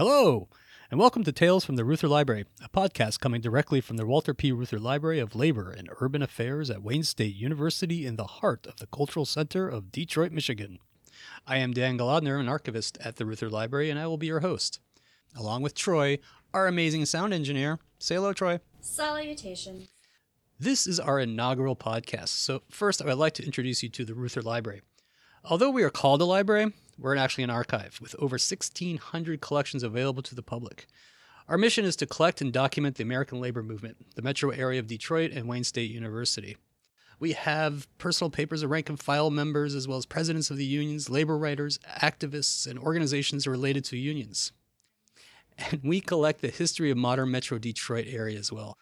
Hello, 0.00 0.48
and 0.90 0.98
welcome 0.98 1.24
to 1.24 1.30
Tales 1.30 1.62
from 1.62 1.76
the 1.76 1.84
Reuther 1.84 2.08
Library, 2.08 2.46
a 2.64 2.70
podcast 2.70 3.20
coming 3.20 3.42
directly 3.42 3.82
from 3.82 3.98
the 3.98 4.06
Walter 4.06 4.32
P. 4.32 4.50
Reuther 4.50 4.78
Library 4.78 5.18
of 5.18 5.36
Labor 5.36 5.70
and 5.70 5.90
Urban 6.00 6.22
Affairs 6.22 6.70
at 6.70 6.82
Wayne 6.82 7.02
State 7.02 7.34
University 7.34 8.06
in 8.06 8.16
the 8.16 8.24
heart 8.24 8.66
of 8.66 8.78
the 8.78 8.86
Cultural 8.86 9.26
Center 9.26 9.68
of 9.68 9.92
Detroit, 9.92 10.32
Michigan. 10.32 10.78
I 11.46 11.58
am 11.58 11.74
Dan 11.74 11.98
Golodner, 11.98 12.40
an 12.40 12.48
archivist 12.48 12.96
at 13.04 13.16
the 13.16 13.26
Reuther 13.26 13.50
Library, 13.50 13.90
and 13.90 14.00
I 14.00 14.06
will 14.06 14.16
be 14.16 14.28
your 14.28 14.40
host. 14.40 14.80
Along 15.36 15.60
with 15.60 15.74
Troy, 15.74 16.18
our 16.54 16.66
amazing 16.66 17.04
sound 17.04 17.34
engineer. 17.34 17.78
Say 17.98 18.14
hello, 18.14 18.32
Troy. 18.32 18.60
Salutations. 18.80 19.90
This 20.58 20.86
is 20.86 20.98
our 20.98 21.20
inaugural 21.20 21.76
podcast. 21.76 22.28
So, 22.28 22.62
first, 22.70 23.02
I 23.02 23.04
would 23.04 23.18
like 23.18 23.34
to 23.34 23.44
introduce 23.44 23.82
you 23.82 23.90
to 23.90 24.06
the 24.06 24.14
Reuther 24.14 24.40
Library. 24.40 24.80
Although 25.44 25.70
we 25.70 25.82
are 25.82 25.90
called 25.90 26.22
a 26.22 26.24
library, 26.24 26.72
we're 27.00 27.16
actually 27.16 27.44
an 27.44 27.50
archive 27.50 27.98
with 28.00 28.14
over 28.18 28.34
1,600 28.34 29.40
collections 29.40 29.82
available 29.82 30.22
to 30.22 30.34
the 30.34 30.42
public. 30.42 30.86
Our 31.48 31.58
mission 31.58 31.84
is 31.84 31.96
to 31.96 32.06
collect 32.06 32.40
and 32.40 32.52
document 32.52 32.96
the 32.96 33.02
American 33.02 33.40
labor 33.40 33.62
movement, 33.62 33.96
the 34.14 34.22
metro 34.22 34.50
area 34.50 34.78
of 34.78 34.86
Detroit, 34.86 35.32
and 35.32 35.48
Wayne 35.48 35.64
State 35.64 35.90
University. 35.90 36.56
We 37.18 37.32
have 37.32 37.86
personal 37.98 38.30
papers 38.30 38.62
of 38.62 38.70
rank 38.70 38.88
and 38.88 39.00
file 39.00 39.30
members, 39.30 39.74
as 39.74 39.88
well 39.88 39.98
as 39.98 40.06
presidents 40.06 40.50
of 40.50 40.56
the 40.56 40.64
unions, 40.64 41.10
labor 41.10 41.36
writers, 41.36 41.78
activists, 42.00 42.66
and 42.66 42.78
organizations 42.78 43.46
related 43.46 43.84
to 43.86 43.96
unions. 43.96 44.52
And 45.58 45.80
we 45.82 46.00
collect 46.00 46.40
the 46.40 46.48
history 46.48 46.90
of 46.90 46.96
modern 46.96 47.30
metro 47.30 47.58
Detroit 47.58 48.06
area 48.08 48.38
as 48.38 48.50
well. 48.50 48.78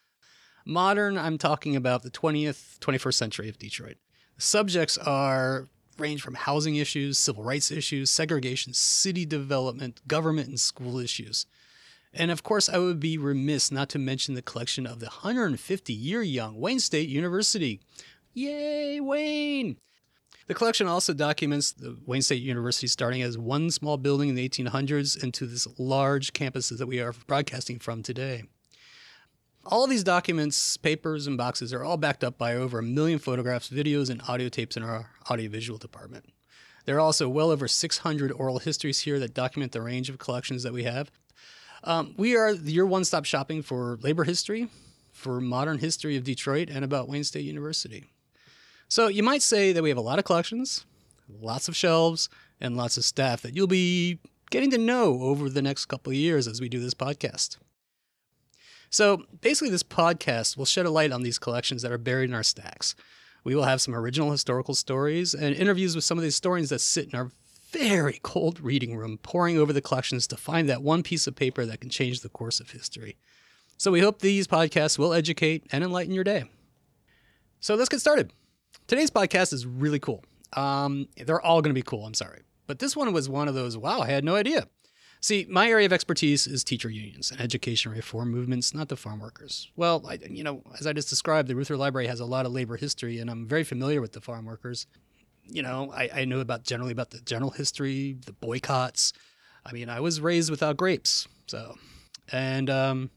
Modern, 0.65 1.17
I'm 1.17 1.39
talking 1.39 1.75
about 1.75 2.03
the 2.03 2.11
20th, 2.11 2.79
21st 2.79 3.15
century 3.15 3.49
of 3.49 3.59
Detroit. 3.59 3.97
Subjects 4.37 4.99
are 4.99 5.69
range 6.01 6.23
from 6.23 6.35
housing 6.35 6.77
issues, 6.77 7.19
civil 7.19 7.43
rights 7.43 7.71
issues, 7.71 8.11
segregation, 8.11 8.73
city 8.73 9.25
development, 9.25 10.01
government 10.07 10.49
and 10.49 10.61
school 10.61 10.99
issues. 10.99 11.47
And 12.13 12.31
of 12.31 12.43
course, 12.43 12.69
I 12.69 12.79
would 12.79 13.01
be 13.01 13.19
remiss 13.19 13.71
not 13.71 13.89
to 13.91 13.99
mention 13.99 14.35
the 14.35 14.43
collection 14.43 14.87
of 14.87 15.01
the 15.01 15.07
150 15.07 15.93
year 15.93 16.23
young 16.23 16.59
Wayne 16.59 16.81
State 16.81 17.09
University. 17.09 17.81
Yay, 18.35 19.01
Wayne! 19.01 19.77
The 20.47 20.55
collection 20.55 20.87
also 20.87 21.13
documents 21.13 21.73
the 21.73 21.99
Wayne 22.07 22.23
State 22.23 22.43
University 22.43 22.87
starting 22.87 23.21
as 23.21 23.37
one 23.37 23.71
small 23.71 23.99
building 23.99 24.31
in 24.31 24.35
the 24.35 24.49
1800s 24.49 25.23
into 25.23 25.47
this 25.47 25.69
large 25.79 26.33
campus 26.33 26.71
that 26.71 26.87
we 26.87 27.01
are 27.01 27.13
broadcasting 27.27 27.79
from 27.79 28.03
today. 28.03 28.45
All 29.71 29.87
these 29.87 30.03
documents, 30.03 30.79
papers, 30.79 31.27
and 31.27 31.37
boxes 31.37 31.75
are 31.75 31.85
all 31.85 31.99
backed 31.99 32.25
up 32.25 32.39
by 32.39 32.55
over 32.55 32.79
a 32.79 32.83
million 32.83 33.19
photographs, 33.19 33.69
videos, 33.69 34.09
and 34.09 34.23
audio 34.27 34.49
tapes 34.49 34.79
in 34.79 34.83
our 34.83 35.11
audiovisual 35.31 35.79
department. 35.79 36.25
There 36.87 36.97
are 36.97 37.01
also 37.01 37.29
well 37.29 37.51
over 37.51 37.69
600 37.69 38.33
oral 38.33 38.61
histories 38.61 39.01
here 39.01 39.19
that 39.19 39.35
document 39.35 39.73
the 39.73 39.83
range 39.83 40.09
of 40.09 40.17
collections 40.17 40.63
that 40.63 40.73
we 40.73 40.85
have. 40.85 41.11
Um, 41.85 42.15
we 42.17 42.35
are 42.35 42.53
your 42.53 42.87
one 42.87 43.05
stop 43.05 43.27
shopping 43.27 43.61
for 43.61 43.99
labor 44.01 44.25
history, 44.25 44.69
for 45.13 45.39
modern 45.39 45.81
history 45.81 46.17
of 46.17 46.25
Detroit, 46.25 46.71
and 46.71 46.83
about 46.83 47.07
Wayne 47.07 47.23
State 47.23 47.45
University. 47.45 48.07
So 48.89 49.09
you 49.09 49.23
might 49.23 49.43
say 49.43 49.73
that 49.73 49.83
we 49.83 49.91
have 49.91 49.99
a 49.99 50.01
lot 50.01 50.19
of 50.19 50.25
collections, 50.25 50.87
lots 51.29 51.69
of 51.69 51.77
shelves, 51.77 52.31
and 52.59 52.75
lots 52.75 52.97
of 52.97 53.05
staff 53.05 53.43
that 53.43 53.55
you'll 53.55 53.67
be 53.67 54.19
getting 54.51 54.71
to 54.71 54.79
know 54.79 55.21
over 55.25 55.51
the 55.51 55.61
next 55.61 55.85
couple 55.85 56.11
of 56.11 56.17
years 56.17 56.49
as 56.49 56.59
we 56.59 56.71
do 56.71 56.81
this 56.81 56.95
podcast. 56.95 57.59
So 58.91 59.25
basically, 59.41 59.71
this 59.71 59.83
podcast 59.83 60.57
will 60.57 60.65
shed 60.65 60.87
a 60.87 60.91
light 60.91 61.13
on 61.13 61.23
these 61.23 61.39
collections 61.39 61.83
that 61.83 61.93
are 61.93 61.99
buried 61.99 62.31
in 62.31 62.35
our 62.35 62.43
stacks. 62.43 62.95
We 63.45 63.55
will 63.55 63.65
have 63.65 63.81
some 63.81 63.95
original 63.95 64.31
historical 64.31 64.75
stories 64.75 65.35
and 65.35 65.55
interviews 65.55 65.95
with 65.95 66.05
some 66.05 66.19
of 66.19 66.23
the 66.23 66.29
historians 66.29 66.71
that 66.71 66.81
sit 66.81 67.13
in 67.13 67.19
our 67.19 67.31
very 67.71 68.19
cold 68.23 68.61
reading 68.61 68.97
room, 68.97 69.19
poring 69.23 69.59
over 69.59 69.73
the 69.73 69.83
collections 69.83 70.27
to 70.29 70.37
find 70.37 70.69
that 70.69 70.83
one 70.83 71.03
piece 71.03 71.27
of 71.27 71.37
paper 71.37 71.67
that 71.67 71.81
can 71.81 71.91
change 71.91 72.21
the 72.21 72.29
course 72.29 72.61
of 72.61 72.71
history. 72.71 73.17
So 73.77 73.93
we 73.93 74.01
hope 74.01 74.21
these 74.21 74.47
podcasts 74.47 74.99
will 74.99 75.13
educate 75.13 75.67
and 75.71 75.85
enlighten 75.85 76.15
your 76.15 76.25
day. 76.25 76.45
So 77.61 77.75
let's 77.75 77.89
get 77.89 78.01
started. 78.01 78.33
Today's 78.87 79.11
podcast 79.11 79.53
is 79.53 79.67
really 79.67 79.99
cool. 79.99 80.25
Um, 80.55 81.09
they're 81.17 81.41
all 81.41 81.61
going 81.61 81.75
to 81.75 81.79
be 81.79 81.83
cool, 81.83 82.07
I'm 82.07 82.15
sorry. 82.15 82.43
But 82.67 82.79
this 82.79 82.97
one 82.97 83.13
was 83.13 83.29
one 83.29 83.49
of 83.49 83.55
those, 83.55 83.77
wow, 83.77 84.01
I 84.01 84.09
had 84.09 84.25
no 84.25 84.35
idea. 84.35 84.67
See, 85.21 85.47
my 85.49 85.69
area 85.69 85.87
of 85.87 85.93
expertise 85.93 86.47
is 86.47 86.63
teacher 86.63 86.89
unions 86.89 87.31
and 87.31 87.41
education 87.41 87.93
reform 87.93 88.31
movements, 88.31 88.73
not 88.73 88.89
the 88.89 88.97
farm 88.97 89.19
workers. 89.19 89.71
Well, 89.75 90.05
I, 90.09 90.19
you 90.29 90.45
know, 90.45 90.63
as 90.79 90.87
I 90.87 90.93
just 90.93 91.09
described, 91.09 91.49
the 91.49 91.57
Reuther 91.57 91.77
Library 91.77 92.07
has 92.07 92.21
a 92.21 92.25
lot 92.25 92.47
of 92.47 92.53
labor 92.53 92.77
history, 92.77 93.19
and 93.19 93.29
I'm 93.29 93.47
very 93.47 93.65
familiar 93.65 94.01
with 94.01 94.13
the 94.13 94.21
farm 94.21 94.45
workers. 94.45 94.87
You 95.45 95.63
know, 95.63 95.93
I, 95.93 96.11
I 96.15 96.25
know 96.25 96.41
about 96.41 96.63
generally 96.65 96.93
about 96.93 97.11
the 97.11 97.21
general 97.21 97.51
history, 97.51 98.17
the 98.27 98.33
boycotts. 98.33 99.13
I 99.67 99.73
mean, 99.73 99.89
I 99.89 100.01
was 100.01 100.21
raised 100.21 100.51
without 100.51 100.77
grapes, 100.77 101.27
so, 101.47 101.75
and 102.31 102.71
um, 102.71 103.11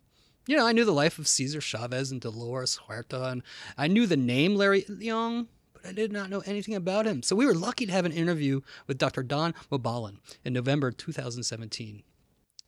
you 0.47 0.57
know, 0.57 0.65
I 0.65 0.71
knew 0.71 0.85
the 0.85 0.91
life 0.91 1.19
of 1.19 1.27
Cesar 1.27 1.61
Chavez 1.61 2.11
and 2.11 2.19
Dolores 2.19 2.79
Huerta, 2.87 3.31
and 3.31 3.43
I 3.77 3.87
knew 3.87 4.07
the 4.07 4.17
name 4.17 4.55
Larry 4.55 4.83
Itliong, 4.83 5.47
but 5.81 5.89
I 5.89 5.93
did 5.93 6.11
not 6.11 6.29
know 6.29 6.41
anything 6.45 6.75
about 6.75 7.05
him. 7.05 7.23
So 7.23 7.35
we 7.35 7.45
were 7.45 7.55
lucky 7.55 7.85
to 7.85 7.91
have 7.91 8.05
an 8.05 8.11
interview 8.11 8.61
with 8.87 8.97
Dr. 8.97 9.23
Dawn 9.23 9.53
Mabalon 9.71 10.17
in 10.43 10.53
November 10.53 10.91
2017. 10.91 12.03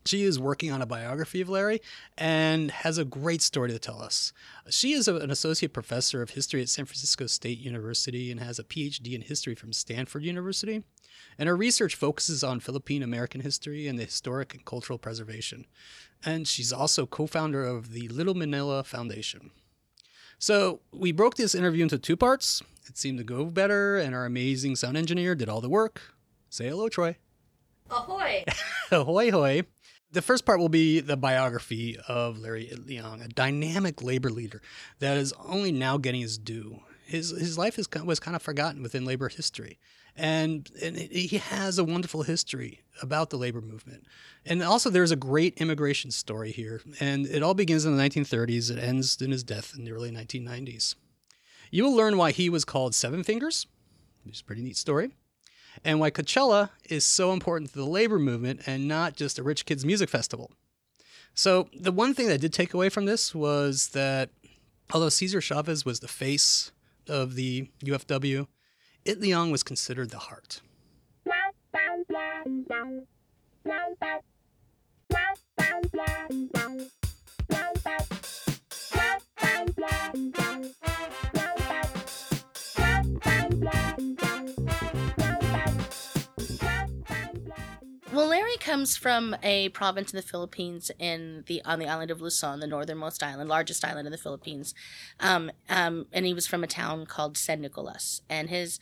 She 0.06 0.24
is 0.24 0.38
working 0.38 0.70
on 0.70 0.82
a 0.82 0.86
biography 0.86 1.40
of 1.40 1.48
Larry 1.48 1.80
and 2.18 2.72
has 2.72 2.98
a 2.98 3.06
great 3.06 3.42
story 3.42 3.72
to 3.72 3.80
tell 3.80 4.02
us. 4.02 4.34
She 4.70 4.92
is 4.92 5.08
a, 5.08 5.16
an 5.16 5.32
associate 5.32 5.72
professor 5.72 6.22
of 6.22 6.32
history 6.32 6.62
at 6.62 6.68
San 6.68 6.86
Francisco 6.86 7.26
State 7.28 7.60
University 7.60 8.30
and 8.30 8.42
has 8.42 8.60
a 8.60 8.66
PhD 8.66 9.14
in 9.14 9.22
history 9.22 9.56
from 9.56 9.72
Stanford 9.72 10.24
University. 10.24 10.84
And 11.40 11.48
her 11.48 11.56
research 11.56 11.96
focuses 11.96 12.44
on 12.44 12.60
Philippine 12.60 13.02
American 13.02 13.42
history 13.42 13.88
and 13.88 13.98
the 13.98 14.04
historic 14.04 14.54
and 14.54 14.66
cultural 14.66 15.00
preservation. 15.00 15.66
And 16.26 16.48
she's 16.48 16.74
also 16.74 17.06
co 17.06 17.26
founder 17.26 17.64
of 17.64 17.94
the 17.94 18.10
Little 18.10 18.36
Manila 18.36 18.84
Foundation. 18.84 19.52
So 20.40 20.82
we 20.92 21.12
broke 21.12 21.36
this 21.36 21.56
interview 21.56 21.84
into 21.84 21.98
two 21.98 22.18
parts. 22.18 22.62
It 22.88 22.98
seemed 22.98 23.18
to 23.18 23.24
go 23.24 23.46
better, 23.46 23.98
and 23.98 24.14
our 24.14 24.26
amazing 24.26 24.76
sound 24.76 24.98
engineer 24.98 25.36
did 25.36 25.50
all 25.50 25.62
the 25.62 25.70
work. 25.70 26.02
Say 26.50 26.68
hello, 26.68 26.90
Troy. 26.90 27.18
Ahoy! 27.90 28.44
Ahoy, 28.92 29.32
hoy. 29.32 29.64
The 30.12 30.22
first 30.22 30.46
part 30.46 30.60
will 30.60 30.70
be 30.70 31.00
the 31.00 31.18
biography 31.18 31.98
of 32.08 32.38
Larry 32.38 32.70
Itliong, 32.72 33.26
a 33.26 33.30
dynamic 33.30 34.04
labor 34.04 34.30
leader 34.30 34.62
that 35.00 35.18
is 35.18 35.34
only 35.44 35.72
now 35.72 35.98
getting 35.98 36.22
his 36.22 36.38
due. 36.38 36.82
His, 37.14 37.30
his 37.30 37.60
life 37.60 37.78
is, 37.78 37.88
was 38.04 38.20
kind 38.20 38.36
of 38.36 38.42
forgotten 38.42 38.82
within 38.82 39.06
labor 39.06 39.30
history. 39.30 39.78
And, 40.18 40.68
and 40.82 40.98
he 40.98 41.38
has 41.38 41.78
a 41.78 41.84
wonderful 41.84 42.24
history 42.24 42.82
about 43.04 43.30
the 43.30 43.38
labor 43.38 43.62
movement. 43.62 44.08
And 44.48 44.64
also, 44.64 44.90
there's 44.90 45.12
a 45.12 45.16
great 45.16 45.62
immigration 45.62 46.10
story 46.10 46.52
here. 46.52 46.82
And 47.00 47.28
it 47.28 47.44
all 47.44 47.54
begins 47.54 47.86
in 47.86 47.96
the 47.96 48.02
1930s. 48.02 48.72
It 48.72 48.80
ends 48.80 49.22
in 49.22 49.30
his 49.30 49.44
death 49.44 49.76
in 49.78 49.86
the 49.86 49.92
early 49.92 50.10
1990s. 50.10 50.96
You 51.70 51.84
will 51.84 51.96
learn 51.96 52.18
why 52.18 52.32
he 52.32 52.50
was 52.50 52.66
called 52.66 52.96
Seven 52.96 53.24
Fingers, 53.24 53.68
which 54.24 54.38
is 54.38 54.42
a 54.42 54.46
pretty 54.46 54.64
neat 54.64 54.78
story, 54.78 55.12
and 55.86 56.00
why 56.00 56.10
Coachella 56.10 56.72
is 56.90 57.06
so 57.06 57.32
important 57.32 57.70
to 57.74 57.78
the 57.78 57.86
labor 57.86 58.18
movement 58.18 58.62
and 58.66 58.88
not 58.88 59.16
just 59.16 59.38
a 59.38 59.44
rich 59.44 59.68
kids 59.68 59.86
music 59.86 60.10
festival. 60.10 60.52
So, 61.36 61.70
the 61.80 61.92
one 61.92 62.16
thing 62.16 62.26
that 62.26 62.34
I 62.34 62.38
did 62.38 62.54
take 62.54 62.74
away 62.74 62.90
from 62.90 63.06
this 63.06 63.36
was 63.36 63.90
that 63.90 64.32
although 64.92 65.10
Cesar 65.10 65.42
Chavez 65.42 65.86
was 65.86 66.00
the 66.00 66.08
face 66.08 66.72
of 67.08 67.36
the 67.36 67.70
UFW, 67.84 68.48
Itliong 69.06 69.52
was 69.52 69.64
considered 69.64 70.10
the 70.12 70.18
heart. 70.18 70.62
Well, 88.14 88.28
Larry 88.28 88.58
comes 88.58 88.96
from 88.96 89.36
a 89.42 89.70
province 89.70 90.14
in 90.14 90.18
the 90.18 90.22
Philippines 90.22 90.92
in 91.00 91.46
the 91.48 91.64
on 91.66 91.80
the 91.80 91.88
island 91.88 92.12
of 92.12 92.22
Luzon, 92.22 92.60
the 92.60 92.68
northernmost 92.68 93.24
island, 93.24 93.50
largest 93.50 93.84
island 93.84 94.06
in 94.06 94.12
the 94.12 94.20
Philippines. 94.20 94.76
Um, 95.20 95.50
um, 95.68 96.06
and 96.14 96.24
he 96.24 96.32
was 96.32 96.46
from 96.46 96.64
a 96.64 96.68
town 96.68 97.08
called 97.08 97.40
San 97.40 97.60
Nicolas. 97.62 98.22
And 98.30 98.52
his 98.52 98.80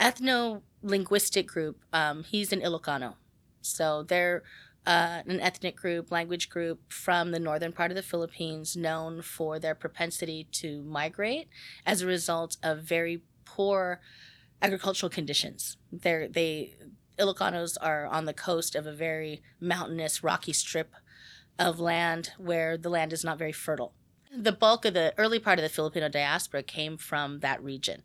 ethno 0.00 0.62
linguistic 0.84 1.48
group, 1.48 1.80
um, 1.92 2.22
he's 2.22 2.52
an 2.52 2.60
Ilocano. 2.60 3.14
So 3.60 4.04
they're 4.04 4.44
uh, 4.86 5.22
an 5.26 5.40
ethnic 5.40 5.74
group, 5.74 6.12
language 6.12 6.48
group 6.48 6.92
from 6.92 7.32
the 7.32 7.40
northern 7.40 7.72
part 7.72 7.90
of 7.90 7.96
the 7.96 8.04
Philippines, 8.04 8.76
known 8.76 9.20
for 9.20 9.58
their 9.58 9.74
propensity 9.74 10.46
to 10.52 10.80
migrate 10.84 11.48
as 11.84 12.02
a 12.02 12.06
result 12.06 12.56
of 12.62 12.84
very 12.84 13.22
poor 13.44 14.00
agricultural 14.62 15.10
conditions. 15.10 15.76
They're, 15.90 16.28
they 16.28 16.76
Ilocanos 17.20 17.76
are 17.80 18.06
on 18.06 18.24
the 18.24 18.32
coast 18.32 18.74
of 18.74 18.86
a 18.86 18.92
very 18.92 19.42
mountainous, 19.60 20.24
rocky 20.24 20.52
strip 20.52 20.94
of 21.58 21.78
land 21.78 22.32
where 22.38 22.76
the 22.76 22.88
land 22.88 23.12
is 23.12 23.24
not 23.24 23.38
very 23.38 23.52
fertile. 23.52 23.92
The 24.34 24.52
bulk 24.52 24.84
of 24.84 24.94
the 24.94 25.12
early 25.18 25.38
part 25.38 25.58
of 25.58 25.62
the 25.62 25.68
Filipino 25.68 26.08
diaspora 26.08 26.62
came 26.62 26.96
from 26.96 27.40
that 27.40 27.62
region. 27.62 28.02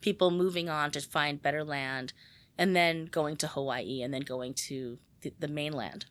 People 0.00 0.30
moving 0.30 0.68
on 0.68 0.90
to 0.90 1.00
find 1.00 1.42
better 1.42 1.64
land 1.64 2.12
and 2.58 2.74
then 2.74 3.06
going 3.06 3.36
to 3.36 3.46
Hawaii 3.46 4.02
and 4.02 4.12
then 4.12 4.22
going 4.22 4.54
to 4.54 4.98
the, 5.22 5.32
the 5.38 5.48
mainland. 5.48 6.06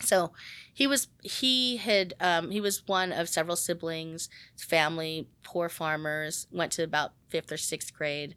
So 0.00 0.32
he 0.72 0.86
was 0.86 1.08
he 1.22 1.76
had 1.76 2.14
um, 2.20 2.50
he 2.50 2.60
was 2.60 2.86
one 2.86 3.12
of 3.12 3.28
several 3.28 3.56
siblings, 3.56 4.28
family, 4.56 5.28
poor 5.44 5.68
farmers, 5.68 6.46
went 6.50 6.72
to 6.72 6.82
about 6.82 7.12
fifth 7.28 7.52
or 7.52 7.56
sixth 7.56 7.94
grade, 7.94 8.34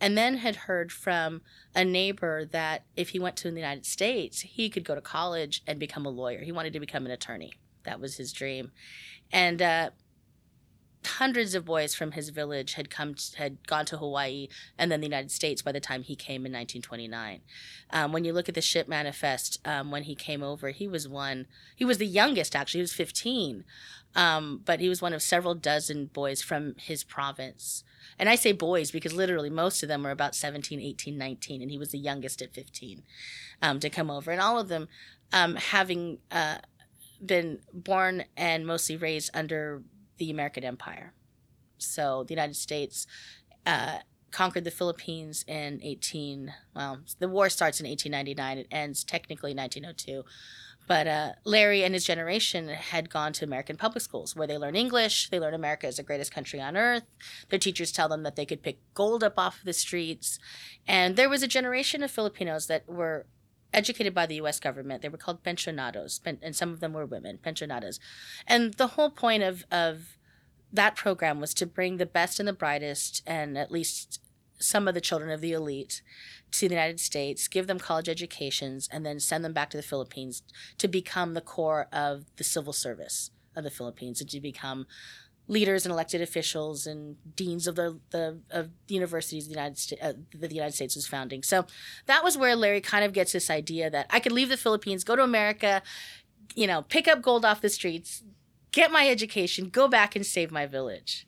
and 0.00 0.16
then 0.16 0.38
had 0.38 0.56
heard 0.56 0.90
from 0.90 1.42
a 1.74 1.84
neighbor 1.84 2.44
that 2.46 2.84
if 2.96 3.10
he 3.10 3.18
went 3.18 3.36
to 3.36 3.50
the 3.50 3.56
United 3.56 3.86
States, 3.86 4.40
he 4.40 4.70
could 4.70 4.84
go 4.84 4.94
to 4.94 5.00
college 5.00 5.62
and 5.66 5.78
become 5.78 6.06
a 6.06 6.10
lawyer. 6.10 6.40
He 6.40 6.52
wanted 6.52 6.72
to 6.72 6.80
become 6.80 7.04
an 7.04 7.12
attorney. 7.12 7.52
That 7.84 8.00
was 8.00 8.16
his 8.16 8.32
dream, 8.32 8.72
and 9.32 9.62
uh, 9.62 9.90
hundreds 11.04 11.54
of 11.54 11.64
boys 11.64 11.94
from 11.94 12.12
his 12.12 12.28
village 12.28 12.74
had 12.74 12.90
come 12.90 13.14
to, 13.14 13.36
had 13.38 13.66
gone 13.66 13.86
to 13.86 13.96
Hawaii 13.96 14.48
and 14.78 14.92
then 14.92 15.00
the 15.00 15.06
United 15.06 15.30
States 15.30 15.62
by 15.62 15.72
the 15.72 15.80
time 15.80 16.02
he 16.02 16.14
came 16.14 16.44
in 16.46 16.52
1929. 16.52 17.40
Um, 17.90 18.12
when 18.12 18.24
you 18.24 18.32
look 18.32 18.48
at 18.48 18.54
the 18.54 18.60
ship 18.60 18.86
manifest, 18.86 19.60
um, 19.64 19.90
when 19.90 20.02
he 20.02 20.14
came 20.14 20.42
over, 20.42 20.70
he 20.70 20.86
was 20.86 21.08
one. 21.08 21.46
He 21.74 21.84
was 21.84 21.98
the 21.98 22.06
youngest 22.06 22.54
actually. 22.54 22.78
He 22.78 22.82
was 22.82 22.92
15, 22.92 23.64
um, 24.14 24.60
but 24.64 24.80
he 24.80 24.88
was 24.88 25.00
one 25.00 25.14
of 25.14 25.22
several 25.22 25.54
dozen 25.54 26.06
boys 26.06 26.42
from 26.42 26.74
his 26.76 27.02
province. 27.02 27.82
And 28.18 28.28
I 28.28 28.34
say 28.34 28.52
boys 28.52 28.90
because 28.90 29.14
literally 29.14 29.50
most 29.50 29.82
of 29.82 29.88
them 29.88 30.02
were 30.02 30.10
about 30.10 30.34
17, 30.34 30.80
18, 30.80 31.16
19, 31.16 31.62
and 31.62 31.70
he 31.70 31.78
was 31.78 31.90
the 31.90 31.98
youngest 31.98 32.42
at 32.42 32.52
15 32.52 33.02
um, 33.62 33.80
to 33.80 33.88
come 33.88 34.10
over. 34.10 34.30
And 34.30 34.40
all 34.40 34.58
of 34.58 34.68
them 34.68 34.88
um, 35.32 35.56
having 35.56 36.18
uh, 36.30 36.58
been 37.24 37.60
born 37.72 38.24
and 38.36 38.66
mostly 38.66 38.96
raised 38.96 39.30
under 39.32 39.82
the 40.20 40.30
American 40.30 40.62
Empire. 40.62 41.14
So 41.78 42.24
the 42.28 42.34
United 42.34 42.54
States 42.54 43.06
uh, 43.66 43.98
conquered 44.30 44.64
the 44.64 44.70
Philippines 44.70 45.44
in 45.48 45.80
18. 45.82 46.52
Well, 46.76 47.00
the 47.18 47.28
war 47.28 47.48
starts 47.48 47.80
in 47.80 47.88
1899. 47.88 48.58
It 48.58 48.66
ends 48.70 49.02
technically 49.02 49.54
1902. 49.54 50.24
But 50.86 51.06
uh, 51.06 51.32
Larry 51.44 51.84
and 51.84 51.94
his 51.94 52.04
generation 52.04 52.68
had 52.68 53.10
gone 53.10 53.32
to 53.34 53.44
American 53.44 53.76
public 53.76 54.02
schools 54.02 54.36
where 54.36 54.46
they 54.46 54.58
learn 54.58 54.76
English. 54.76 55.30
They 55.30 55.40
learn 55.40 55.54
America 55.54 55.86
is 55.86 55.96
the 55.96 56.02
greatest 56.02 56.34
country 56.34 56.60
on 56.60 56.76
earth. 56.76 57.04
Their 57.48 57.58
teachers 57.58 57.92
tell 57.92 58.08
them 58.08 58.24
that 58.24 58.36
they 58.36 58.44
could 58.44 58.62
pick 58.62 58.78
gold 58.92 59.24
up 59.24 59.38
off 59.38 59.62
the 59.64 59.72
streets. 59.72 60.38
And 60.86 61.16
there 61.16 61.28
was 61.28 61.42
a 61.42 61.48
generation 61.48 62.02
of 62.02 62.10
Filipinos 62.10 62.66
that 62.66 62.88
were 62.88 63.26
educated 63.72 64.14
by 64.14 64.26
the 64.26 64.36
U.S. 64.36 64.60
government. 64.60 65.02
They 65.02 65.08
were 65.08 65.18
called 65.18 65.42
pensionados, 65.42 66.20
and 66.24 66.56
some 66.56 66.72
of 66.72 66.80
them 66.80 66.92
were 66.92 67.06
women, 67.06 67.38
pensionadas. 67.38 67.98
And 68.46 68.74
the 68.74 68.88
whole 68.88 69.10
point 69.10 69.42
of, 69.42 69.64
of 69.70 70.16
that 70.72 70.96
program 70.96 71.40
was 71.40 71.54
to 71.54 71.66
bring 71.66 71.96
the 71.96 72.06
best 72.06 72.38
and 72.38 72.48
the 72.48 72.52
brightest, 72.52 73.22
and 73.26 73.56
at 73.56 73.70
least 73.70 74.20
some 74.58 74.86
of 74.86 74.94
the 74.94 75.00
children 75.00 75.30
of 75.30 75.40
the 75.40 75.52
elite, 75.52 76.02
to 76.52 76.68
the 76.68 76.74
United 76.74 77.00
States, 77.00 77.48
give 77.48 77.66
them 77.66 77.78
college 77.78 78.08
educations, 78.08 78.88
and 78.92 79.06
then 79.06 79.20
send 79.20 79.44
them 79.44 79.52
back 79.52 79.70
to 79.70 79.76
the 79.76 79.82
Philippines 79.82 80.42
to 80.78 80.88
become 80.88 81.34
the 81.34 81.40
core 81.40 81.86
of 81.92 82.24
the 82.36 82.44
civil 82.44 82.72
service 82.72 83.30
of 83.56 83.64
the 83.64 83.70
Philippines 83.70 84.20
and 84.20 84.30
to 84.30 84.40
become 84.40 84.86
leaders 85.50 85.84
and 85.84 85.92
elected 85.92 86.22
officials 86.22 86.86
and 86.86 87.16
deans 87.34 87.66
of 87.66 87.74
the, 87.74 87.98
the 88.10 88.40
of 88.52 88.70
universities 88.86 89.46
the 89.46 89.50
United 89.50 89.76
States 89.76 90.00
uh, 90.00 90.12
that 90.32 90.48
the 90.48 90.54
United 90.54 90.74
States 90.74 90.94
was 90.94 91.08
founding. 91.08 91.42
So 91.42 91.66
that 92.06 92.22
was 92.22 92.38
where 92.38 92.54
Larry 92.54 92.80
kind 92.80 93.04
of 93.04 93.12
gets 93.12 93.32
this 93.32 93.50
idea 93.50 93.90
that 93.90 94.06
I 94.10 94.20
could 94.20 94.30
leave 94.30 94.48
the 94.48 94.56
Philippines, 94.56 95.02
go 95.02 95.16
to 95.16 95.24
America, 95.24 95.82
you 96.54 96.68
know, 96.68 96.82
pick 96.82 97.08
up 97.08 97.20
gold 97.20 97.44
off 97.44 97.60
the 97.60 97.68
streets, 97.68 98.22
get 98.70 98.92
my 98.92 99.08
education, 99.08 99.70
go 99.70 99.88
back 99.88 100.14
and 100.14 100.24
save 100.24 100.52
my 100.52 100.66
village. 100.66 101.26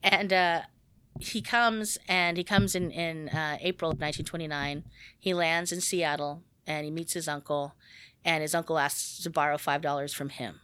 And 0.00 0.32
uh, 0.32 0.60
he 1.18 1.42
comes 1.42 1.98
and 2.06 2.36
he 2.36 2.44
comes 2.44 2.76
in 2.76 2.92
in 2.92 3.30
uh, 3.30 3.58
April 3.60 3.90
of 3.90 3.96
1929. 3.96 4.84
He 5.18 5.34
lands 5.34 5.72
in 5.72 5.80
Seattle 5.80 6.44
and 6.68 6.84
he 6.84 6.90
meets 6.92 7.14
his 7.14 7.26
uncle, 7.26 7.74
and 8.24 8.42
his 8.42 8.54
uncle 8.54 8.78
asks 8.78 9.20
to 9.24 9.30
borrow 9.30 9.58
five 9.58 9.82
dollars 9.82 10.14
from 10.14 10.28
him 10.28 10.60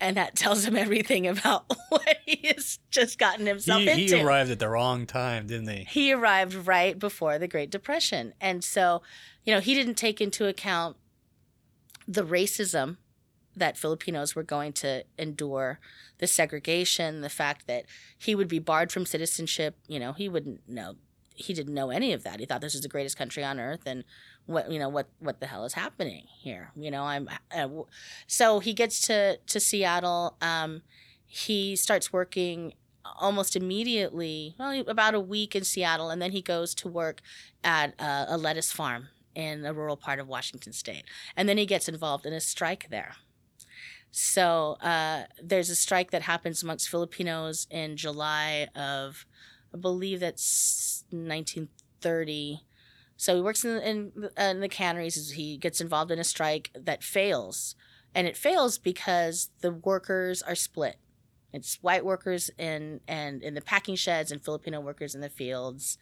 and 0.00 0.16
that 0.16 0.36
tells 0.36 0.64
him 0.64 0.76
everything 0.76 1.26
about 1.26 1.64
what 1.88 2.18
he 2.24 2.48
has 2.48 2.78
just 2.90 3.18
gotten 3.18 3.46
himself 3.46 3.82
he, 3.82 3.88
into. 3.88 4.16
He 4.16 4.22
arrived 4.22 4.50
at 4.50 4.58
the 4.58 4.68
wrong 4.68 5.06
time, 5.06 5.46
didn't 5.46 5.68
he? 5.68 5.86
He 5.88 6.12
arrived 6.12 6.54
right 6.54 6.98
before 6.98 7.38
the 7.38 7.48
Great 7.48 7.70
Depression. 7.70 8.34
And 8.40 8.62
so, 8.62 9.02
you 9.44 9.54
know, 9.54 9.60
he 9.60 9.74
didn't 9.74 9.94
take 9.94 10.20
into 10.20 10.46
account 10.46 10.96
the 12.06 12.24
racism 12.24 12.98
that 13.56 13.78
Filipinos 13.78 14.34
were 14.34 14.42
going 14.42 14.72
to 14.74 15.02
endure, 15.18 15.80
the 16.18 16.26
segregation, 16.26 17.22
the 17.22 17.30
fact 17.30 17.66
that 17.66 17.86
he 18.18 18.34
would 18.34 18.48
be 18.48 18.58
barred 18.58 18.92
from 18.92 19.06
citizenship. 19.06 19.76
You 19.88 19.98
know, 19.98 20.12
he 20.12 20.28
wouldn't 20.28 20.68
know. 20.68 20.96
He 21.34 21.54
didn't 21.54 21.74
know 21.74 21.90
any 21.90 22.12
of 22.12 22.22
that. 22.22 22.38
He 22.38 22.46
thought 22.46 22.60
this 22.60 22.74
was 22.74 22.82
the 22.82 22.88
greatest 22.88 23.16
country 23.16 23.42
on 23.42 23.58
earth 23.58 23.82
and 23.86 24.04
what 24.46 24.70
you 24.70 24.78
know 24.78 24.88
what 24.88 25.08
what 25.18 25.40
the 25.40 25.46
hell 25.46 25.64
is 25.64 25.74
happening 25.74 26.24
here 26.38 26.70
you 26.76 26.90
know? 26.90 27.02
I'm 27.02 27.28
uh, 27.54 27.68
so 28.26 28.60
he 28.60 28.72
gets 28.72 29.00
to 29.02 29.38
to 29.38 29.60
seattle 29.60 30.36
um, 30.40 30.82
he 31.26 31.76
starts 31.76 32.12
working 32.12 32.74
almost 33.18 33.54
immediately 33.54 34.54
well 34.58 34.84
about 34.88 35.14
a 35.14 35.20
week 35.20 35.54
in 35.54 35.64
seattle 35.64 36.10
and 36.10 36.20
then 36.22 36.32
he 36.32 36.42
goes 36.42 36.74
to 36.74 36.88
work 36.88 37.20
at 37.62 37.94
a, 38.00 38.26
a 38.30 38.36
lettuce 38.36 38.72
farm 38.72 39.08
in 39.34 39.64
a 39.66 39.72
rural 39.72 39.96
part 39.96 40.18
of 40.18 40.26
washington 40.26 40.72
state 40.72 41.04
and 41.36 41.48
then 41.48 41.58
he 41.58 41.66
gets 41.66 41.88
involved 41.88 42.24
in 42.24 42.32
a 42.32 42.40
strike 42.40 42.86
there. 42.90 43.16
So 44.18 44.78
uh, 44.80 45.24
there's 45.42 45.68
a 45.68 45.76
strike 45.76 46.10
that 46.12 46.22
happens 46.22 46.62
amongst 46.62 46.88
filipinos 46.88 47.66
in 47.70 47.96
july 47.96 48.68
of 48.74 49.26
i 49.74 49.76
believe 49.76 50.20
that's 50.20 51.04
1930 51.10 52.62
so 53.16 53.34
he 53.34 53.40
works 53.40 53.64
in, 53.64 53.80
in, 53.80 54.28
in 54.36 54.60
the 54.60 54.68
canneries. 54.68 55.32
He 55.32 55.56
gets 55.56 55.80
involved 55.80 56.10
in 56.10 56.18
a 56.18 56.24
strike 56.24 56.70
that 56.74 57.02
fails. 57.02 57.74
And 58.14 58.26
it 58.26 58.36
fails 58.36 58.78
because 58.78 59.50
the 59.60 59.72
workers 59.72 60.42
are 60.42 60.54
split. 60.54 60.96
It's 61.52 61.78
white 61.82 62.04
workers 62.04 62.50
in 62.58 63.00
and 63.08 63.42
in 63.42 63.54
the 63.54 63.60
packing 63.62 63.96
sheds 63.96 64.30
and 64.30 64.42
Filipino 64.42 64.80
workers 64.80 65.14
in 65.14 65.22
the 65.22 65.30
fields. 65.30 65.96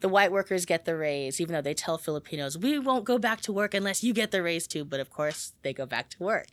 The 0.00 0.08
white 0.08 0.32
workers 0.32 0.64
get 0.64 0.84
the 0.84 0.96
raise, 0.96 1.40
even 1.40 1.54
though 1.54 1.62
they 1.62 1.74
tell 1.74 1.98
Filipinos, 1.98 2.56
we 2.56 2.78
won't 2.78 3.04
go 3.04 3.18
back 3.18 3.40
to 3.42 3.52
work 3.52 3.74
unless 3.74 4.04
you 4.04 4.12
get 4.12 4.30
the 4.30 4.42
raise 4.42 4.66
too. 4.66 4.84
But 4.84 5.00
of 5.00 5.10
course, 5.10 5.52
they 5.62 5.72
go 5.72 5.86
back 5.86 6.10
to 6.10 6.22
work. 6.22 6.48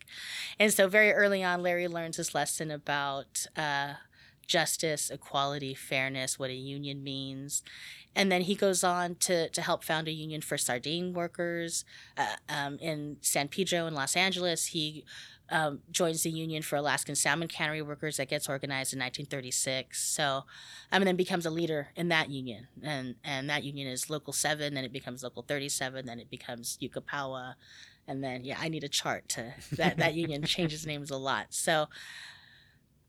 And 0.58 0.72
so, 0.72 0.88
very 0.88 1.12
early 1.12 1.42
on, 1.42 1.62
Larry 1.62 1.88
learns 1.88 2.16
this 2.16 2.34
lesson 2.34 2.70
about 2.70 3.46
uh, 3.56 3.94
justice, 4.46 5.10
equality, 5.10 5.74
fairness, 5.74 6.38
what 6.38 6.50
a 6.50 6.54
union 6.54 7.02
means. 7.02 7.62
And 8.16 8.30
then 8.30 8.42
he 8.42 8.54
goes 8.54 8.84
on 8.84 9.16
to, 9.16 9.48
to 9.48 9.62
help 9.62 9.82
found 9.82 10.06
a 10.06 10.12
union 10.12 10.40
for 10.40 10.56
sardine 10.56 11.12
workers 11.12 11.84
uh, 12.16 12.36
um, 12.48 12.78
in 12.80 13.16
San 13.20 13.48
Pedro 13.48 13.86
in 13.86 13.94
Los 13.94 14.14
Angeles. 14.14 14.66
He 14.66 15.04
um, 15.50 15.80
joins 15.90 16.22
the 16.22 16.30
union 16.30 16.62
for 16.62 16.76
Alaskan 16.76 17.16
salmon 17.16 17.48
cannery 17.48 17.82
workers 17.82 18.16
that 18.16 18.28
gets 18.28 18.48
organized 18.48 18.92
in 18.92 19.00
1936. 19.00 20.00
So, 20.00 20.24
um, 20.24 20.44
and 20.92 21.06
then 21.06 21.16
becomes 21.16 21.44
a 21.44 21.50
leader 21.50 21.88
in 21.96 22.08
that 22.08 22.30
union. 22.30 22.68
And, 22.82 23.16
and 23.24 23.50
that 23.50 23.64
union 23.64 23.88
is 23.88 24.08
Local 24.08 24.32
7, 24.32 24.74
then 24.74 24.84
it 24.84 24.92
becomes 24.92 25.22
Local 25.22 25.42
37, 25.42 26.06
then 26.06 26.18
it 26.18 26.30
becomes 26.30 26.78
UCAPAWA. 26.80 27.54
And 28.06 28.22
then, 28.22 28.44
yeah, 28.44 28.58
I 28.60 28.68
need 28.68 28.84
a 28.84 28.88
chart 28.88 29.28
to, 29.30 29.54
that, 29.72 29.96
that 29.96 30.14
union 30.14 30.42
changes 30.44 30.86
names 30.86 31.10
a 31.10 31.16
lot. 31.16 31.46
So, 31.50 31.88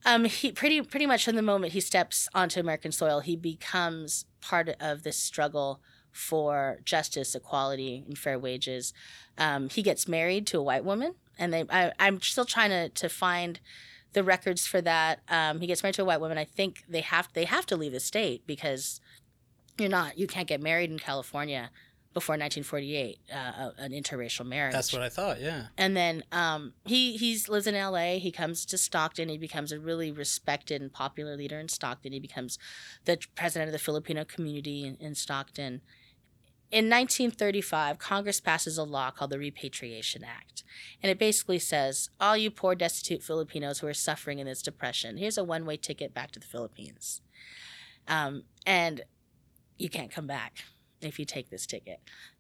um, 0.05 0.25
he 0.25 0.51
pretty 0.51 0.81
pretty 0.81 1.07
much 1.07 1.25
from 1.25 1.35
the 1.35 1.41
moment 1.41 1.74
he 1.74 1.81
steps 1.81 2.29
onto 2.33 2.59
American 2.59 2.91
soil, 2.91 3.19
he 3.19 3.35
becomes 3.35 4.25
part 4.39 4.69
of 4.79 5.03
this 5.03 5.17
struggle 5.17 5.81
for 6.12 6.79
justice, 6.85 7.35
equality, 7.35 8.03
and 8.07 8.17
fair 8.17 8.39
wages. 8.39 8.93
Um, 9.38 9.67
he 9.69 9.81
gets 9.81 10.07
married 10.07 10.47
to 10.47 10.59
a 10.59 10.63
white 10.63 10.85
woman, 10.85 11.15
and 11.38 11.51
they 11.51 11.65
I, 11.69 11.91
am 12.00 12.21
still 12.21 12.45
trying 12.45 12.69
to 12.69 12.89
to 12.89 13.09
find 13.09 13.59
the 14.13 14.24
records 14.24 14.67
for 14.67 14.79
that. 14.81 15.19
Um, 15.27 15.59
he 15.59 15.67
gets 15.67 15.83
married 15.83 15.95
to 15.95 16.03
a 16.03 16.05
white 16.05 16.21
woman. 16.21 16.38
I 16.38 16.45
think 16.45 16.83
they 16.88 17.01
have 17.01 17.29
they 17.33 17.45
have 17.45 17.65
to 17.67 17.75
leave 17.75 17.91
the 17.91 18.00
state 18.00 18.45
because 18.45 19.01
you're 19.77 19.89
not 19.89 20.17
you 20.17 20.27
can't 20.27 20.47
get 20.47 20.62
married 20.62 20.91
in 20.91 21.00
California 21.00 21.71
before 22.15 22.36
1948, 22.36 23.19
uh, 23.29 23.72
an 23.77 23.91
interracial 23.91 24.45
marriage. 24.45 24.72
That's 24.72 24.93
what 24.93 25.01
I 25.01 25.10
thought. 25.10 25.41
Yeah. 25.41 25.65
And 25.77 25.98
then 25.98 26.24
um, 26.31 26.72
he 26.86 27.17
he's 27.17 27.50
lives 27.50 27.67
in 27.67 27.75
L.A. 27.75 28.19
He 28.19 28.31
comes 28.31 28.65
to 28.67 28.77
Stockton. 28.77 29.27
He 29.27 29.38
becomes 29.38 29.74
a 29.74 29.79
really 29.79 30.13
respected 30.13 30.81
and 30.81 30.93
popular 30.93 31.36
leader 31.36 31.60
in 31.60 31.67
Stockton. 31.67 32.13
He 32.13 32.22
becomes 32.22 32.57
the 33.03 33.19
president 33.36 33.67
of 33.67 33.74
the 33.74 33.79
Filipino 33.79 34.24
community 34.24 34.86
in, 34.86 34.95
in 34.95 35.13
Stockton. 35.13 35.81
In 36.72 36.86
1935, 36.86 38.00
Congress 38.00 38.39
passes 38.39 38.77
a 38.77 38.84
law 38.84 39.12
called 39.12 39.31
the 39.31 39.38
Repatriation 39.38 40.24
Act. 40.24 40.63
And 41.03 41.12
it 41.12 41.19
basically 41.19 41.60
says, 41.60 42.10
all 42.19 42.38
you 42.38 42.50
poor, 42.50 42.75
destitute 42.75 43.24
Filipinos 43.24 43.79
who 43.79 43.88
are 43.88 43.93
suffering 43.93 44.39
in 44.39 44.48
this 44.48 44.62
depression, 44.62 45.17
here's 45.17 45.38
a 45.38 45.43
one 45.43 45.65
way 45.65 45.75
ticket 45.75 46.13
back 46.13 46.31
to 46.31 46.39
the 46.39 46.48
Philippines. 46.48 47.22
Um, 48.07 48.43
and 48.65 49.01
you 49.77 49.89
can't 49.89 50.12
come 50.12 50.27
back 50.27 50.63
if 51.01 51.19
you 51.19 51.25
take 51.25 51.49
this 51.49 51.65
ticket. 51.65 51.99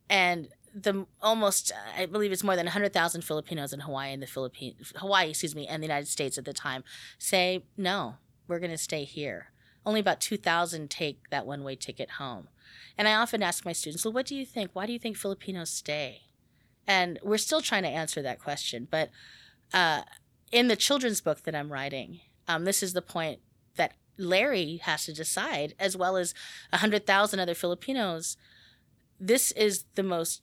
And 0.09 0.49
the 0.73 1.05
almost, 1.21 1.71
I 1.97 2.05
believe 2.05 2.31
it's 2.31 2.43
more 2.43 2.55
than 2.55 2.65
100,000 2.65 3.21
Filipinos 3.21 3.71
in 3.71 3.81
Hawaii 3.81 4.11
and 4.11 4.21
the 4.21 4.27
Philippines, 4.27 4.93
Hawaii, 4.97 5.29
excuse 5.29 5.55
me, 5.55 5.67
and 5.67 5.81
the 5.81 5.87
United 5.87 6.07
States 6.07 6.37
at 6.37 6.45
the 6.45 6.53
time 6.53 6.83
say, 7.17 7.63
no, 7.77 8.15
we're 8.47 8.59
going 8.59 8.71
to 8.71 8.77
stay 8.77 9.05
here. 9.05 9.51
Only 9.85 9.99
about 9.99 10.19
2,000 10.19 10.89
take 10.89 11.29
that 11.29 11.45
one 11.45 11.63
way 11.63 11.75
ticket 11.75 12.11
home. 12.11 12.49
And 12.97 13.07
I 13.07 13.15
often 13.15 13.43
ask 13.43 13.65
my 13.65 13.71
students, 13.71 14.03
well, 14.03 14.13
what 14.13 14.25
do 14.25 14.35
you 14.35 14.45
think? 14.45 14.71
Why 14.73 14.85
do 14.85 14.93
you 14.93 14.99
think 14.99 15.15
Filipinos 15.15 15.69
stay? 15.69 16.23
And 16.87 17.19
we're 17.23 17.37
still 17.37 17.61
trying 17.61 17.83
to 17.83 17.89
answer 17.89 18.21
that 18.21 18.39
question. 18.39 18.87
But 18.89 19.09
uh, 19.73 20.01
in 20.51 20.67
the 20.67 20.75
children's 20.75 21.21
book 21.21 21.43
that 21.43 21.55
I'm 21.55 21.71
writing, 21.71 22.21
um, 22.47 22.65
this 22.65 22.83
is 22.83 22.93
the 22.93 23.01
point 23.01 23.39
Larry 24.17 24.77
has 24.83 25.05
to 25.05 25.13
decide, 25.13 25.73
as 25.79 25.97
well 25.97 26.17
as 26.17 26.33
100,000 26.71 27.39
other 27.39 27.53
Filipinos. 27.53 28.37
This 29.19 29.51
is 29.51 29.85
the 29.95 30.03
most 30.03 30.41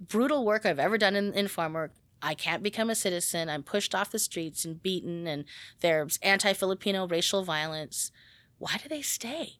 brutal 0.00 0.44
work 0.44 0.66
I've 0.66 0.78
ever 0.78 0.98
done 0.98 1.16
in, 1.16 1.32
in 1.32 1.48
farm 1.48 1.74
work. 1.74 1.92
I 2.20 2.34
can't 2.34 2.62
become 2.62 2.88
a 2.88 2.94
citizen. 2.94 3.48
I'm 3.48 3.64
pushed 3.64 3.94
off 3.94 4.12
the 4.12 4.18
streets 4.18 4.64
and 4.64 4.82
beaten, 4.82 5.26
and 5.26 5.44
there's 5.80 6.18
anti 6.22 6.52
Filipino 6.52 7.06
racial 7.06 7.42
violence. 7.42 8.12
Why 8.58 8.78
do 8.80 8.88
they 8.88 9.02
stay? 9.02 9.58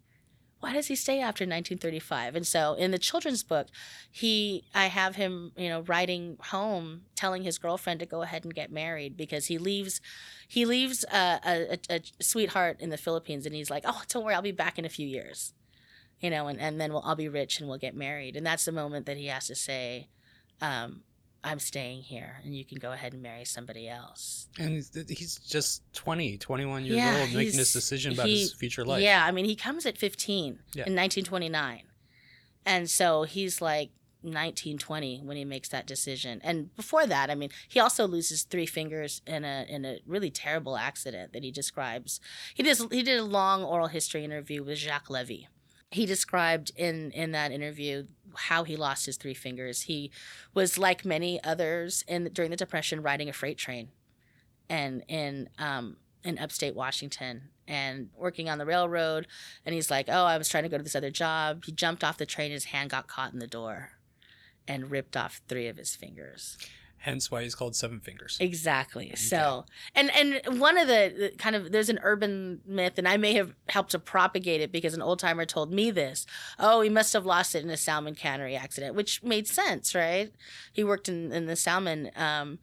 Why 0.62 0.72
does 0.72 0.86
he 0.86 0.94
stay 0.94 1.18
after 1.18 1.42
1935? 1.42 2.36
And 2.36 2.46
so 2.46 2.74
in 2.74 2.92
the 2.92 2.98
children's 2.98 3.42
book, 3.42 3.66
he 4.12 4.62
I 4.72 4.86
have 4.86 5.16
him, 5.16 5.50
you 5.56 5.68
know, 5.68 5.80
writing 5.80 6.36
home 6.38 7.02
telling 7.16 7.42
his 7.42 7.58
girlfriend 7.58 7.98
to 7.98 8.06
go 8.06 8.22
ahead 8.22 8.44
and 8.44 8.54
get 8.54 8.70
married 8.70 9.16
because 9.16 9.46
he 9.46 9.58
leaves 9.58 10.00
he 10.46 10.64
leaves 10.64 11.04
a, 11.12 11.40
a, 11.44 11.78
a 11.90 12.00
sweetheart 12.20 12.76
in 12.78 12.90
the 12.90 12.96
Philippines 12.96 13.44
and 13.44 13.56
he's 13.56 13.70
like, 13.70 13.82
"Oh, 13.84 14.02
don't 14.08 14.24
worry, 14.24 14.34
I'll 14.36 14.42
be 14.42 14.52
back 14.52 14.78
in 14.78 14.84
a 14.84 14.88
few 14.88 15.06
years." 15.06 15.52
You 16.20 16.30
know, 16.30 16.46
and, 16.46 16.60
and 16.60 16.80
then 16.80 16.92
we'll 16.92 17.02
I'll 17.04 17.16
be 17.16 17.28
rich 17.28 17.58
and 17.58 17.68
we'll 17.68 17.78
get 17.78 17.96
married. 17.96 18.36
And 18.36 18.46
that's 18.46 18.64
the 18.64 18.70
moment 18.70 19.06
that 19.06 19.16
he 19.16 19.26
has 19.26 19.48
to 19.48 19.56
say, 19.56 20.10
um, 20.60 21.02
I'm 21.44 21.58
staying 21.58 22.02
here 22.02 22.36
and 22.44 22.54
you 22.56 22.64
can 22.64 22.78
go 22.78 22.92
ahead 22.92 23.12
and 23.12 23.22
marry 23.22 23.44
somebody 23.44 23.88
else. 23.88 24.48
And 24.58 24.70
he's, 24.70 24.90
he's 25.08 25.36
just 25.38 25.82
20, 25.92 26.38
21 26.38 26.84
years 26.84 26.96
Yeah, 26.96 27.20
old 27.20 27.32
making 27.34 27.56
this 27.56 27.72
decision 27.72 28.12
about 28.12 28.26
he- 28.26 28.40
his 28.40 28.52
future 28.52 28.84
life. 28.84 29.02
Yeah, 29.02 29.24
I 29.26 29.32
mean, 29.32 29.44
he 29.44 29.56
comes 29.56 29.84
at 29.84 29.98
15 29.98 30.60
Yeah. 30.74 30.84
in 30.86 30.94
1929. 30.94 31.82
And 32.64 32.88
so 32.88 33.24
he's 33.24 33.60
like 33.60 33.90
19, 34.22 34.78
20 34.78 35.20
when 35.24 35.36
he 35.36 35.44
makes 35.44 35.68
that 35.70 35.84
decision. 35.84 36.40
And 36.44 36.72
before 36.76 37.06
that, 37.08 37.28
I 37.28 37.34
mean, 37.34 37.50
he 37.68 37.80
also 37.80 38.06
loses 38.06 38.44
three 38.44 38.66
fingers 38.66 39.20
in 39.26 39.44
a 39.44 39.66
in 39.68 39.84
a 39.84 39.98
really 40.06 40.30
terrible 40.30 40.76
accident 40.76 41.32
that 41.32 41.42
he 41.42 41.50
describes. 41.50 42.20
He 42.54 42.62
did 42.62 42.78
he 42.92 43.02
did 43.02 43.18
a 43.18 43.24
long 43.24 43.64
oral 43.64 43.88
history 43.88 44.24
interview 44.24 44.62
with 44.62 44.78
Jacques 44.78 45.10
Levy. 45.10 45.48
He 45.90 46.06
described 46.06 46.70
in 46.76 47.10
in 47.10 47.32
that 47.32 47.50
interview 47.50 48.06
how 48.34 48.64
he 48.64 48.76
lost 48.76 49.06
his 49.06 49.16
three 49.16 49.34
fingers. 49.34 49.82
He 49.82 50.10
was 50.54 50.78
like 50.78 51.04
many 51.04 51.42
others 51.42 52.04
in 52.08 52.24
during 52.32 52.50
the 52.50 52.56
depression 52.56 53.02
riding 53.02 53.28
a 53.28 53.32
freight 53.32 53.58
train 53.58 53.88
and 54.68 55.04
in 55.08 55.48
um 55.58 55.96
in 56.24 56.38
upstate 56.38 56.74
Washington 56.74 57.50
and 57.66 58.10
working 58.16 58.48
on 58.48 58.58
the 58.58 58.66
railroad 58.66 59.26
and 59.64 59.74
he's 59.74 59.90
like, 59.90 60.06
"Oh, 60.08 60.24
I 60.24 60.38
was 60.38 60.48
trying 60.48 60.62
to 60.64 60.68
go 60.68 60.78
to 60.78 60.84
this 60.84 60.96
other 60.96 61.10
job." 61.10 61.64
He 61.64 61.72
jumped 61.72 62.04
off 62.04 62.18
the 62.18 62.26
train, 62.26 62.50
his 62.50 62.66
hand 62.66 62.90
got 62.90 63.08
caught 63.08 63.32
in 63.32 63.38
the 63.38 63.46
door 63.46 63.92
and 64.68 64.90
ripped 64.90 65.16
off 65.16 65.40
3 65.48 65.66
of 65.66 65.76
his 65.76 65.96
fingers. 65.96 66.56
Hence 67.02 67.32
why 67.32 67.42
he's 67.42 67.56
called 67.56 67.74
Seven 67.74 67.98
Fingers. 67.98 68.36
Exactly. 68.38 69.12
So, 69.16 69.64
and 69.92 70.08
and 70.14 70.60
one 70.60 70.78
of 70.78 70.86
the 70.86 71.12
the 71.16 71.36
kind 71.36 71.56
of 71.56 71.72
there's 71.72 71.88
an 71.88 71.98
urban 72.04 72.60
myth, 72.64 72.92
and 72.96 73.08
I 73.08 73.16
may 73.16 73.34
have 73.34 73.54
helped 73.68 73.90
to 73.90 73.98
propagate 73.98 74.60
it 74.60 74.70
because 74.70 74.94
an 74.94 75.02
old 75.02 75.18
timer 75.18 75.44
told 75.44 75.72
me 75.72 75.90
this. 75.90 76.26
Oh, 76.60 76.80
he 76.80 76.88
must 76.88 77.12
have 77.12 77.26
lost 77.26 77.56
it 77.56 77.64
in 77.64 77.70
a 77.70 77.76
salmon 77.76 78.14
cannery 78.14 78.54
accident, 78.54 78.94
which 78.94 79.20
made 79.20 79.48
sense, 79.48 79.96
right? 79.96 80.32
He 80.72 80.84
worked 80.84 81.08
in 81.08 81.32
in 81.32 81.46
the 81.46 81.56
salmon. 81.56 82.12
Um, 82.14 82.60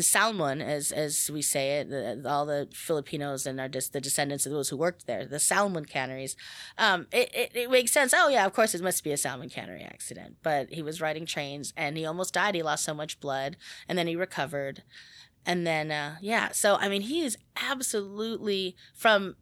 salmon, 0.00 0.62
as 0.62 0.90
as 0.90 1.30
we 1.30 1.42
say 1.42 1.80
it, 1.80 1.90
the, 1.90 2.22
all 2.26 2.46
the 2.46 2.68
Filipinos 2.72 3.46
and 3.46 3.58
the 3.58 4.00
descendants 4.00 4.46
of 4.46 4.52
those 4.52 4.70
who 4.70 4.76
worked 4.76 5.06
there, 5.06 5.26
the 5.26 5.38
salmon 5.38 5.84
canneries. 5.84 6.36
Um, 6.78 7.06
it, 7.12 7.30
it, 7.34 7.50
it 7.54 7.70
makes 7.70 7.92
sense. 7.92 8.14
Oh 8.16 8.28
yeah, 8.28 8.46
of 8.46 8.54
course 8.54 8.74
it 8.74 8.82
must 8.82 9.04
be 9.04 9.12
a 9.12 9.16
salmon 9.16 9.50
cannery 9.50 9.82
accident. 9.82 10.36
But 10.42 10.70
he 10.70 10.82
was 10.82 11.00
riding 11.00 11.26
trains 11.26 11.74
and 11.76 11.96
he 11.96 12.06
almost 12.06 12.34
died. 12.34 12.54
He 12.54 12.62
lost 12.62 12.84
so 12.84 12.94
much 12.94 13.20
blood, 13.20 13.56
and 13.86 13.98
then 13.98 14.06
he 14.06 14.16
recovered, 14.16 14.82
and 15.44 15.66
then 15.66 15.90
uh, 15.90 16.16
yeah. 16.20 16.52
So 16.52 16.76
I 16.76 16.88
mean, 16.88 17.02
he 17.02 17.20
is 17.20 17.36
absolutely 17.56 18.76
from 18.94 19.36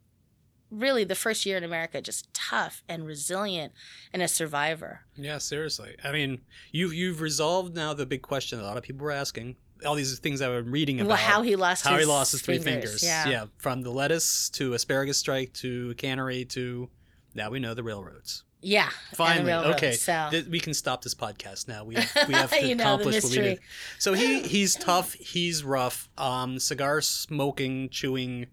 really 0.71 1.03
the 1.03 1.15
first 1.15 1.45
year 1.45 1.57
in 1.57 1.63
America, 1.63 2.01
just 2.01 2.33
tough 2.33 2.81
and 2.87 3.05
resilient 3.05 3.73
and 4.13 4.21
a 4.21 4.27
survivor. 4.27 5.01
Yeah, 5.15 5.37
seriously. 5.37 5.95
I 6.03 6.11
mean, 6.11 6.41
you've 6.71 6.93
you've 6.93 7.21
resolved 7.21 7.75
now 7.75 7.93
the 7.93 8.05
big 8.05 8.21
question 8.21 8.59
a 8.59 8.63
lot 8.63 8.77
of 8.77 8.83
people 8.83 9.03
were 9.03 9.11
asking. 9.11 9.57
All 9.85 9.95
these 9.95 10.17
things 10.19 10.41
I 10.41 10.49
was 10.49 10.65
reading 10.65 10.99
about 10.99 11.07
Well, 11.09 11.17
how 11.17 11.41
he 11.41 11.55
lost 11.55 11.83
how 11.83 11.95
his 11.95 12.05
he 12.05 12.11
lost 12.11 12.31
his 12.33 12.41
three 12.41 12.59
fingers. 12.59 13.03
Yeah. 13.03 13.27
yeah, 13.27 13.45
from 13.57 13.81
the 13.81 13.89
lettuce 13.91 14.49
to 14.51 14.73
asparagus 14.73 15.17
strike 15.17 15.53
to 15.55 15.93
cannery 15.95 16.45
to 16.45 16.89
now 17.33 17.49
we 17.49 17.59
know 17.59 17.73
the 17.73 17.83
railroads. 17.83 18.43
Yeah. 18.63 18.89
Finally, 19.15 19.51
okay, 19.73 19.93
So. 19.93 20.27
Th- 20.29 20.45
we 20.45 20.59
can 20.59 20.75
stop 20.75 21.01
this 21.01 21.15
podcast 21.15 21.67
now. 21.67 21.83
We 21.83 21.95
have, 21.95 22.27
we 22.27 22.33
have 22.35 22.51
to 22.51 22.67
You 22.67 22.75
know, 22.75 22.83
accomplish 22.83 23.23
what 23.23 23.31
we 23.31 23.39
need. 23.39 23.59
So 23.97 24.13
he 24.13 24.43
he's 24.43 24.75
tough. 24.75 25.13
He's 25.13 25.63
rough. 25.63 26.09
Um, 26.17 26.59
cigar 26.59 27.01
smoking, 27.01 27.89
chewing, 27.89 28.47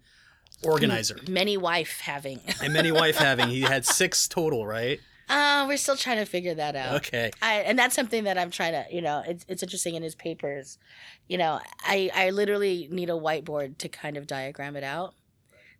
organizer, 0.63 1.19
Many 1.29 1.57
wife 1.57 1.99
having. 2.01 2.39
and 2.63 2.73
many 2.73 2.91
wife 2.91 3.17
having. 3.27 3.49
He 3.49 3.61
had 3.61 3.85
six 3.85 4.27
total, 4.27 4.65
right? 4.65 4.99
Uh, 5.29 5.65
we're 5.67 5.77
still 5.77 5.95
trying 5.95 6.17
to 6.17 6.25
figure 6.25 6.55
that 6.55 6.75
out. 6.75 6.95
Okay. 6.95 7.31
I, 7.41 7.59
and 7.59 7.77
that's 7.77 7.95
something 7.95 8.23
that 8.23 8.37
I'm 8.37 8.49
trying 8.49 8.73
to, 8.73 8.85
you 8.93 9.01
know, 9.01 9.23
it's, 9.27 9.45
it's 9.47 9.61
interesting 9.61 9.93
in 9.95 10.01
his 10.01 10.15
papers. 10.15 10.79
You 11.27 11.37
know, 11.37 11.59
I, 11.83 12.09
I 12.15 12.31
literally 12.31 12.87
need 12.91 13.09
a 13.09 13.13
whiteboard 13.13 13.77
to 13.77 13.89
kind 13.89 14.17
of 14.17 14.25
diagram 14.25 14.75
it 14.75 14.83
out 14.83 15.13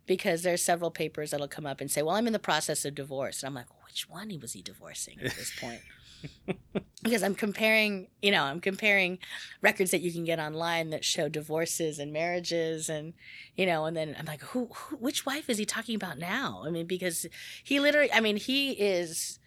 because 0.06 0.42
there's 0.42 0.62
several 0.62 0.90
papers 0.90 1.32
that'll 1.32 1.48
come 1.48 1.66
up 1.66 1.80
and 1.80 1.90
say, 1.90 2.00
well, 2.00 2.14
I'm 2.14 2.28
in 2.28 2.32
the 2.32 2.38
process 2.38 2.84
of 2.84 2.94
divorce. 2.94 3.42
And 3.42 3.48
I'm 3.48 3.54
like, 3.54 3.66
which 3.84 4.08
one 4.08 4.32
was 4.40 4.52
he 4.52 4.62
divorcing 4.62 5.18
at 5.20 5.34
this 5.34 5.52
point? 5.60 5.80
because 7.02 7.22
I'm 7.24 7.34
comparing, 7.34 8.06
you 8.22 8.30
know, 8.30 8.44
I'm 8.44 8.60
comparing 8.60 9.18
records 9.62 9.90
that 9.90 10.00
you 10.00 10.12
can 10.12 10.24
get 10.24 10.38
online 10.38 10.90
that 10.90 11.04
show 11.04 11.28
divorces 11.28 11.98
and 11.98 12.12
marriages 12.12 12.88
and, 12.88 13.14
you 13.56 13.66
know, 13.66 13.86
and 13.86 13.96
then 13.96 14.14
I'm 14.16 14.26
like, 14.26 14.42
who, 14.42 14.68
who 14.72 14.96
which 14.96 15.26
wife 15.26 15.50
is 15.50 15.58
he 15.58 15.64
talking 15.64 15.96
about 15.96 16.18
now? 16.18 16.62
I 16.64 16.70
mean, 16.70 16.86
because 16.86 17.26
he 17.64 17.80
literally, 17.80 18.12
I 18.12 18.20
mean, 18.20 18.36
he 18.36 18.72
is 18.72 19.39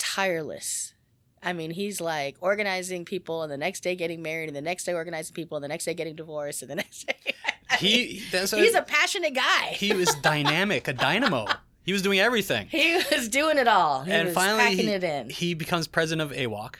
tireless. 0.00 0.94
I 1.42 1.52
mean, 1.52 1.70
he's 1.70 2.00
like 2.00 2.36
organizing 2.40 3.04
people 3.04 3.42
and 3.42 3.50
the 3.52 3.56
next 3.56 3.80
day 3.80 3.94
getting 3.94 4.20
married 4.22 4.48
and 4.48 4.56
the 4.56 4.60
next 4.60 4.84
day 4.84 4.92
organizing 4.92 5.34
people 5.34 5.56
and 5.56 5.64
the 5.64 5.68
next 5.68 5.84
day 5.84 5.94
getting 5.94 6.16
divorced 6.16 6.62
and 6.62 6.70
the 6.70 6.74
next 6.76 7.06
day. 7.06 7.14
He 7.78 8.16
he's 8.16 8.74
a 8.74 8.82
passionate 8.82 9.32
guy. 9.32 9.68
he 9.68 9.94
was 9.94 10.12
dynamic, 10.22 10.88
a 10.88 10.92
dynamo. 10.92 11.46
He 11.84 11.92
was 11.92 12.02
doing 12.02 12.18
everything. 12.18 12.66
He 12.66 13.00
was 13.12 13.28
doing 13.28 13.58
it 13.58 13.68
all. 13.68 14.02
He 14.02 14.10
and 14.12 14.32
finally, 14.34 14.74
he, 14.74 14.88
it 14.90 15.04
in. 15.04 15.30
he 15.30 15.54
becomes 15.54 15.86
president 15.86 16.30
of 16.30 16.36
AWOC. 16.36 16.74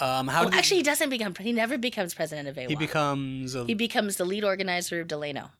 Um, 0.00 0.28
how 0.28 0.42
Well, 0.42 0.50
did 0.50 0.58
actually, 0.58 0.78
he 0.78 0.82
doesn't 0.84 1.10
become. 1.10 1.34
He 1.34 1.52
never 1.52 1.76
becomes 1.76 2.14
president 2.14 2.48
of 2.48 2.54
AWOC. 2.56 2.68
he 2.68 2.76
becomes 2.76 3.54
a, 3.56 3.64
He 3.64 3.74
becomes 3.74 4.16
the 4.16 4.24
lead 4.24 4.44
organizer 4.44 5.00
of 5.00 5.08
Delano. 5.08 5.50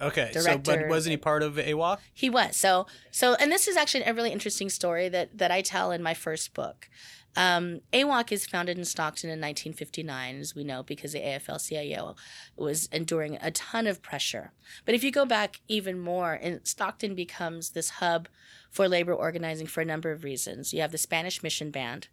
Okay? 0.00 0.30
So, 0.32 0.58
but 0.58 0.88
wasn't 0.88 1.12
he 1.12 1.16
part 1.16 1.42
of 1.42 1.54
AWOC? 1.54 1.98
He 2.12 2.30
was 2.30 2.56
so 2.56 2.86
so, 3.10 3.34
and 3.34 3.50
this 3.50 3.68
is 3.68 3.76
actually 3.76 4.04
a 4.04 4.14
really 4.14 4.32
interesting 4.32 4.68
story 4.68 5.08
that 5.08 5.36
that 5.38 5.50
I 5.50 5.62
tell 5.62 5.90
in 5.90 6.02
my 6.02 6.14
first 6.14 6.54
book. 6.54 6.88
Um, 7.36 7.80
AWOC 7.92 8.32
is 8.32 8.46
founded 8.46 8.78
in 8.78 8.86
Stockton 8.86 9.28
in 9.28 9.38
1959, 9.38 10.40
as 10.40 10.54
we 10.54 10.64
know, 10.64 10.82
because 10.82 11.12
the 11.12 11.20
AFL-CIO 11.20 12.16
was 12.56 12.88
enduring 12.90 13.36
a 13.42 13.50
ton 13.50 13.86
of 13.86 14.00
pressure. 14.00 14.52
But 14.86 14.94
if 14.94 15.04
you 15.04 15.10
go 15.10 15.26
back 15.26 15.60
even 15.68 16.00
more, 16.00 16.32
and 16.32 16.60
Stockton 16.64 17.14
becomes 17.14 17.70
this 17.70 17.90
hub 17.90 18.28
for 18.70 18.88
labor 18.88 19.14
organizing 19.14 19.66
for 19.66 19.82
a 19.82 19.86
number 19.86 20.10
of 20.12 20.24
reasons. 20.24 20.72
You 20.72 20.80
have 20.80 20.92
the 20.92 20.98
Spanish 20.98 21.42
Mission 21.42 21.70
Band, 21.70 22.08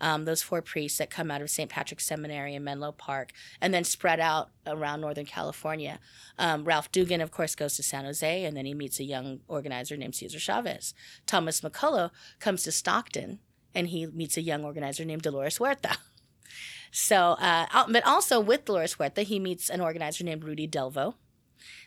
um, 0.00 0.24
those 0.24 0.42
four 0.42 0.62
priests 0.62 0.98
that 0.98 1.10
come 1.10 1.30
out 1.30 1.40
of 1.40 1.50
St. 1.50 1.70
Patrick's 1.70 2.06
Seminary 2.06 2.54
in 2.54 2.64
Menlo 2.64 2.92
Park, 2.92 3.32
and 3.60 3.72
then 3.72 3.84
spread 3.84 4.20
out 4.20 4.50
around 4.66 5.00
Northern 5.00 5.26
California. 5.26 5.98
Um, 6.38 6.64
Ralph 6.64 6.90
Dugan, 6.92 7.20
of 7.20 7.30
course, 7.30 7.54
goes 7.54 7.76
to 7.76 7.82
San 7.82 8.04
Jose, 8.04 8.44
and 8.44 8.56
then 8.56 8.66
he 8.66 8.74
meets 8.74 9.00
a 9.00 9.04
young 9.04 9.40
organizer 9.48 9.96
named 9.96 10.14
Cesar 10.14 10.38
Chavez. 10.38 10.94
Thomas 11.26 11.60
McCullough 11.60 12.10
comes 12.40 12.62
to 12.64 12.72
Stockton, 12.72 13.38
and 13.74 13.88
he 13.88 14.06
meets 14.06 14.36
a 14.36 14.42
young 14.42 14.64
organizer 14.64 15.04
named 15.04 15.22
Dolores 15.22 15.58
Huerta. 15.58 15.96
So, 16.96 17.32
uh, 17.40 17.86
but 17.88 18.06
also 18.06 18.38
with 18.38 18.66
Dolores 18.66 18.94
Huerta, 18.94 19.22
he 19.22 19.40
meets 19.40 19.68
an 19.68 19.80
organizer 19.80 20.22
named 20.22 20.44
Rudy 20.44 20.68
Delvo, 20.68 21.14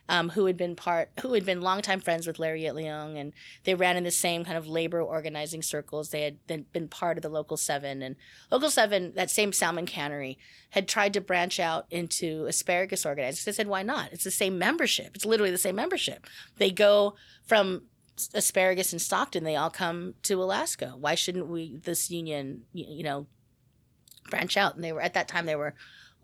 um, 0.10 0.30
who 0.30 0.46
had 0.46 0.58
been 0.58 0.76
part, 0.76 1.10
who 1.22 1.34
had 1.34 1.46
been 1.46 1.62
longtime 1.62 2.00
friends 2.00 2.26
with 2.26 2.40
Larry 2.40 2.62
Itliong, 2.62 3.20
and 3.20 3.34
they 3.64 3.76
ran 3.76 3.98
in 3.98 4.04
the 4.04 4.12
same 4.12 4.46
kind 4.46 4.58
of 4.58 4.68
labor 4.68 5.02
organizing 5.02 5.62
circles. 5.62 6.10
They 6.10 6.22
had 6.22 6.46
been, 6.48 6.66
been 6.72 6.88
part 6.88 7.18
of 7.18 7.22
the 7.22 7.30
Local 7.30 7.58
Seven, 7.58 8.02
and 8.02 8.16
Local 8.52 8.70
Seven, 8.70 9.14
that 9.16 9.30
same 9.30 9.52
salmon 9.52 9.86
cannery, 9.86 10.38
had 10.72 10.88
tried 10.88 11.14
to 11.14 11.22
branch 11.22 11.60
out 11.60 11.86
into 11.90 12.46
asparagus 12.46 13.06
organizing. 13.06 13.44
They 13.46 13.56
said, 13.56 13.68
"Why 13.68 13.84
not? 13.84 14.14
It's 14.14 14.24
the 14.24 14.32
same 14.32 14.58
membership. 14.58 15.16
It's 15.16 15.26
literally 15.26 15.52
the 15.52 15.58
same 15.58 15.76
membership. 15.76 16.26
They 16.58 16.72
go 16.72 17.16
from 17.46 17.84
asparagus 18.34 18.94
in 18.94 19.00
Stockton. 19.00 19.44
They 19.44 19.56
all 19.56 19.70
come 19.70 20.16
to 20.24 20.42
Alaska. 20.42 20.94
Why 20.98 21.16
shouldn't 21.16 21.48
we? 21.48 21.78
This 21.84 22.10
union, 22.10 22.64
you, 22.74 22.86
you 22.88 23.04
know, 23.04 23.28
branch 24.30 24.58
out?" 24.58 24.76
And 24.76 24.84
they 24.84 24.94
were 24.94 25.02
at 25.02 25.14
that 25.14 25.28
time 25.28 25.46
they 25.46 25.56
were 25.56 25.76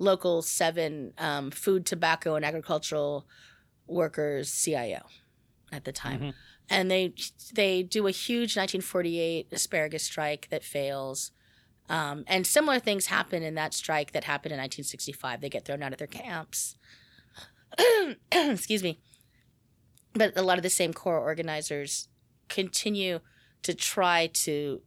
local 0.04 0.42
seven 0.42 1.14
um, 1.18 1.52
food, 1.52 1.86
tobacco, 1.86 2.36
and 2.36 2.46
agricultural 2.46 3.26
workers 3.88 4.52
CIO 4.54 5.04
at 5.72 5.86
the 5.86 5.92
time. 5.92 6.20
Mhm. 6.20 6.34
And 6.70 6.92
they 6.92 7.14
they 7.54 7.84
do 7.84 8.08
a 8.08 8.12
huge 8.12 8.56
1948 8.56 9.48
asparagus 9.52 10.04
strike 10.04 10.48
that 10.50 10.64
fails. 10.64 11.32
Um, 11.90 12.24
and 12.28 12.48
similar 12.48 12.80
things 12.80 13.08
happen 13.08 13.44
in 13.44 13.56
that 13.56 13.74
strike 13.74 14.14
that 14.14 14.24
happened 14.24 14.54
in 14.54 14.58
1965. 14.58 15.42
They 15.42 15.50
get 15.50 15.66
thrown 15.66 15.84
out 15.84 15.92
of 15.92 15.98
their 15.98 16.08
camps. 16.08 16.78
Excuse 18.32 18.84
me. 18.84 19.00
But 20.14 20.38
a 20.38 20.42
lot 20.42 20.58
of 20.58 20.64
the 20.64 20.70
same 20.70 20.94
core 20.94 21.20
organizers 21.20 22.08
continue 22.48 23.20
to 23.64 23.74
try 23.74 24.28
to 24.28 24.82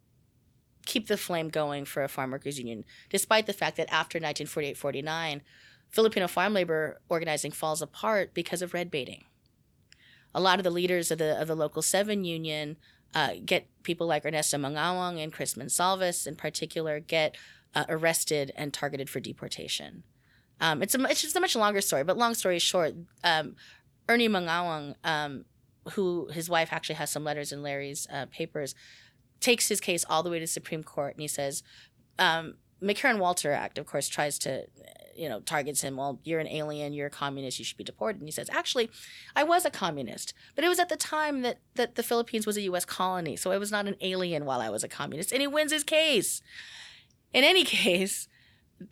keep 0.87 1.09
the 1.09 1.17
flame 1.17 1.49
going 1.49 1.85
for 1.85 2.03
a 2.03 2.09
farm 2.09 2.31
workers 2.31 2.59
union, 2.59 2.85
despite 3.11 3.47
the 3.47 3.53
fact 3.53 3.77
that 3.77 3.93
after 3.93 4.17
1948 4.17 4.77
49, 4.77 5.43
Filipino 5.91 6.27
farm 6.27 6.55
labor 6.55 7.01
organizing 7.09 7.51
falls 7.53 7.83
apart 7.83 8.33
because 8.33 8.63
of 8.63 8.75
red 8.75 8.91
baiting. 8.91 9.25
A 10.35 10.41
lot 10.41 10.59
of 10.59 10.65
the 10.65 10.71
leaders 10.71 11.11
of 11.11 11.19
the 11.19 11.41
of 11.41 11.49
the 11.49 11.55
local 11.55 11.83
seven 11.83 12.25
union 12.25 12.77
uh, 13.15 13.35
get 13.45 13.69
people 13.83 14.07
like 14.07 14.25
Ernesto 14.25 14.59
Mangaoang 14.59 15.23
and 15.23 15.33
Chris 15.33 15.55
Mensalvas 15.55 16.27
in 16.27 16.37
particular 16.37 17.01
get 17.01 17.37
uh, 17.75 17.85
arrested 17.89 18.53
and 18.57 18.73
targeted 18.73 19.09
for 19.09 19.21
deportation. 19.21 20.03
Um, 20.61 20.83
it's 20.83 20.95
a 20.95 21.03
it's 21.05 21.23
just 21.23 21.37
a 21.37 21.41
much 21.41 21.55
longer 21.55 21.81
story, 21.81 22.05
but 22.05 22.17
long 22.17 22.35
story 22.35 22.59
short, 22.59 22.95
um, 23.23 23.57
Ernie 24.09 24.29
Mangaoang, 24.29 24.95
um, 25.05 25.45
who 25.93 26.29
his 26.33 26.49
wife 26.49 26.73
actually 26.73 26.97
has 26.97 27.11
some 27.11 27.25
letters 27.25 27.53
in 27.53 27.63
Larry's 27.63 28.07
uh, 28.13 28.27
papers, 28.27 28.75
takes 29.41 29.69
his 29.69 29.81
case 29.81 30.05
all 30.09 30.23
the 30.23 30.31
way 30.31 30.39
to 30.39 30.47
Supreme 30.47 30.83
Court, 30.83 31.15
and 31.15 31.21
he 31.21 31.29
says, 31.29 31.63
um, 32.19 32.55
McCarran-Walter 32.83 33.53
Act, 33.53 33.79
of 33.79 33.87
course, 33.87 34.09
tries 34.09 34.39
to, 34.41 34.67
you 35.15 35.29
know, 35.29 35.41
targets 35.41 35.81
him. 35.81 35.97
Well, 35.97 36.21
you're 36.25 36.41
an 36.41 36.49
alien, 36.49 36.93
you're 36.93 37.07
a 37.07 37.11
communist, 37.11 37.59
you 37.59 37.65
should 37.65 37.79
be 37.79 37.85
deported. 37.85 38.21
And 38.21 38.29
he 38.29 38.33
says, 38.33 38.51
actually, 38.51 38.91
I 39.35 39.45
was 39.45 39.65
a 39.65 39.71
communist, 39.71 40.35
but 40.55 40.65
it 40.65 40.69
was 40.69 40.79
at 40.79 40.89
the 40.89 40.97
time 40.97 41.43
that 41.43 41.59
that 41.75 41.95
the 41.95 42.03
Philippines 42.03 42.47
was 42.47 42.57
a 42.57 42.63
U.S. 42.63 42.85
colony, 42.85 43.37
so 43.37 43.51
I 43.51 43.59
was 43.59 43.73
not 43.73 43.87
an 43.87 43.97
alien 44.01 44.45
while 44.45 44.61
I 44.61 44.69
was 44.69 44.85
a 44.85 44.89
communist. 44.89 45.33
And 45.33 45.41
he 45.41 45.47
wins 45.47 45.73
his 45.73 45.85
case. 45.85 46.43
In 47.33 47.45
any 47.45 47.65
case, 47.83 48.29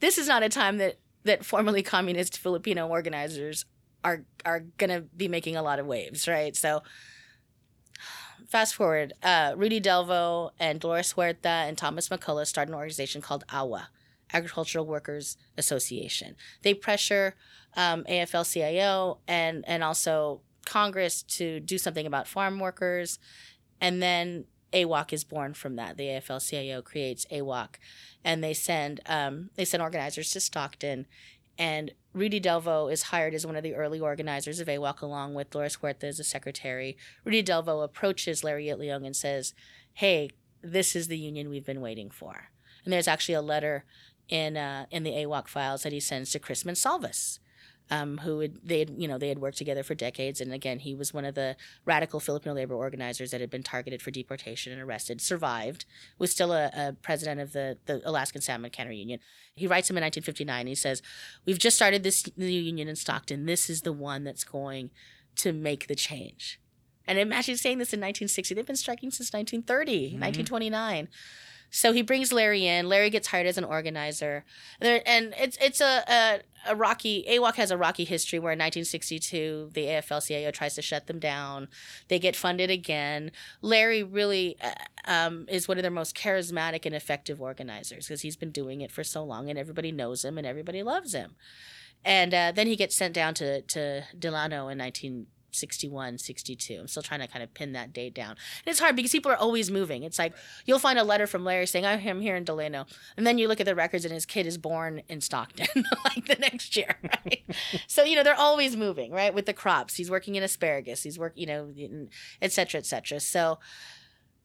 this 0.01 0.19
is 0.19 0.29
not 0.29 0.43
a 0.43 0.49
time 0.49 0.79
that 0.79 0.99
that 1.25 1.45
formerly 1.45 1.83
communist 1.83 2.39
Filipino 2.39 2.89
organizers 2.89 3.67
are 4.03 4.25
are 4.45 4.61
gonna 4.79 5.03
be 5.03 5.29
making 5.29 5.57
a 5.57 5.63
lot 5.63 5.79
of 5.79 5.87
waves, 5.87 6.27
right? 6.27 6.57
So 6.57 6.83
fast 8.55 8.77
forward, 8.77 9.13
uh, 9.21 9.53
Rudy 9.57 9.81
Delvo 9.81 10.51
and 10.61 10.79
Dolores 10.79 11.15
Huerta 11.15 11.49
and 11.67 11.77
Thomas 11.77 12.09
McCullough 12.09 12.47
start 12.47 12.69
an 12.69 12.75
organization 12.75 13.21
called 13.21 13.43
AWA, 13.53 13.89
Agricultural 14.33 14.87
Workers 14.87 15.37
Association. 15.59 16.37
They 16.63 16.73
pressure 16.73 17.35
um, 17.77 18.05
AFL-CIO 18.05 19.19
and 19.27 19.65
and 19.67 19.83
also 19.83 20.41
Congress 20.65 21.25
to 21.25 21.59
do 21.59 21.79
something 21.79 22.07
about 22.07 22.29
farm 22.29 22.61
workers, 22.61 23.19
and 23.81 24.01
then 24.01 24.45
AWOC 24.73 25.13
is 25.13 25.25
born 25.25 25.55
from 25.55 25.75
that. 25.75 25.97
The 25.97 26.05
AFL-CIO 26.05 26.81
creates 26.83 27.27
AWOC, 27.33 27.71
and 28.25 28.45
they 28.45 28.55
send 28.55 29.01
um, 29.07 29.51
they 29.57 29.65
send 29.65 29.83
organizers 29.83 30.31
to 30.31 30.39
Stockton, 30.39 31.07
and 31.59 31.93
Rudy 32.13 32.41
Delvo 32.41 32.93
is 32.93 33.05
hired 33.05 33.35
as 33.35 33.47
one 33.47 33.57
of 33.57 33.63
the 33.63 33.75
early 33.75 34.01
organizers 34.01 34.61
of 34.61 34.69
AWOC 34.69 35.03
along 35.03 35.35
with 35.35 35.51
Dolores 35.51 35.77
Huerta 35.77 36.05
as 36.05 36.21
a 36.21 36.25
secretary. 36.25 36.97
Rudy 37.25 37.43
Delvo 37.43 37.83
approaches 37.83 38.45
Larry 38.45 38.67
Itliong 38.67 39.05
and 39.05 39.17
says, 39.17 39.55
Hey, 39.95 40.31
this 40.63 40.95
is 40.97 41.09
the 41.09 41.19
union 41.19 41.51
we've 41.51 41.65
been 41.65 41.81
waiting 41.81 42.11
for. 42.11 42.51
And 42.85 42.93
there's 42.93 43.09
actually 43.09 43.35
a 43.35 43.43
letter 43.43 43.85
in 44.29 44.57
uh, 44.57 44.87
in 44.91 45.03
the 45.03 45.13
AWOC 45.13 45.49
files 45.49 45.83
that 45.83 45.93
he 45.93 46.01
sends 46.01 46.31
to 46.31 46.39
Chris 46.39 46.65
Mensalvas, 46.65 47.39
um, 47.91 48.19
who 48.19 48.41
had, 48.41 48.59
they 48.65 48.79
had 48.79 48.91
you 48.97 49.07
know 49.07 49.19
they 49.19 49.29
had 49.29 49.39
worked 49.39 49.59
together 49.59 49.83
for 49.83 49.95
decades, 49.95 50.41
and 50.41 50.53
again 50.53 50.79
he 50.79 50.95
was 50.95 51.13
one 51.13 51.25
of 51.25 51.35
the 51.35 51.57
radical 51.85 52.21
Filipino 52.21 52.55
labor 52.55 52.75
organizers 52.75 53.31
that 53.31 53.41
had 53.41 53.51
been 53.51 53.63
targeted 53.63 54.01
for 54.01 54.11
deportation 54.11 54.73
and 54.73 54.81
arrested, 54.81 55.21
survived, 55.21 55.85
was 56.19 56.31
still 56.31 56.53
a, 56.53 56.71
a 56.75 56.97
president 57.03 57.41
of 57.41 57.53
the 57.53 57.79
the 57.87 58.01
Alaskan 58.09 58.41
Salmon 58.41 58.71
Canner 58.71 58.91
Union. 58.91 59.21
He 59.55 59.67
writes 59.67 59.91
him 59.91 59.97
in 59.97 60.03
1959. 60.03 60.67
He 60.67 60.75
says, 60.75 61.03
"We've 61.45 61.59
just 61.59 61.77
started 61.77 62.03
this 62.03 62.29
new 62.37 62.47
union 62.47 62.89
in 62.89 62.97
Stockton. 62.97 63.47
This 63.47 63.69
is 63.69 63.83
the 63.83 63.93
one 63.93 64.25
that's 64.25 64.45
going 64.45 64.91
to 65.37 65.53
make 65.53 65.87
the 65.87 65.95
change." 65.95 66.61
And 67.07 67.19
imagine 67.19 67.57
saying 67.57 67.79
this 67.79 67.93
in 67.93 68.01
1960. 68.01 68.55
They've 68.55 68.67
been 68.67 68.77
striking 68.77 69.11
since 69.11 69.33
1930, 69.33 69.93
mm-hmm. 69.93 70.21
1929. 70.21 71.09
So 71.75 71.93
he 71.93 72.03
brings 72.03 72.33
Larry 72.33 72.69
in. 72.69 72.89
Larry 72.89 73.11
gets 73.11 73.27
hired 73.27 73.49
as 73.49 73.59
an 73.59 73.65
organizer, 73.65 74.45
and 74.81 75.35
it's 75.37 75.59
it's 75.61 75.81
a, 75.81 76.05
a, 76.07 76.71
a 76.71 76.77
rocky 76.77 77.25
AWOC 77.29 77.57
has 77.57 77.73
a 77.73 77.77
rocky 77.77 78.05
history. 78.05 78.39
Where 78.39 78.53
in 78.53 78.59
1962 78.61 79.71
the 79.75 79.87
AFL-CIO 79.87 80.53
tries 80.53 80.77
to 80.77 80.83
shut 80.83 81.09
them 81.09 81.19
down. 81.19 81.67
They 82.07 82.21
get 82.21 82.37
funded 82.37 82.71
again. 82.71 83.33
Larry 83.61 84.05
really 84.05 84.57
uh, 84.63 84.75
um, 85.05 85.47
is 85.49 85.67
one 85.67 85.77
of 85.77 85.83
their 85.83 85.91
most 85.91 86.17
charismatic 86.17 86.87
and 86.87 86.95
effective 86.95 87.43
organizers 87.43 88.07
because 88.07 88.21
he's 88.21 88.37
been 88.37 88.53
doing 88.53 88.81
it 88.81 88.93
for 88.93 89.03
so 89.03 89.25
long, 89.25 89.51
and 89.51 89.59
everybody 89.59 89.91
knows 89.91 90.25
him 90.25 90.39
and 90.39 90.47
everybody 90.47 90.85
loves 90.85 91.13
him. 91.13 91.35
And 92.05 92.33
uh, 92.33 92.53
then 92.55 92.69
he 92.69 92.77
gets 92.77 92.95
sent 92.95 93.15
down 93.15 93.35
to 93.35 93.63
to 93.63 94.05
Delano 94.17 94.69
in 94.69 94.79
19 94.79 95.27
61, 95.55 96.19
62. 96.19 96.79
I'm 96.81 96.89
still 96.89 97.03
trying 97.03 97.21
to 97.21 97.27
kind 97.27 97.43
of 97.43 97.53
pin 97.55 97.73
that 97.73 97.93
date 97.93 98.15
down. 98.15 98.31
And 98.31 98.67
it's 98.67 98.81
hard 98.81 98.97
because 98.97 99.13
people 99.13 99.31
are 99.31 99.37
always 99.37 99.71
moving. 99.71 100.03
It's 100.03 100.19
like 100.19 100.35
you'll 100.67 100.79
find 100.79 100.99
a 100.99 101.05
letter 101.05 101.27
from 101.27 101.45
Larry 101.45 101.67
saying, 101.67 101.87
I'm 101.87 102.21
here 102.21 102.37
in 102.37 102.45
Delano. 102.45 102.87
And 103.17 103.27
then 103.27 103.39
you 103.39 103.49
look 103.49 103.61
at 103.61 103.67
the 103.67 103.75
records 103.75 104.05
and 104.05 104.13
his 104.13 104.27
kid 104.27 104.47
is 104.47 104.59
born 104.59 105.03
in 105.09 105.21
Stockton 105.21 105.85
like 106.05 106.27
the 106.27 106.37
next 106.41 106.77
year, 106.77 106.97
right? 107.03 107.45
so, 107.87 108.05
you 108.05 108.17
know, 108.17 108.23
they're 108.23 108.35
always 108.35 108.77
moving, 108.77 109.13
right? 109.13 109.35
With 109.35 109.47
the 109.47 109.53
crops. 109.53 109.97
He's 109.97 110.11
working 110.11 110.35
in 110.35 110.43
asparagus. 110.43 111.03
He's 111.03 111.19
working, 111.19 111.41
you 111.41 111.47
know, 111.47 112.09
et 112.43 112.53
cetera, 112.53 112.79
et 112.79 112.87
cetera. 112.87 113.21
So, 113.21 113.59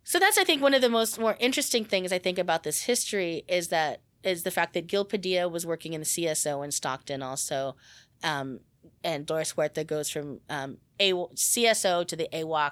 so 0.03 0.19
that's, 0.19 0.37
I 0.37 0.43
think, 0.43 0.61
one 0.61 0.73
of 0.73 0.81
the 0.81 0.89
most 0.89 1.19
more 1.19 1.35
interesting 1.39 1.85
things 1.85 2.11
I 2.11 2.19
think 2.19 2.37
about 2.39 2.63
this 2.63 2.83
history 2.83 3.43
is 3.47 3.67
that 3.67 4.01
is 4.23 4.43
the 4.43 4.51
fact 4.51 4.73
that 4.73 4.87
Gil 4.87 5.05
Padilla 5.05 5.47
was 5.47 5.65
working 5.65 5.93
in 5.93 6.01
the 6.01 6.05
CSO 6.05 6.63
in 6.63 6.71
Stockton 6.71 7.21
also. 7.21 7.75
Um, 8.23 8.59
and 9.03 9.25
Doris 9.25 9.53
Huerta 9.53 9.83
goes 9.85 10.09
from 10.09 10.41
um, 10.49 10.77
a 10.99 11.13
CSO 11.13 12.05
to 12.07 12.15
the 12.15 12.27
AWOC, 12.33 12.71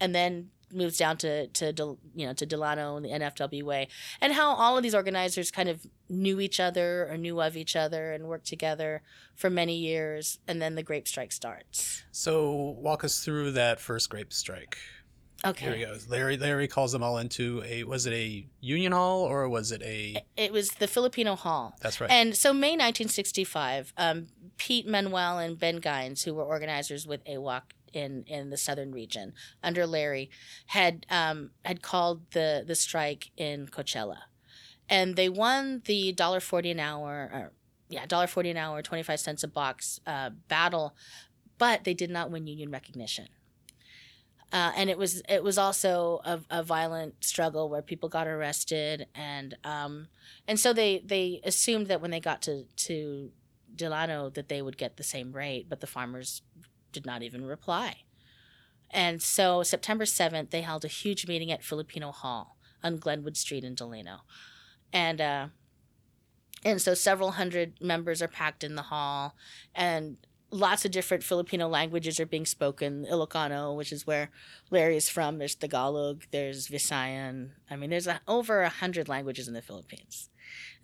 and 0.00 0.14
then 0.14 0.50
moves 0.72 0.98
down 0.98 1.16
to 1.16 1.46
to 1.48 1.96
you 2.14 2.26
know 2.26 2.32
to 2.32 2.44
Delano 2.44 2.96
and 2.96 3.04
the 3.04 3.10
NFWA, 3.10 3.86
and 4.20 4.32
how 4.32 4.54
all 4.54 4.76
of 4.76 4.82
these 4.82 4.94
organizers 4.94 5.50
kind 5.50 5.68
of 5.68 5.86
knew 6.08 6.40
each 6.40 6.60
other 6.60 7.08
or 7.10 7.16
knew 7.16 7.40
of 7.40 7.56
each 7.56 7.76
other 7.76 8.12
and 8.12 8.26
worked 8.26 8.46
together 8.46 9.02
for 9.34 9.50
many 9.50 9.76
years, 9.76 10.38
and 10.46 10.60
then 10.60 10.74
the 10.74 10.82
grape 10.82 11.08
strike 11.08 11.32
starts. 11.32 12.04
So 12.12 12.76
walk 12.78 13.04
us 13.04 13.24
through 13.24 13.52
that 13.52 13.80
first 13.80 14.10
grape 14.10 14.32
strike. 14.32 14.76
Okay. 15.44 15.66
Here 15.66 15.74
he 15.74 15.84
goes. 15.84 16.08
Larry 16.08 16.36
Larry 16.36 16.66
calls 16.66 16.92
them 16.92 17.02
all 17.02 17.18
into 17.18 17.62
a 17.66 17.84
was 17.84 18.06
it 18.06 18.12
a 18.12 18.46
union 18.60 18.92
hall 18.92 19.20
or 19.20 19.48
was 19.48 19.70
it 19.70 19.82
a 19.82 20.22
It 20.36 20.52
was 20.52 20.70
the 20.70 20.88
Filipino 20.88 21.36
Hall. 21.36 21.76
That's 21.80 22.00
right. 22.00 22.10
And 22.10 22.36
so 22.36 22.52
May 22.52 22.70
1965, 22.70 23.92
um, 23.96 24.28
Pete 24.56 24.86
Manuel 24.86 25.38
and 25.38 25.58
Ben 25.58 25.80
Gines, 25.80 26.22
who 26.22 26.34
were 26.34 26.42
organizers 26.42 27.06
with 27.06 27.24
AWOC 27.24 27.62
in 27.92 28.24
in 28.26 28.50
the 28.50 28.56
southern 28.56 28.92
region 28.92 29.34
under 29.62 29.86
Larry, 29.86 30.30
had 30.66 31.06
um, 31.10 31.50
had 31.64 31.82
called 31.82 32.30
the 32.32 32.64
the 32.66 32.74
strike 32.74 33.30
in 33.36 33.66
Coachella, 33.66 34.18
and 34.88 35.16
they 35.16 35.28
won 35.28 35.82
the 35.84 36.12
dollar 36.12 36.40
forty 36.40 36.70
an 36.70 36.80
hour. 36.80 37.30
Or, 37.32 37.52
yeah, 37.88 38.06
dollar 38.06 38.26
forty 38.26 38.50
an 38.50 38.56
hour, 38.56 38.80
twenty 38.82 39.02
five 39.02 39.20
cents 39.20 39.44
a 39.44 39.48
box 39.48 40.00
uh, 40.06 40.30
battle, 40.48 40.96
but 41.58 41.84
they 41.84 41.94
did 41.94 42.10
not 42.10 42.30
win 42.30 42.46
union 42.46 42.70
recognition. 42.70 43.28
Uh, 44.52 44.70
and 44.76 44.88
it 44.88 44.96
was 44.96 45.22
it 45.28 45.42
was 45.42 45.58
also 45.58 46.20
a, 46.24 46.40
a, 46.50 46.62
violent 46.62 47.24
struggle 47.24 47.68
where 47.68 47.82
people 47.82 48.08
got 48.08 48.28
arrested 48.28 49.08
and 49.12 49.56
um, 49.64 50.06
and 50.46 50.60
so 50.60 50.72
they 50.72 51.02
they 51.04 51.40
assumed 51.42 51.88
that 51.88 52.00
when 52.00 52.12
they 52.12 52.20
got 52.20 52.42
to 52.42 52.64
to 52.76 53.32
Delano 53.74 54.30
that 54.30 54.48
they 54.48 54.62
would 54.62 54.78
get 54.78 54.96
the 54.96 55.02
same 55.02 55.32
rate, 55.32 55.68
but 55.68 55.80
the 55.80 55.86
farmers 55.86 56.42
did 56.92 57.04
not 57.04 57.22
even 57.22 57.44
reply. 57.44 58.02
And 58.90 59.20
so 59.20 59.62
September 59.62 60.04
7th, 60.04 60.50
they 60.50 60.62
held 60.62 60.84
a 60.84 60.88
huge 60.88 61.26
meeting 61.26 61.50
at 61.50 61.64
Filipino 61.64 62.12
Hall 62.12 62.56
on 62.82 62.96
Glenwood 62.96 63.36
Street 63.36 63.64
in 63.64 63.74
Delano. 63.74 64.20
And 64.92 65.20
uh, 65.20 65.48
and 66.64 66.80
so 66.80 66.94
several 66.94 67.32
hundred 67.32 67.74
members 67.80 68.22
are 68.22 68.28
packed 68.28 68.64
in 68.64 68.76
the 68.76 68.82
hall 68.82 69.34
and 69.74 70.16
lots 70.50 70.84
of 70.84 70.90
different 70.90 71.24
Filipino 71.24 71.68
languages 71.68 72.20
are 72.20 72.26
being 72.26 72.46
spoken. 72.46 73.06
Ilocano, 73.10 73.76
which 73.76 73.92
is 73.92 74.06
where 74.06 74.30
Larry 74.70 74.96
is 74.96 75.08
from. 75.08 75.38
There's 75.38 75.54
Tagalog. 75.54 76.24
There's 76.30 76.68
Visayan. 76.68 77.50
I 77.70 77.76
mean, 77.76 77.90
there's 77.90 78.06
a, 78.06 78.20
over 78.26 78.62
a 78.62 78.68
hundred 78.68 79.08
languages 79.08 79.48
in 79.48 79.54
the 79.54 79.62
Philippines, 79.62 80.30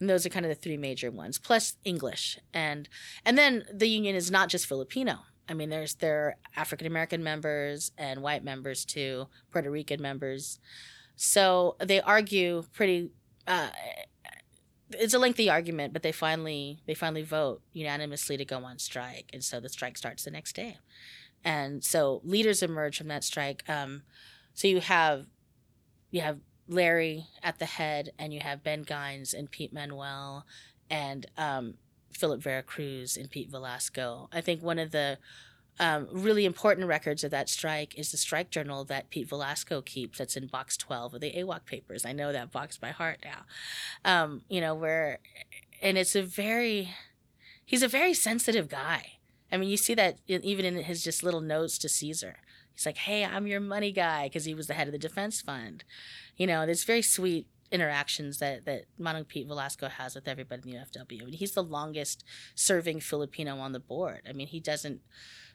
and 0.01 0.09
those 0.09 0.27
are 0.27 0.31
kind 0.31 0.45
of 0.45 0.51
the 0.51 0.57
three 0.57 0.77
major 0.77 1.11
ones, 1.11 1.39
plus 1.39 1.77
English. 1.85 2.39
And 2.53 2.89
and 3.25 3.39
then 3.39 3.65
the 3.73 3.89
union 3.89 4.17
is 4.17 4.31
not 4.31 4.49
just 4.49 4.67
Filipino. 4.67 5.21
I 5.49 5.55
mean, 5.55 5.71
there's 5.71 5.95
there 5.97 6.27
are 6.27 6.37
African 6.57 6.87
American 6.87 7.23
members 7.23 7.93
and 7.99 8.23
white 8.23 8.45
members 8.45 8.85
too, 8.85 9.29
Puerto 9.51 9.71
Rican 9.71 10.01
members. 10.01 10.59
So 11.17 11.77
they 11.79 12.01
argue 12.01 12.65
pretty. 12.73 13.11
Uh, 13.47 13.71
it's 14.99 15.15
a 15.15 15.19
lengthy 15.19 15.49
argument, 15.51 15.93
but 15.93 16.03
they 16.03 16.13
finally 16.13 16.81
they 16.87 16.95
finally 16.95 17.23
vote 17.23 17.63
unanimously 17.73 18.37
to 18.37 18.45
go 18.45 18.65
on 18.65 18.79
strike, 18.79 19.31
and 19.33 19.43
so 19.43 19.61
the 19.61 19.69
strike 19.69 19.99
starts 19.99 20.25
the 20.25 20.31
next 20.31 20.55
day. 20.55 20.79
And 21.45 21.83
so 21.83 22.21
leaders 22.25 22.63
emerge 22.63 22.99
from 22.99 23.09
that 23.09 23.25
strike. 23.25 23.69
Um, 23.69 24.03
so 24.55 24.69
you 24.69 24.81
have 24.81 25.27
you 26.11 26.21
have 26.21 26.39
Larry 26.69 27.27
at 27.43 27.59
the 27.59 27.67
head, 27.67 28.13
and 28.19 28.33
you 28.33 28.41
have 28.41 28.63
Ben 28.63 28.85
Gines 28.85 29.35
and 29.35 29.51
Pete 29.51 29.73
Manuel 29.73 30.47
and 30.91 31.27
um, 31.37 31.75
Philip 32.13 32.41
Vera 32.43 32.63
Cruz 32.63 33.17
and 33.17 33.31
Pete 33.31 33.51
Velasco. 33.51 34.29
I 34.33 34.41
think 34.41 34.63
one 34.63 34.79
of 34.79 34.91
the 34.91 35.19
um, 35.81 36.09
really 36.11 36.45
important 36.45 36.87
records 36.87 37.25
of 37.25 37.31
that 37.31 37.49
strike 37.49 37.99
is 37.99 38.11
the 38.11 38.17
strike 38.17 38.51
journal 38.51 38.85
that 38.85 39.11
Pete 39.11 39.29
Velasco 39.29 39.81
keeps. 39.81 40.19
That's 40.19 40.37
in 40.37 40.47
box 40.47 40.77
twelve 40.77 41.15
of 41.15 41.21
the 41.21 41.33
AWOC 41.33 41.65
papers. 41.65 42.05
I 42.05 42.13
know 42.13 42.33
that 42.33 42.53
box 42.53 42.77
by 42.77 42.91
heart 42.91 43.19
now. 43.25 43.43
Um, 44.05 44.43
you 44.49 44.61
know 44.61 44.75
where, 44.75 45.19
and 45.81 45.97
it's 45.97 46.15
a 46.15 46.23
very, 46.23 46.91
he's 47.65 47.83
a 47.83 47.89
very 47.89 48.15
sensitive 48.15 48.69
guy. 48.69 49.15
I 49.51 49.57
mean, 49.57 49.69
you 49.69 49.77
see 49.77 49.95
that 49.95 50.19
even 50.29 50.65
in 50.65 50.77
his 50.77 51.03
just 51.03 51.23
little 51.23 51.41
notes 51.41 51.79
to 51.79 51.89
Cesar. 51.89 52.37
He's 52.75 52.87
like, 52.87 52.99
"Hey, 52.99 53.25
I'm 53.25 53.47
your 53.47 53.61
money 53.61 53.93
guy," 53.93 54.27
because 54.27 54.45
he 54.45 54.55
was 54.55 54.67
the 54.67 54.75
head 54.75 54.89
of 54.89 54.93
the 54.93 54.99
defense 54.99 55.41
fund. 55.41 55.85
You 56.37 56.47
know, 56.47 56.65
there's 56.65 56.85
very 56.85 57.03
sweet 57.03 57.47
interactions 57.71 58.39
that 58.39 58.65
that 58.67 58.85
Manong 59.01 59.27
Pete 59.27 59.47
Velasco 59.47 59.89
has 59.89 60.15
with 60.15 60.29
everybody 60.29 60.71
in 60.71 60.77
the 60.77 60.85
UFW. 60.85 61.23
I 61.23 61.25
mean, 61.25 61.35
he's 61.35 61.53
the 61.53 61.63
longest 61.63 62.25
serving 62.55 63.01
Filipino 63.01 63.59
on 63.59 63.73
the 63.73 63.81
board. 63.81 64.23
I 64.29 64.33
mean, 64.33 64.47
he 64.47 64.61
doesn't 64.61 65.01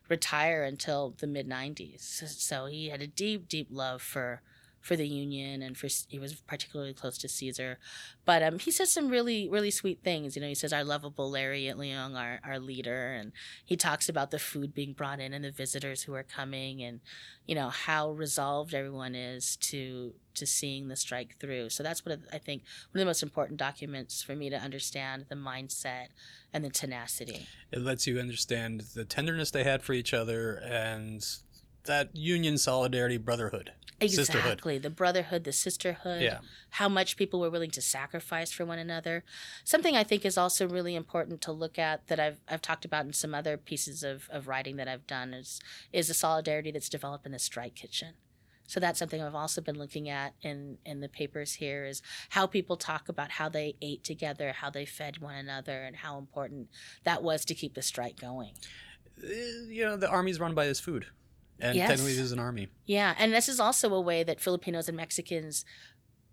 retire 0.10 0.63
until 0.63 1.13
the 1.17 1.28
mid 1.28 1.48
90s. 1.48 2.02
So 2.02 2.65
he 2.65 2.89
had 2.89 3.02
a 3.02 3.08
deep, 3.08 3.48
deep 3.48 3.67
love 3.72 4.02
for 4.02 4.41
for 4.82 4.96
the 4.96 5.08
Union 5.08 5.62
and 5.62 5.78
for 5.78 5.88
he 6.08 6.20
was 6.20 6.36
particularly 6.36 6.94
close 6.94 7.18
to 7.18 7.28
Cesar. 7.28 7.78
But 8.26 8.44
um, 8.44 8.60
he 8.60 8.72
says 8.72 8.92
some 8.92 9.10
really 9.10 9.48
really 9.50 9.72
sweet 9.72 10.04
things. 10.04 10.36
You 10.36 10.42
know, 10.42 10.48
he 10.48 10.56
says 10.56 10.74
our 10.74 10.84
lovable 10.84 11.30
Larry 11.30 11.63
Itliong, 11.63 12.16
our 12.16 12.40
our 12.44 12.60
leader, 12.60 13.13
and 13.13 13.32
he 13.63 13.76
talks 13.76 14.10
about 14.10 14.32
the 14.32 14.40
food 14.40 14.74
being 14.74 14.94
brought 14.94 15.20
in 15.20 15.34
and 15.34 15.44
the 15.44 15.52
visitors 15.52 16.04
who 16.04 16.13
are 16.13 16.24
coming, 16.24 16.82
and 16.82 17.02
you 17.46 17.56
know 17.56 17.70
how 17.70 18.12
resolved 18.12 18.74
everyone 18.74 19.16
is 19.16 19.58
to 19.58 20.13
to 20.36 20.46
seeing 20.46 20.88
the 20.88 20.96
strike 20.96 21.38
through. 21.40 21.70
So 21.70 21.84
that's 21.84 22.06
what 22.06 22.20
I 22.32 22.38
think 22.38 22.63
one 22.92 23.00
of 23.00 23.00
the 23.00 23.06
most 23.06 23.24
important 23.24 23.60
documents 23.60 24.22
for 24.22 24.36
me 24.36 24.50
to 24.50 24.56
understand 24.56 25.26
the 25.30 25.36
mindset 25.36 26.08
and 26.54 26.63
the 26.63 26.70
tenacity. 26.70 27.48
It 27.72 27.82
lets 27.82 28.08
you 28.08 28.20
understand 28.20 28.82
the 28.96 29.06
tenderness 29.06 29.52
they 29.52 29.63
had 29.63 29.82
for 29.82 29.94
each 29.94 30.13
other 30.13 30.56
and 30.66 31.26
that 31.88 32.15
union 32.15 32.58
solidarity 32.58 33.17
brotherhood 33.17 33.71
exactly 34.00 34.78
the 34.78 34.89
brotherhood 34.91 35.43
the 35.43 35.52
sisterhood 35.52 36.21
Yeah. 36.21 36.39
how 36.71 36.88
much 36.88 37.17
people 37.17 37.39
were 37.39 37.50
willing 37.50 37.71
to 37.71 37.82
sacrifice 37.82 38.52
for 38.52 38.63
one 38.63 38.78
another 38.78 39.23
something 39.63 39.95
i 39.95 40.04
think 40.04 40.23
is 40.23 40.38
also 40.38 40.67
really 40.67 40.95
important 40.95 41.41
to 41.41 41.52
look 41.52 41.80
at 41.80 42.06
that 42.08 42.19
i've, 42.19 42.39
I've 42.47 42.62
talked 42.62 42.86
about 42.86 43.06
in 43.06 43.13
some 43.13 43.34
other 43.34 43.58
pieces 43.58 44.04
of, 44.04 44.28
of 44.32 44.47
writing 44.47 44.76
that 44.76 44.88
i've 44.88 45.08
done 45.08 45.34
is 45.34 45.60
is 45.91 46.10
the 46.10 46.13
solidarity 46.13 46.71
that's 46.71 46.89
developed 46.89 47.26
in 47.26 47.32
the 47.32 47.39
strike 47.39 47.76
kitchen 47.76 48.13
so 48.69 48.82
that's 48.82 49.00
something 49.00 49.23
I've 49.23 49.34
also 49.34 49.62
been 49.62 49.78
looking 49.80 50.10
at 50.10 50.34
in 50.41 50.78
in 50.86 51.00
the 51.00 51.08
papers 51.08 51.54
here 51.54 51.86
is 51.86 52.02
how 52.32 52.45
people 52.47 52.76
talk 52.76 53.08
about 53.08 53.32
how 53.32 53.47
they 53.47 53.76
ate 53.82 54.04
together, 54.04 54.52
how 54.52 54.69
they 54.69 54.84
fed 54.86 55.19
one 55.19 55.36
another, 55.36 55.84
and 55.84 55.95
how 55.95 56.17
important 56.17 56.67
that 57.06 57.23
was 57.23 57.45
to 57.45 57.56
keep 57.56 57.76
the 57.76 57.82
strike 57.82 58.19
going. 58.19 58.52
Uh, 59.23 59.28
You 59.69 59.86
know, 59.86 59.95
the 59.95 60.10
army's 60.10 60.38
run 60.41 60.54
by 60.54 60.65
this 60.67 60.82
food. 60.82 61.06
And 61.60 61.76
Yes. 61.76 61.89
technically, 61.89 62.13
is 62.20 62.32
an 62.32 62.39
army. 62.39 62.67
Yeah, 62.86 63.15
and 63.17 63.34
this 63.34 63.50
is 63.50 63.60
also 63.60 63.93
a 63.93 64.02
way 64.02 64.24
that 64.24 64.39
Filipinos 64.39 64.88
and 64.88 64.96
Mexicans 64.98 65.65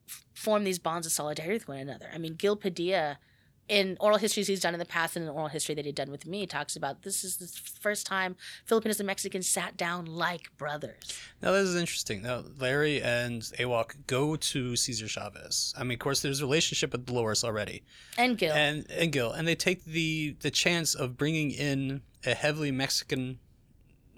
f- 0.08 0.24
form 0.34 0.64
these 0.64 0.78
bonds 0.78 1.06
of 1.06 1.12
solidarity 1.12 1.54
with 1.54 1.68
one 1.68 1.78
another. 1.78 2.10
I 2.12 2.18
mean, 2.18 2.34
Gil 2.34 2.56
Padilla, 2.56 3.18
in 3.66 3.96
oral 3.98 4.18
histories 4.18 4.46
he's 4.46 4.60
done 4.60 4.74
in 4.74 4.78
the 4.78 4.84
past 4.84 5.16
and 5.16 5.24
in 5.24 5.30
oral 5.30 5.48
history 5.48 5.74
that 5.74 5.86
he'd 5.86 5.94
done 5.94 6.10
with 6.10 6.26
me, 6.26 6.46
talks 6.46 6.76
about 6.76 7.00
this 7.02 7.24
is 7.24 7.38
the 7.38 7.46
first 7.80 8.04
time 8.06 8.36
Filipinos 8.66 9.00
and 9.00 9.06
Mexicans 9.06 9.48
sat 9.48 9.74
down 9.78 10.04
like 10.04 10.54
brothers. 10.58 11.18
Now, 11.40 11.52
this 11.52 11.68
is 11.70 11.74
interesting. 11.76 12.20
Now, 12.20 12.44
Larry 12.58 13.00
and 13.02 13.40
AWOC 13.58 14.06
go 14.06 14.36
to 14.36 14.76
Cesar 14.76 15.08
Chavez. 15.08 15.72
I 15.78 15.82
mean, 15.84 15.92
of 15.94 16.00
course, 16.00 16.20
there's 16.20 16.40
a 16.40 16.44
relationship 16.44 16.92
with 16.92 17.06
Dolores 17.06 17.42
already. 17.42 17.82
And 18.18 18.36
Gil. 18.36 18.52
and 18.52 18.84
and 18.90 19.10
Gil, 19.10 19.32
and 19.32 19.48
they 19.48 19.54
take 19.54 19.86
the 19.86 20.36
the 20.40 20.50
chance 20.50 20.94
of 20.94 21.16
bringing 21.16 21.50
in 21.50 22.02
a 22.26 22.34
heavily 22.34 22.70
Mexican 22.70 23.38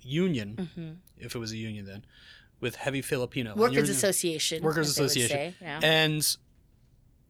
union, 0.06 0.70
hmm 0.74 0.90
if 1.18 1.34
it 1.34 1.38
was 1.38 1.50
a 1.52 1.56
union 1.56 1.86
then, 1.86 2.04
with 2.60 2.76
heavy 2.76 3.02
Filipino 3.02 3.54
Workers 3.56 3.88
Association. 3.88 4.62
Workers 4.62 4.88
as 4.88 4.94
they 4.96 5.02
would 5.02 5.10
Association. 5.10 5.36
say, 5.36 5.54
yeah. 5.60 5.80
and 5.82 6.36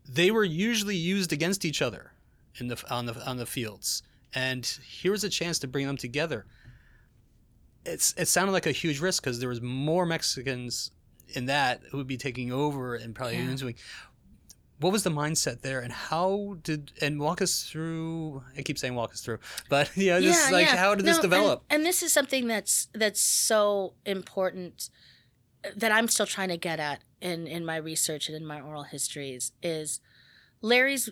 they 0.09 0.31
were 0.31 0.45
usually 0.45 0.97
used 0.97 1.33
against 1.33 1.65
each 1.65 1.81
other 1.83 2.13
in 2.57 2.69
the 2.69 2.83
on 2.91 3.07
the 3.07 3.15
on 3.29 3.37
the 3.37 3.47
fields. 3.47 4.03
And 4.35 4.67
here's 4.87 5.25
a 5.25 5.29
chance 5.31 5.59
to 5.61 5.69
bring 5.69 5.87
them 5.87 5.97
together. 5.97 6.47
It's 7.85 8.13
it 8.17 8.27
sounded 8.29 8.53
like 8.53 8.67
a 8.67 8.73
huge 8.73 9.01
risk 9.01 9.23
because 9.23 9.39
there 9.41 9.49
was 9.49 9.61
more 9.63 10.05
Mexicans 10.05 10.91
in 11.29 11.47
that 11.47 11.81
who 11.91 11.97
would 11.99 12.07
be 12.07 12.17
taking 12.17 12.53
over 12.53 12.95
and 12.97 13.15
probably 13.15 13.37
Yeah. 13.39 13.55
doing. 13.55 13.77
What 14.79 14.93
was 14.93 15.05
the 15.05 15.11
mindset 15.11 15.63
there, 15.63 15.81
and 15.81 15.93
how 15.93 16.59
did 16.63 16.93
and 17.01 17.19
walk 17.19 17.41
us 17.41 17.63
through? 17.63 18.43
I 18.57 18.63
keep 18.63 18.79
saying 18.79 18.95
walk 18.95 19.13
us 19.13 19.23
through, 19.23 19.39
but 19.71 19.91
yeah, 19.97 20.21
just 20.21 20.53
like 20.53 20.67
how 20.67 20.95
did 20.95 21.07
this 21.07 21.19
develop? 21.19 21.65
And, 21.71 21.79
and 21.79 21.87
this 21.87 22.03
is 22.03 22.13
something 22.13 22.47
that's 22.47 22.89
that's 22.93 23.21
so 23.21 23.95
important 24.05 24.91
uh, 25.65 25.71
that 25.77 25.93
I'm 25.93 26.09
still 26.09 26.27
trying 26.27 26.51
to 26.51 26.59
get 26.59 26.79
at 26.79 27.03
in 27.21 27.47
in 27.47 27.65
my 27.65 27.77
research 27.77 28.29
and 28.29 28.37
in 28.37 28.45
my 28.45 28.61
oral 28.61 28.83
histories 28.83 29.53
is 29.63 30.01
Larry's 30.61 31.11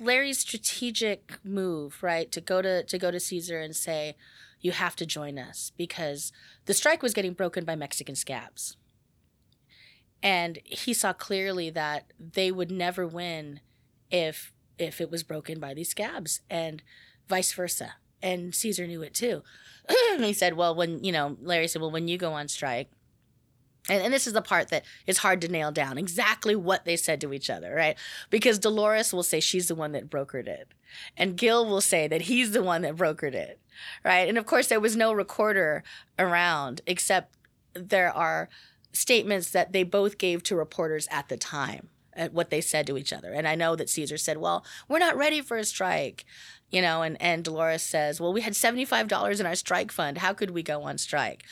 Larry's 0.00 0.38
strategic 0.38 1.38
move, 1.44 2.02
right, 2.02 2.30
to 2.32 2.40
go 2.40 2.60
to 2.62 2.82
to 2.82 2.98
go 2.98 3.10
to 3.10 3.20
Cesar 3.20 3.60
and 3.60 3.74
say, 3.74 4.16
"You 4.60 4.72
have 4.72 4.96
to 4.96 5.06
join 5.06 5.38
us," 5.38 5.72
because 5.76 6.32
the 6.66 6.74
strike 6.74 7.02
was 7.02 7.14
getting 7.14 7.32
broken 7.32 7.64
by 7.64 7.76
Mexican 7.76 8.14
scabs, 8.14 8.76
and 10.22 10.58
he 10.64 10.94
saw 10.94 11.12
clearly 11.12 11.70
that 11.70 12.12
they 12.18 12.50
would 12.50 12.70
never 12.70 13.06
win 13.06 13.60
if 14.10 14.52
if 14.78 15.00
it 15.00 15.10
was 15.10 15.22
broken 15.22 15.58
by 15.58 15.74
these 15.74 15.88
scabs, 15.88 16.40
and 16.50 16.82
vice 17.28 17.52
versa. 17.52 17.94
And 18.22 18.54
Cesar 18.54 18.86
knew 18.86 19.02
it 19.02 19.14
too. 19.14 19.42
he 20.18 20.32
said, 20.32 20.54
"Well, 20.54 20.74
when 20.74 21.02
you 21.04 21.12
know," 21.12 21.36
Larry 21.40 21.68
said, 21.68 21.80
"Well, 21.80 21.90
when 21.90 22.08
you 22.08 22.18
go 22.18 22.32
on 22.32 22.48
strike." 22.48 22.90
And, 23.88 24.02
and 24.02 24.12
this 24.12 24.26
is 24.26 24.32
the 24.32 24.42
part 24.42 24.68
that 24.68 24.84
is 25.06 25.18
hard 25.18 25.40
to 25.42 25.48
nail 25.48 25.70
down 25.70 25.96
exactly 25.96 26.56
what 26.56 26.84
they 26.84 26.96
said 26.96 27.20
to 27.20 27.32
each 27.32 27.48
other, 27.48 27.72
right? 27.74 27.96
Because 28.30 28.58
Dolores 28.58 29.12
will 29.12 29.22
say 29.22 29.38
she's 29.38 29.68
the 29.68 29.76
one 29.76 29.92
that 29.92 30.10
brokered 30.10 30.48
it. 30.48 30.68
And 31.16 31.36
Gil 31.36 31.64
will 31.66 31.80
say 31.80 32.08
that 32.08 32.22
he's 32.22 32.50
the 32.50 32.62
one 32.62 32.82
that 32.82 32.96
brokered 32.96 33.34
it, 33.34 33.60
right? 34.04 34.28
And 34.28 34.38
of 34.38 34.46
course, 34.46 34.66
there 34.68 34.80
was 34.80 34.96
no 34.96 35.12
recorder 35.12 35.84
around, 36.18 36.80
except 36.86 37.36
there 37.74 38.12
are 38.12 38.48
statements 38.92 39.50
that 39.50 39.72
they 39.72 39.82
both 39.82 40.18
gave 40.18 40.42
to 40.44 40.56
reporters 40.56 41.08
at 41.10 41.28
the 41.28 41.36
time 41.36 41.88
at 42.14 42.32
what 42.32 42.50
they 42.50 42.60
said 42.60 42.86
to 42.86 42.96
each 42.96 43.12
other. 43.12 43.32
And 43.32 43.46
I 43.46 43.54
know 43.54 43.76
that 43.76 43.90
Cesar 43.90 44.16
said, 44.16 44.38
Well, 44.38 44.64
we're 44.88 44.98
not 44.98 45.16
ready 45.16 45.40
for 45.40 45.56
a 45.56 45.64
strike. 45.64 46.24
You 46.70 46.82
know, 46.82 47.02
and, 47.02 47.20
and 47.22 47.44
Dolores 47.44 47.82
says, 47.82 48.20
Well, 48.20 48.32
we 48.32 48.40
had 48.40 48.54
$75 48.54 49.40
in 49.40 49.46
our 49.46 49.54
strike 49.54 49.92
fund. 49.92 50.18
How 50.18 50.32
could 50.32 50.50
we 50.50 50.62
go 50.62 50.82
on 50.82 50.98
strike? 50.98 51.44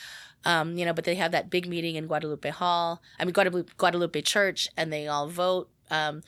Um, 0.43 0.77
you 0.77 0.85
know, 0.85 0.93
but 0.93 1.05
they 1.05 1.15
have 1.15 1.31
that 1.31 1.49
big 1.49 1.67
meeting 1.67 1.95
in 1.95 2.05
Guadalupe 2.05 2.49
Hall, 2.49 3.01
I 3.19 3.25
mean, 3.25 3.33
Guadalupe, 3.33 3.71
Guadalupe 3.77 4.21
Church, 4.21 4.67
and 4.77 4.93
they 4.93 5.07
all 5.07 5.27
vote, 5.27 5.69
um, 5.89 6.21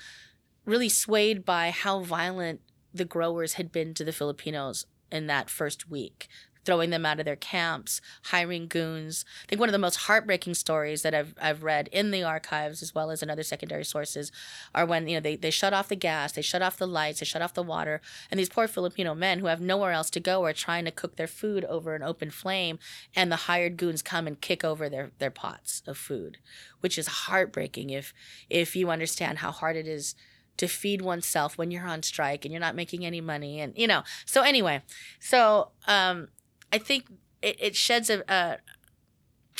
really 0.66 0.90
swayed 0.90 1.46
by 1.46 1.70
how 1.70 2.00
violent 2.00 2.62
the 2.92 3.06
growers 3.06 3.54
had 3.54 3.72
been 3.72 3.94
to 3.94 4.04
the 4.04 4.12
Filipinos 4.12 4.88
in 5.12 5.28
that 5.28 5.52
first 5.52 5.90
week, 5.90 6.28
throwing 6.68 6.90
them 6.90 7.06
out 7.06 7.18
of 7.18 7.24
their 7.24 7.38
camps, 7.38 8.02
hiring 8.26 8.68
goons. 8.68 9.24
I 9.46 9.48
think 9.48 9.62
one 9.62 9.70
of 9.70 9.74
the 9.74 9.80
most 9.80 9.96
heartbreaking 9.96 10.54
stories 10.54 11.02
that 11.02 11.16
I've, 11.16 11.34
I've 11.42 11.64
read 11.64 11.88
in 11.94 12.12
the 12.12 12.24
archives 12.24 12.84
as 12.84 12.94
well 12.94 13.10
as 13.10 13.24
in 13.24 13.30
other 13.30 13.42
secondary 13.42 13.86
sources 13.86 14.34
are 14.76 14.86
when, 14.86 15.08
you 15.08 15.16
know, 15.16 15.22
they, 15.22 15.38
they 15.38 15.50
shut 15.50 15.72
off 15.72 15.88
the 15.88 15.96
gas, 15.96 16.34
they 16.34 16.42
shut 16.42 16.62
off 16.62 16.76
the 16.76 16.86
lights, 16.86 17.22
they 17.22 17.26
shut 17.26 17.42
off 17.42 17.54
the 17.54 17.64
water, 17.64 18.02
and 18.30 18.38
these 18.38 18.50
poor 18.50 18.68
Filipino 18.68 19.16
men 19.16 19.40
who 19.40 19.46
have 19.46 19.62
nowhere 19.62 19.94
else 19.94 20.10
to 20.10 20.20
go 20.20 20.44
are 20.44 20.52
trying 20.52 20.84
to 20.84 20.92
cook 20.92 21.16
their 21.16 21.26
food 21.26 21.64
over 21.66 21.96
an 21.96 22.04
open 22.04 22.30
flame, 22.30 22.80
and 23.16 23.32
the 23.32 23.48
hired 23.48 23.78
goons 23.78 24.02
come 24.02 24.28
and 24.28 24.42
kick 24.42 24.66
over 24.66 24.90
their, 24.90 25.12
their 25.20 25.32
pots 25.32 25.82
of 25.88 25.98
food, 25.98 26.38
which 26.82 26.98
is 26.98 27.08
heartbreaking 27.08 27.92
if 27.92 28.14
if 28.50 28.76
you 28.76 28.90
understand 28.90 29.38
how 29.38 29.52
hard 29.52 29.78
it 29.78 29.88
is 29.88 30.16
to 30.58 30.68
feed 30.68 31.02
oneself 31.02 31.58
when 31.58 31.72
you're 31.72 31.88
on 31.88 32.04
strike 32.04 32.44
and 32.44 32.52
you're 32.52 32.60
not 32.60 32.76
making 32.76 33.06
any 33.06 33.22
money 33.22 33.60
and 33.60 33.74
you 33.78 33.88
know 33.88 34.04
so 34.26 34.42
anyway 34.42 34.82
so 35.20 35.70
um 35.88 36.28
i 36.72 36.78
think 36.78 37.06
it, 37.42 37.56
it 37.60 37.76
sheds 37.76 38.10
a, 38.10 38.24
a 38.28 38.58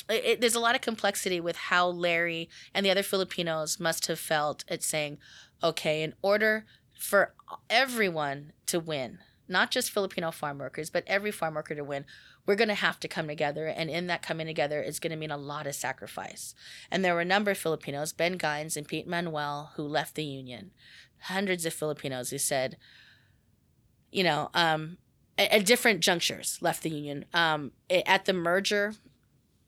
it, 0.10 0.26
it- 0.26 0.42
there's 0.42 0.56
a 0.56 0.60
lot 0.60 0.76
of 0.76 0.82
complexity 0.82 1.40
with 1.40 1.56
how 1.56 1.88
larry 1.88 2.50
and 2.74 2.86
the 2.86 2.92
other 2.92 3.04
filipinos 3.04 3.80
must 3.80 4.08
have 4.08 4.20
felt 4.20 4.64
at 4.68 4.84
saying 4.84 5.18
okay 5.64 6.04
in 6.04 6.14
order 6.22 6.66
for 6.98 7.34
everyone 7.70 8.52
to 8.66 8.80
win 8.80 9.20
not 9.48 9.72
just 9.72 9.92
filipino 9.92 10.32
farm 10.32 10.58
workers 10.58 10.90
but 10.90 11.04
every 11.08 11.32
farm 11.32 11.54
worker 11.56 11.76
to 11.76 11.84
win 11.84 12.06
we're 12.48 12.56
going 12.56 12.70
to 12.70 12.74
have 12.76 12.98
to 13.02 13.10
come 13.10 13.28
together. 13.28 13.68
And 13.68 13.90
in 13.90 14.08
that 14.08 14.22
coming 14.22 14.48
together 14.48 14.82
is 14.82 15.02
going 15.02 15.12
to 15.12 15.18
mean 15.18 15.32
a 15.32 15.38
lot 15.38 15.68
of 15.68 15.76
sacrifice. 15.76 16.56
And 16.90 17.04
there 17.04 17.14
were 17.14 17.20
a 17.20 17.26
number 17.26 17.52
of 17.52 17.58
filipinos 17.58 18.14
ben 18.14 18.40
gines 18.40 18.78
and 18.78 18.88
pete 18.88 19.06
manuel 19.06 19.74
who 19.76 19.84
left 19.84 20.16
the 20.16 20.24
union. 20.24 20.72
Hundreds 21.24 21.66
of 21.66 21.74
filipinos 21.74 22.30
who 22.30 22.38
said 22.38 22.78
you 24.12 24.24
know 24.24 24.50
um, 24.54 24.98
at, 25.38 25.66
different 25.66 26.02
junctures 26.02 26.58
left 26.62 26.84
the 26.84 26.90
union 26.90 27.26
um, 27.34 27.72
at 27.90 28.26
the 28.26 28.34
merger 28.34 28.94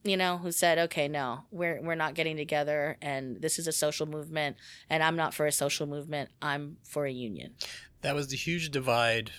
you 0.03 0.15
know, 0.15 0.38
who 0.38 0.51
said, 0.51 0.77
"Okay, 0.77 1.08
no, 1.08 1.43
we're 1.51 1.82
we're 1.82 1.95
not 1.95 2.13
getting 2.13 2.38
together, 2.38 2.97
and 3.01 3.41
this 3.41 3.60
is 3.60 3.67
a 3.67 3.71
social 3.71 4.05
movement, 4.05 4.55
and 4.89 5.03
I'm 5.03 5.15
not 5.15 5.34
for 5.34 5.45
a 5.45 5.51
social 5.51 5.88
movement. 5.88 6.29
I'm 6.41 6.77
for 6.84 7.05
a 7.05 7.12
union." 7.12 7.53
That 8.01 8.15
was 8.15 8.29
the 8.29 8.38
huge 8.38 8.71
divide 8.71 9.32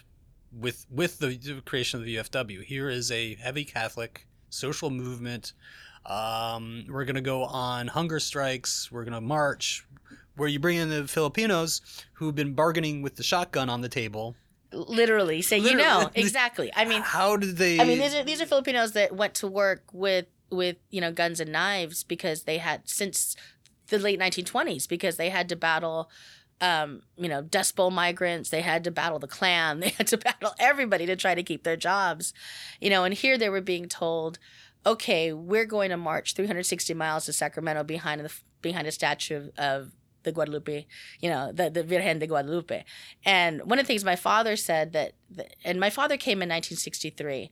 with 0.53 0.87
with 0.91 1.19
the 1.19 1.63
creation 1.65 2.01
of 2.01 2.07
the 2.07 2.17
UFW. 2.17 2.63
Here 2.63 2.91
is 2.91 3.11
a 3.11 3.35
heavy 3.37 3.65
Catholic 3.65 4.27
social 4.51 4.91
movement. 4.91 5.55
Um, 6.05 6.85
we're 6.89 7.05
gonna 7.05 7.21
go 7.21 7.45
on 7.45 7.87
hunger 7.87 8.21
strikes. 8.21 8.93
We're 8.93 9.05
gonna 9.05 9.21
march. 9.21 9.87
Where 10.37 10.49
you 10.49 10.59
bring 10.59 10.79
in 10.79 10.89
the 10.89 11.07
Filipinos 11.07 11.83
who've 12.15 12.35
been 12.35 12.55
bargaining 12.55 13.03
with 13.03 13.17
the 13.17 13.23
shotgun 13.23 13.69
on 13.69 13.81
the 13.81 13.89
table. 13.89 14.37
Literally, 14.73 15.43
say 15.43 15.59
you 15.59 15.75
know 15.75 16.11
exactly. 16.15 16.71
I 16.75 16.85
mean, 16.85 17.03
how 17.03 17.37
did 17.37 17.57
they? 17.57 17.81
I 17.81 17.85
mean, 17.85 17.99
these 17.99 18.15
are 18.15 18.23
these 18.23 18.41
are 18.41 18.47
Filipinos 18.47 18.93
that 18.93 19.15
went 19.15 19.35
to 19.37 19.47
work 19.47 19.85
with 19.93 20.27
with 20.51 20.77
you 20.91 21.01
know 21.01 21.13
guns 21.13 21.41
and 21.41 21.53
knives 21.53 22.05
because 22.05 22.45
they 22.45 22.59
had 22.59 22.89
since 22.89 23.37
the 23.89 23.99
late 23.99 24.21
1920s 24.21 24.89
because 24.89 25.17
they 25.17 25.31
had 25.31 25.49
to 25.49 25.57
battle 25.57 26.09
um, 26.61 27.03
you 27.17 27.29
know, 27.29 27.43
Dust 27.43 27.75
Bowl 27.75 27.91
migrants. 27.91 28.51
They 28.51 28.61
had 28.61 28.85
to 28.85 28.91
battle 28.91 29.19
the 29.19 29.27
Klan. 29.27 29.81
They 29.81 29.91
had 29.91 30.07
to 30.09 30.19
battle 30.19 30.53
everybody 30.59 31.07
to 31.07 31.17
try 31.17 31.35
to 31.35 31.43
keep 31.43 31.65
their 31.65 31.77
jobs. 31.77 32.35
You 32.81 32.91
know, 32.91 33.05
and 33.05 33.15
here 33.15 33.39
they 33.39 33.49
were 33.49 33.61
being 33.61 33.89
told, 33.89 34.39
okay, 34.85 35.33
we're 35.33 35.65
going 35.65 35.91
to 35.91 35.97
march 35.97 36.35
360 36.35 36.93
miles 36.95 37.27
to 37.27 37.33
Sacramento 37.33 37.85
behind 37.85 38.21
the 38.21 38.33
behind 38.63 38.87
a 38.87 38.93
statue 38.93 39.37
of, 39.37 39.51
of 39.59 39.93
the 40.23 40.33
Guadalupe, 40.33 40.87
you 41.21 41.31
know, 41.31 41.53
the, 41.53 41.71
the 41.71 41.83
Virgen 41.83 42.19
de 42.19 42.27
Guadalupe. 42.27 42.85
And 43.25 43.63
one 43.63 43.79
of 43.79 43.85
the 43.85 43.87
things 43.87 44.05
my 44.05 44.17
father 44.17 44.57
said 44.57 44.93
that, 44.93 45.13
and 45.65 45.81
my 45.81 45.91
father 45.91 46.17
came 46.17 46.43
in 46.43 46.49
1963, 46.49 47.51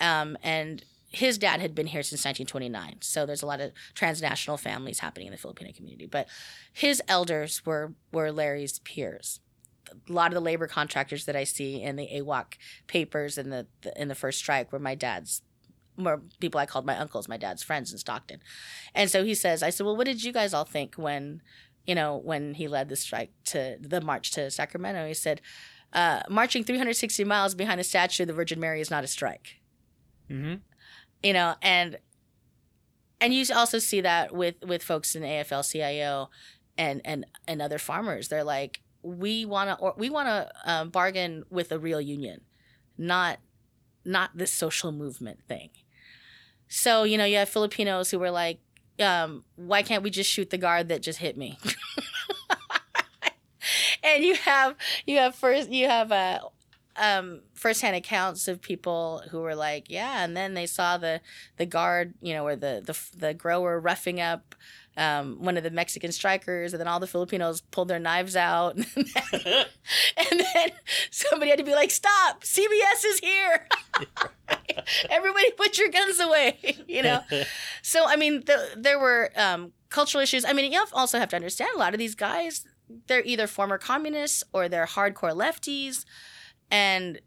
um, 0.00 0.36
and 0.42 0.84
his 1.10 1.38
dad 1.38 1.60
had 1.60 1.74
been 1.74 1.88
here 1.88 2.02
since 2.02 2.24
1929. 2.24 2.98
So 3.00 3.26
there's 3.26 3.42
a 3.42 3.46
lot 3.46 3.60
of 3.60 3.72
transnational 3.94 4.56
families 4.56 5.00
happening 5.00 5.26
in 5.26 5.32
the 5.32 5.38
Filipino 5.38 5.72
community. 5.72 6.06
But 6.06 6.28
his 6.72 7.02
elders 7.08 7.66
were 7.66 7.94
were 8.12 8.30
Larry's 8.30 8.78
peers. 8.80 9.40
A 10.08 10.12
lot 10.12 10.28
of 10.28 10.34
the 10.34 10.40
labor 10.40 10.68
contractors 10.68 11.24
that 11.24 11.34
I 11.34 11.42
see 11.42 11.82
in 11.82 11.96
the 11.96 12.08
AWOC 12.14 12.54
papers 12.86 13.38
in 13.38 13.50
the, 13.50 13.66
the 13.82 14.00
in 14.00 14.06
the 14.06 14.14
first 14.14 14.38
strike 14.38 14.70
were 14.72 14.78
my 14.78 14.94
dad's 14.94 15.42
more 15.96 16.22
people 16.40 16.60
I 16.60 16.66
called 16.66 16.86
my 16.86 16.96
uncles, 16.96 17.28
my 17.28 17.36
dad's 17.36 17.62
friends 17.62 17.92
in 17.92 17.98
Stockton. 17.98 18.40
And 18.94 19.10
so 19.10 19.24
he 19.24 19.34
says, 19.34 19.62
I 19.62 19.70
said, 19.70 19.86
Well, 19.86 19.96
what 19.96 20.06
did 20.06 20.24
you 20.24 20.32
guys 20.32 20.54
all 20.54 20.64
think 20.64 20.94
when, 20.94 21.42
you 21.86 21.94
know, 21.94 22.16
when 22.16 22.54
he 22.54 22.68
led 22.68 22.88
the 22.88 22.96
strike 22.96 23.32
to 23.46 23.76
the 23.80 24.00
march 24.00 24.30
to 24.32 24.50
Sacramento? 24.50 25.06
He 25.06 25.14
said, 25.14 25.40
uh, 25.92 26.20
marching 26.28 26.64
360 26.64 27.24
miles 27.24 27.54
behind 27.54 27.80
the 27.80 27.84
statue 27.84 28.22
of 28.22 28.28
the 28.28 28.32
Virgin 28.32 28.60
Mary 28.60 28.80
is 28.80 28.90
not 28.90 29.04
a 29.04 29.08
strike. 29.08 29.60
Mm-hmm 30.30 30.54
you 31.22 31.32
know, 31.32 31.54
and 31.62 31.98
and 33.20 33.34
you 33.34 33.44
also 33.54 33.78
see 33.78 34.00
that 34.00 34.34
with 34.34 34.56
with 34.66 34.82
folks 34.82 35.14
in 35.14 35.22
AFL-CIO 35.22 36.30
and 36.78 37.00
and 37.04 37.26
and 37.46 37.60
other 37.60 37.78
farmers. 37.78 38.28
They're 38.28 38.44
like, 38.44 38.80
we 39.02 39.44
want 39.44 39.70
to 39.70 39.76
or 39.76 39.94
we 39.96 40.10
want 40.10 40.28
to 40.28 40.50
um, 40.64 40.90
bargain 40.90 41.44
with 41.50 41.72
a 41.72 41.78
real 41.78 42.00
union, 42.00 42.42
not 42.96 43.38
not 44.04 44.30
this 44.34 44.52
social 44.52 44.92
movement 44.92 45.40
thing. 45.46 45.70
So 46.68 47.04
you 47.04 47.18
know, 47.18 47.24
you 47.24 47.36
have 47.36 47.48
Filipinos 47.48 48.10
who 48.10 48.18
were 48.18 48.30
like, 48.30 48.60
um, 49.00 49.44
why 49.56 49.82
can't 49.82 50.02
we 50.02 50.10
just 50.10 50.30
shoot 50.30 50.50
the 50.50 50.58
guard 50.58 50.88
that 50.88 51.02
just 51.02 51.18
hit 51.18 51.36
me? 51.36 51.58
and 54.02 54.24
you 54.24 54.34
have 54.34 54.76
you 55.06 55.18
have 55.18 55.34
first 55.34 55.70
you 55.70 55.88
have 55.88 56.10
a 56.10 56.40
um, 56.96 57.40
firsthand 57.54 57.96
accounts 57.96 58.48
of 58.48 58.60
people 58.60 59.22
who 59.30 59.40
were 59.40 59.54
like, 59.54 59.88
yeah, 59.88 60.22
and 60.22 60.36
then 60.36 60.54
they 60.54 60.66
saw 60.66 60.98
the 60.98 61.20
the 61.56 61.66
guard, 61.66 62.14
you 62.20 62.34
know, 62.34 62.46
or 62.46 62.56
the 62.56 62.82
the 62.84 63.26
the 63.26 63.34
grower 63.34 63.80
roughing 63.80 64.20
up 64.20 64.54
um, 64.96 65.42
one 65.42 65.56
of 65.56 65.62
the 65.62 65.70
Mexican 65.70 66.12
strikers, 66.12 66.72
and 66.72 66.80
then 66.80 66.88
all 66.88 67.00
the 67.00 67.06
Filipinos 67.06 67.60
pulled 67.60 67.88
their 67.88 67.98
knives 67.98 68.36
out, 68.36 68.76
and 68.76 68.86
then, 68.94 69.34
and 70.30 70.40
then 70.40 70.70
somebody 71.10 71.50
had 71.50 71.58
to 71.58 71.64
be 71.64 71.74
like, 71.74 71.90
"Stop! 71.90 72.44
CBS 72.44 73.04
is 73.04 73.20
here! 73.20 73.66
Everybody, 75.10 75.50
put 75.52 75.78
your 75.78 75.88
guns 75.88 76.20
away!" 76.20 76.58
you 76.88 77.02
know. 77.02 77.22
so 77.82 78.06
I 78.06 78.16
mean, 78.16 78.44
the, 78.44 78.70
there 78.76 78.98
were 78.98 79.30
um, 79.36 79.72
cultural 79.88 80.22
issues. 80.22 80.44
I 80.44 80.52
mean, 80.52 80.72
you 80.72 80.84
also 80.92 81.18
have 81.18 81.28
to 81.30 81.36
understand 81.36 81.70
a 81.74 81.78
lot 81.78 81.94
of 81.94 81.98
these 81.98 82.14
guys. 82.14 82.64
They're 83.06 83.24
either 83.24 83.46
former 83.46 83.78
communists 83.78 84.42
or 84.52 84.68
they're 84.68 84.86
hardcore 84.86 85.32
lefties 85.34 86.04
and 86.70 87.20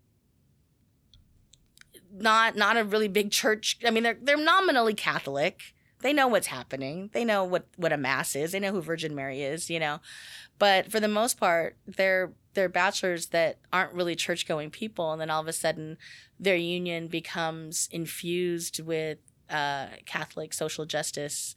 not 2.13 2.55
not 2.55 2.77
a 2.77 2.83
really 2.83 3.07
big 3.07 3.31
church. 3.31 3.77
I 3.85 3.91
mean, 3.91 4.03
they're 4.03 4.17
they're 4.21 4.37
nominally 4.37 4.93
Catholic. 4.93 5.73
They 6.01 6.13
know 6.13 6.27
what's 6.27 6.47
happening. 6.47 7.09
They 7.13 7.23
know 7.25 7.43
what 7.43 7.67
what 7.77 7.93
a 7.93 7.97
mass 7.97 8.35
is. 8.35 8.51
They 8.51 8.59
know 8.59 8.71
who 8.71 8.81
Virgin 8.81 9.15
Mary 9.15 9.41
is. 9.41 9.69
You 9.69 9.79
know, 9.79 9.99
but 10.59 10.91
for 10.91 10.99
the 10.99 11.07
most 11.07 11.39
part, 11.39 11.77
they're 11.85 12.33
they're 12.53 12.69
bachelors 12.69 13.27
that 13.27 13.57
aren't 13.71 13.93
really 13.93 14.15
church 14.15 14.47
going 14.47 14.69
people, 14.69 15.11
and 15.11 15.19
then 15.19 15.29
all 15.29 15.41
of 15.41 15.47
a 15.47 15.53
sudden, 15.53 15.97
their 16.39 16.55
union 16.55 17.07
becomes 17.07 17.89
infused 17.91 18.79
with 18.79 19.17
uh, 19.49 19.87
Catholic 20.05 20.53
social 20.53 20.85
justice 20.85 21.55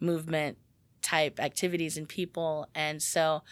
movement 0.00 0.58
type 1.02 1.38
activities 1.40 1.96
and 1.96 2.08
people, 2.08 2.68
and 2.74 3.02
so 3.02 3.42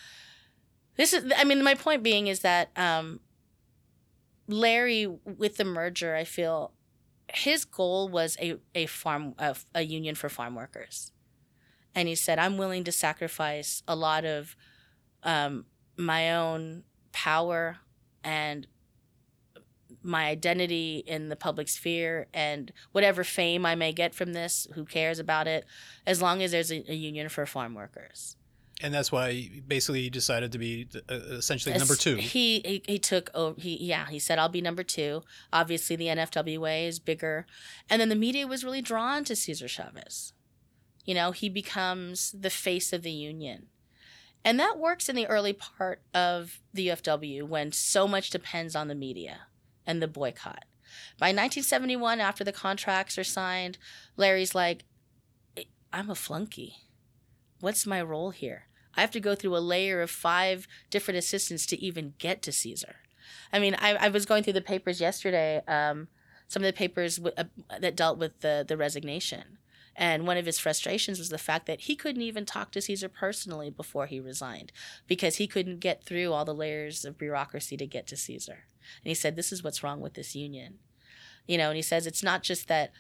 this 0.97 1.13
is. 1.13 1.31
I 1.37 1.45
mean, 1.45 1.63
my 1.63 1.75
point 1.75 2.03
being 2.03 2.27
is 2.27 2.41
that 2.41 2.71
um, 2.77 3.21
Larry, 4.49 5.07
with 5.07 5.57
the 5.57 5.65
merger, 5.65 6.15
I 6.15 6.25
feel 6.25 6.73
his 7.33 7.65
goal 7.65 8.09
was 8.09 8.37
a, 8.41 8.57
a 8.75 8.87
farm 8.87 9.35
a, 9.39 9.57
a 9.75 9.83
union 9.83 10.15
for 10.15 10.29
farm 10.29 10.55
workers, 10.55 11.13
and 11.95 12.09
he 12.09 12.15
said, 12.15 12.39
"I'm 12.39 12.57
willing 12.57 12.85
to 12.85 12.93
sacrifice 12.93 13.83
a 13.87 13.95
lot 13.95 14.25
of 14.25 14.57
um, 15.27 15.67
my 15.99 16.35
own 16.35 16.85
power 17.13 17.77
and 18.25 18.67
my 20.03 20.27
identity 20.27 21.03
in 21.07 21.29
the 21.29 21.37
public 21.37 21.69
sphere 21.69 22.29
and 22.33 22.73
whatever 22.93 23.25
fame 23.25 23.67
I 23.67 23.75
may 23.75 23.93
get 23.93 24.15
from 24.15 24.33
this. 24.33 24.67
Who 24.75 24.87
cares 24.87 25.19
about 25.19 25.47
it? 25.47 25.67
As 26.07 26.23
long 26.23 26.43
as 26.43 26.53
there's 26.53 26.73
a, 26.73 26.91
a 26.91 26.95
union 26.95 27.29
for 27.29 27.45
farm 27.45 27.75
workers." 27.75 28.37
and 28.83 28.93
that's 28.93 29.11
why 29.11 29.49
basically 29.67 30.03
he 30.03 30.11
decided 30.11 30.53
to 30.53 30.59
be 30.59 30.89
uh, 31.09 31.15
essentially 31.15 31.77
number 31.77 31.95
two. 31.95 32.17
He, 32.17 32.61
he 32.61 32.83
he 32.87 32.99
took 32.99 33.31
over. 33.35 33.59
he 33.61 33.77
yeah 33.83 34.07
he 34.09 34.19
said 34.19 34.39
I'll 34.39 34.49
be 34.49 34.61
number 34.61 34.83
two. 34.83 35.23
Obviously 35.53 35.97
the 35.97 36.07
NFWA 36.07 36.87
is 36.87 36.99
bigger, 36.99 37.47
and 37.89 38.01
then 38.01 38.09
the 38.09 38.15
media 38.15 38.47
was 38.47 38.65
really 38.65 38.83
drawn 38.83 39.25
to 39.25 39.37
Cesar 39.37 39.69
Chavez. 39.69 40.35
You 41.05 41.15
know 41.15 41.31
he 41.33 41.49
becomes 41.49 42.35
the 42.39 42.51
face 42.51 42.93
of 42.93 43.03
the 43.03 43.13
union, 43.13 43.69
and 44.47 44.59
that 44.59 44.79
works 44.79 45.11
in 45.11 45.17
the 45.17 45.27
early 45.27 45.53
part 45.53 46.01
of 46.15 46.63
the 46.73 46.89
UFW 46.89 47.43
when 47.43 47.71
so 47.73 48.09
much 48.09 48.31
depends 48.31 48.75
on 48.75 48.89
the 48.89 48.95
media 48.95 49.41
and 49.87 50.01
the 50.01 50.09
boycott. 50.09 50.65
By 51.19 51.27
1971, 51.27 52.21
after 52.21 52.45
the 52.45 52.53
contracts 52.53 53.19
are 53.19 53.25
signed, 53.25 53.77
Larry's 54.17 54.55
like, 54.55 54.85
I'm 55.93 56.09
a 56.09 56.15
flunky 56.15 56.77
what's 57.61 57.87
my 57.87 58.03
role 58.03 58.31
here? 58.31 58.67
I 58.95 59.01
have 59.01 59.11
to 59.13 59.21
go 59.21 59.35
through 59.35 59.57
a 59.57 59.59
layer 59.59 60.01
of 60.01 60.11
five 60.11 60.67
different 60.91 61.19
assistants 61.19 61.67
to 61.67 61.83
even 61.83 62.15
get 62.19 62.43
to 62.43 62.53
Cesar. 62.53 62.97
I 63.53 63.59
mean, 63.59 63.77
I, 63.79 63.95
I 63.95 64.09
was 64.09 64.27
going 64.27 64.43
through 64.43 64.55
the 64.55 64.61
papers 64.61 65.01
yesterday, 65.01 65.63
um, 65.69 66.09
some 66.49 66.63
of 66.63 66.67
the 66.67 66.73
papers 66.73 67.17
w- 67.17 67.35
uh, 67.37 67.45
that 67.81 67.97
dealt 67.97 68.19
with 68.19 68.41
the, 68.41 68.65
the 68.67 68.77
resignation. 68.77 69.59
And 69.99 70.27
one 70.27 70.37
of 70.37 70.45
his 70.45 70.59
frustrations 70.59 71.19
was 71.19 71.31
the 71.31 71.39
fact 71.39 71.67
that 71.67 71.83
he 71.83 71.97
couldn't 71.97 72.23
even 72.23 72.45
talk 72.45 72.71
to 72.73 72.83
Cesar 72.83 73.09
personally 73.09 73.71
before 73.71 74.07
he 74.07 74.21
resigned 74.21 74.71
because 75.07 75.37
he 75.37 75.47
couldn't 75.47 75.81
get 75.81 76.05
through 76.05 76.33
all 76.33 76.45
the 76.45 76.55
layers 76.55 77.05
of 77.05 77.17
bureaucracy 77.17 77.79
to 77.79 77.87
get 77.87 78.07
to 78.09 78.17
Cesar. 78.17 78.65
And 79.03 79.09
he 79.09 79.15
said, 79.15 79.37
This 79.37 79.53
is 79.53 79.65
what's 79.65 79.83
wrong 79.83 80.01
with 80.01 80.15
this 80.15 80.37
union. 80.37 80.79
You 81.47 81.57
know, 81.57 81.69
and 81.69 81.77
he 81.77 81.83
says 81.83 82.07
it's 82.07 82.23
not 82.23 82.43
just 82.43 82.69
that 82.69 82.93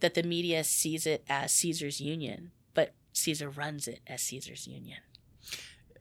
that 0.00 0.12
the 0.14 0.22
media 0.22 0.62
sees 0.62 1.06
it 1.06 1.24
as 1.26 1.52
Cesar's 1.52 2.00
union, 2.02 2.50
but 2.74 2.92
Cesar 3.14 3.48
runs 3.48 3.88
it 3.88 4.00
as 4.06 4.20
Cesar's 4.20 4.66
union. 4.66 4.98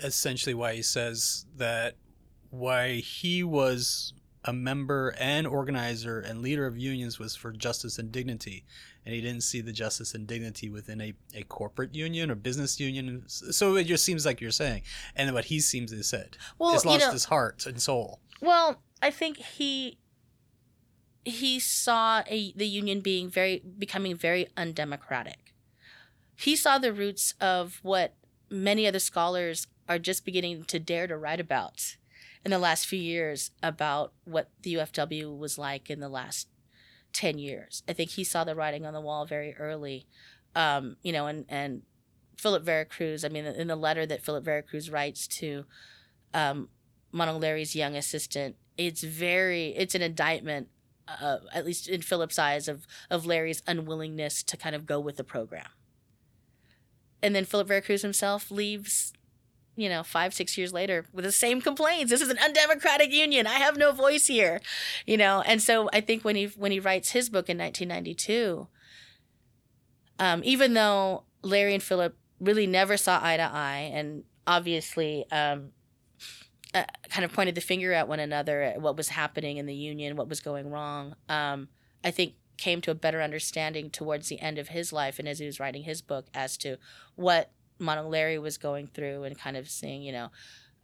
Essentially, 0.01 0.53
why 0.53 0.73
he 0.73 0.81
says 0.81 1.45
that 1.55 1.95
why 2.49 2.95
he 2.95 3.41
was 3.41 4.13
a 4.43 4.53
member 4.53 5.15
and 5.17 5.47
organizer 5.47 6.19
and 6.19 6.41
leader 6.41 6.65
of 6.65 6.77
unions 6.77 7.17
was 7.17 7.35
for 7.35 7.51
justice 7.51 7.97
and 7.97 8.11
dignity. 8.11 8.65
And 9.05 9.13
he 9.13 9.21
didn't 9.21 9.41
see 9.41 9.61
the 9.61 9.71
justice 9.71 10.15
and 10.15 10.25
dignity 10.25 10.69
within 10.69 10.99
a, 10.99 11.13
a 11.35 11.43
corporate 11.43 11.93
union 11.93 12.31
or 12.31 12.35
business 12.35 12.79
union. 12.79 13.23
So 13.27 13.75
it 13.75 13.83
just 13.83 14.03
seems 14.03 14.25
like 14.25 14.41
you're 14.41 14.51
saying. 14.51 14.81
And 15.15 15.31
what 15.33 15.45
he 15.45 15.59
seems 15.59 15.91
to 15.91 15.97
have 15.97 16.05
said. 16.05 16.37
Well, 16.57 16.71
has 16.71 16.85
lost 16.85 17.01
you 17.01 17.05
know, 17.05 17.13
his 17.13 17.25
heart 17.25 17.65
and 17.67 17.79
soul. 17.81 18.19
Well, 18.41 18.81
I 19.01 19.11
think 19.11 19.37
he 19.37 19.99
he 21.23 21.59
saw 21.59 22.23
a, 22.27 22.53
the 22.55 22.67
union 22.67 23.01
being 23.01 23.29
very 23.29 23.61
becoming 23.79 24.15
very 24.15 24.47
undemocratic 24.55 25.45
he 26.35 26.55
saw 26.55 26.77
the 26.77 26.93
roots 26.93 27.33
of 27.39 27.79
what 27.81 28.13
many 28.49 28.87
other 28.87 28.99
scholars 28.99 29.67
are 29.87 29.99
just 29.99 30.25
beginning 30.25 30.63
to 30.65 30.79
dare 30.79 31.07
to 31.07 31.17
write 31.17 31.39
about 31.39 31.97
in 32.43 32.51
the 32.51 32.59
last 32.59 32.85
few 32.85 32.99
years 32.99 33.51
about 33.63 34.13
what 34.25 34.49
the 34.61 34.75
UFW 34.75 35.37
was 35.37 35.57
like 35.57 35.89
in 35.89 35.99
the 35.99 36.09
last 36.09 36.47
10 37.15 37.39
years. 37.39 37.81
I 37.87 37.93
think 37.93 38.11
he 38.11 38.23
saw 38.23 38.43
the 38.43 38.55
writing 38.55 38.85
on 38.85 38.93
the 38.93 39.01
wall 39.01 39.25
very 39.25 39.55
early. 39.55 40.05
Um, 40.53 40.97
you 41.01 41.11
know, 41.11 41.27
and, 41.27 41.45
and 41.49 41.81
Philip 42.37 42.63
Vera 42.63 42.85
Cruz, 42.85 43.23
I 43.23 43.29
mean, 43.29 43.45
in 43.45 43.67
the 43.67 43.75
letter 43.75 44.05
that 44.05 44.21
Philip 44.23 44.43
Vera 44.43 44.61
Cruz 44.61 44.89
writes 44.89 45.27
to 45.27 45.65
um, 46.33 46.69
Larry's 47.13 47.75
young 47.75 47.95
assistant, 47.95 48.57
it's 48.77 49.01
very, 49.01 49.69
it's 49.69 49.95
an 49.95 50.01
indictment, 50.01 50.67
uh, 51.07 51.37
at 51.53 51.65
least 51.65 51.87
in 51.87 52.01
Philip's 52.01 52.37
eyes, 52.37 52.67
of, 52.67 52.85
of 53.09 53.25
Larry's 53.25 53.63
unwillingness 53.65 54.43
to 54.43 54.57
kind 54.57 54.75
of 54.75 54.85
go 54.85 54.99
with 54.99 55.15
the 55.15 55.23
program. 55.23 55.69
And 57.23 57.33
then 57.33 57.45
Philip 57.45 57.69
Vera 57.69 57.81
Cruz 57.81 58.01
himself 58.01 58.51
leaves 58.51 59.13
you 59.75 59.89
know, 59.89 60.03
five, 60.03 60.33
six 60.33 60.57
years 60.57 60.73
later 60.73 61.05
with 61.11 61.25
the 61.25 61.31
same 61.31 61.61
complaints. 61.61 62.11
This 62.11 62.21
is 62.21 62.29
an 62.29 62.37
undemocratic 62.37 63.11
union. 63.11 63.47
I 63.47 63.55
have 63.55 63.77
no 63.77 63.91
voice 63.91 64.27
here, 64.27 64.61
you 65.05 65.17
know. 65.17 65.41
And 65.45 65.61
so 65.61 65.89
I 65.93 66.01
think 66.01 66.23
when 66.23 66.35
he 66.35 66.45
when 66.45 66.71
he 66.71 66.79
writes 66.79 67.11
his 67.11 67.29
book 67.29 67.49
in 67.49 67.57
1992, 67.57 68.67
um, 70.19 70.41
even 70.43 70.73
though 70.73 71.23
Larry 71.41 71.73
and 71.73 71.83
Philip 71.83 72.17
really 72.39 72.67
never 72.67 72.97
saw 72.97 73.19
eye 73.21 73.37
to 73.37 73.43
eye, 73.43 73.91
and 73.93 74.23
obviously 74.47 75.25
um, 75.31 75.71
uh, 76.73 76.83
kind 77.09 77.25
of 77.25 77.33
pointed 77.33 77.55
the 77.55 77.61
finger 77.61 77.93
at 77.93 78.07
one 78.07 78.19
another 78.19 78.61
at 78.61 78.81
what 78.81 78.97
was 78.97 79.09
happening 79.09 79.57
in 79.57 79.65
the 79.65 79.75
union, 79.75 80.15
what 80.15 80.29
was 80.29 80.39
going 80.39 80.71
wrong. 80.71 81.15
Um, 81.29 81.69
I 82.03 82.11
think 82.11 82.35
came 82.57 82.81
to 82.81 82.91
a 82.91 82.95
better 82.95 83.21
understanding 83.21 83.89
towards 83.89 84.29
the 84.29 84.39
end 84.39 84.57
of 84.57 84.69
his 84.69 84.93
life 84.93 85.19
and 85.19 85.27
as 85.27 85.39
he 85.39 85.45
was 85.45 85.59
writing 85.59 85.83
his 85.83 86.01
book 86.01 86.27
as 86.33 86.55
to 86.57 86.77
what 87.15 87.51
Larry 88.09 88.39
was 88.39 88.57
going 88.57 88.87
through 88.87 89.23
and 89.23 89.37
kind 89.37 89.57
of 89.57 89.69
seeing, 89.69 90.01
you 90.01 90.11
know, 90.11 90.29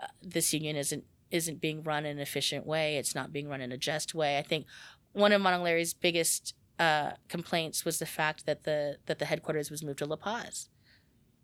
uh, 0.02 0.08
this 0.22 0.54
union 0.54 0.76
isn't 0.76 1.04
isn't 1.30 1.62
being 1.62 1.82
run 1.82 2.06
in 2.06 2.18
an 2.18 2.20
efficient 2.20 2.66
way. 2.66 2.98
It's 2.98 3.16
not 3.16 3.32
being 3.32 3.48
run 3.48 3.62
in 3.62 3.72
a 3.72 3.78
just 3.78 4.14
way. 4.14 4.38
I 4.38 4.42
think 4.42 4.66
one 5.14 5.32
of 5.32 5.42
Larry's 5.42 5.94
biggest 5.94 6.54
uh, 6.78 7.12
complaints 7.30 7.86
was 7.86 8.00
the 8.00 8.06
fact 8.06 8.46
that 8.46 8.64
the 8.64 8.98
that 9.06 9.20
the 9.20 9.26
headquarters 9.26 9.70
was 9.72 9.84
moved 9.84 10.00
to 10.00 10.06
La 10.06 10.16
Paz, 10.16 10.70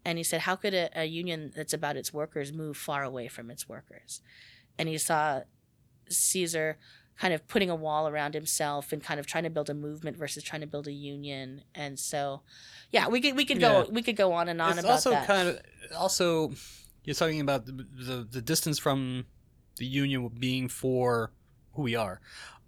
and 0.03 0.17
he 0.17 0.23
said, 0.23 0.41
"How 0.41 0.55
could 0.55 0.73
a, 0.73 0.89
a 0.99 1.05
union 1.05 1.51
that's 1.55 1.73
about 1.73 1.97
its 1.97 2.13
workers 2.13 2.51
move 2.51 2.77
far 2.77 3.03
away 3.03 3.27
from 3.27 3.49
its 3.49 3.69
workers?" 3.69 4.21
And 4.77 4.89
he 4.89 4.97
saw 4.97 5.41
Cesar 6.09 6.77
kind 7.19 7.33
of 7.33 7.47
putting 7.47 7.69
a 7.69 7.75
wall 7.75 8.07
around 8.07 8.33
himself 8.33 8.93
and 8.93 9.03
kind 9.03 9.19
of 9.19 9.25
trying 9.25 9.43
to 9.43 9.49
build 9.49 9.69
a 9.69 9.73
movement 9.73 10.17
versus 10.17 10.43
trying 10.43 10.61
to 10.61 10.67
build 10.67 10.87
a 10.87 10.91
union. 10.91 11.63
And 11.73 11.99
so, 11.99 12.41
yeah, 12.91 13.07
we 13.07 13.21
could 13.21 13.35
we 13.35 13.45
could 13.45 13.59
go 13.59 13.83
yeah. 13.83 13.91
we 13.91 14.01
could 14.01 14.15
go 14.15 14.33
on 14.33 14.47
and 14.49 14.61
on 14.61 14.71
it's 14.71 14.79
about 14.79 14.91
also 14.91 15.09
that. 15.11 15.27
kind 15.27 15.47
of 15.49 15.59
also 15.97 16.51
you're 17.03 17.15
talking 17.15 17.41
about 17.41 17.65
the, 17.65 17.71
the, 17.71 18.27
the 18.29 18.41
distance 18.41 18.77
from 18.77 19.25
the 19.77 19.85
union 19.85 20.29
being 20.39 20.67
for 20.67 21.31
who 21.73 21.83
we 21.83 21.95
are. 21.95 22.19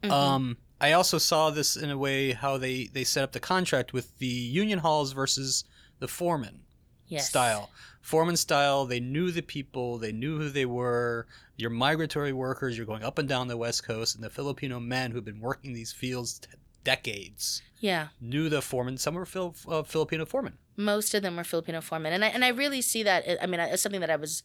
Mm-hmm. 0.01 0.11
Um, 0.11 0.57
I 0.79 0.93
also 0.93 1.17
saw 1.17 1.49
this 1.49 1.75
in 1.75 1.89
a 1.89 1.97
way 1.97 2.31
how 2.31 2.57
they 2.57 2.89
they 2.91 3.03
set 3.03 3.23
up 3.23 3.33
the 3.33 3.39
contract 3.39 3.93
with 3.93 4.17
the 4.17 4.27
union 4.27 4.79
halls 4.79 5.11
versus 5.11 5.63
the 5.99 6.07
foreman 6.07 6.61
yes. 7.09 7.27
style. 7.27 7.69
Foreman 8.01 8.37
style, 8.37 8.85
they 8.85 8.99
knew 8.99 9.31
the 9.31 9.41
people, 9.41 9.97
they 9.97 10.11
knew 10.11 10.37
who 10.37 10.49
they 10.49 10.65
were. 10.65 11.27
You're 11.57 11.69
migratory 11.69 12.33
workers, 12.33 12.77
you're 12.77 12.85
going 12.85 13.03
up 13.03 13.17
and 13.17 13.27
down 13.27 13.47
the 13.47 13.57
West 13.57 13.83
Coast, 13.85 14.15
and 14.15 14.23
the 14.23 14.29
Filipino 14.29 14.79
men 14.79 15.11
who've 15.11 15.25
been 15.25 15.41
working 15.41 15.73
these 15.73 15.91
fields 15.91 16.39
t- 16.39 16.47
decades. 16.83 17.61
Yeah. 17.79 18.07
Knew 18.21 18.49
the 18.49 18.61
foreman. 18.61 18.97
Some 18.97 19.15
were 19.15 19.25
Fil- 19.25 19.55
uh, 19.67 19.83
Filipino 19.83 20.25
foremen. 20.25 20.53
Most 20.77 21.13
of 21.13 21.21
them 21.21 21.35
were 21.35 21.43
Filipino 21.43 21.81
foremen. 21.81 22.13
And 22.13 22.23
I, 22.23 22.29
and 22.29 22.45
I 22.45 22.49
really 22.49 22.81
see 22.81 23.03
that. 23.03 23.25
I 23.41 23.45
mean, 23.45 23.59
it's 23.59 23.81
something 23.81 24.01
that 24.01 24.09
I 24.09 24.15
was 24.15 24.43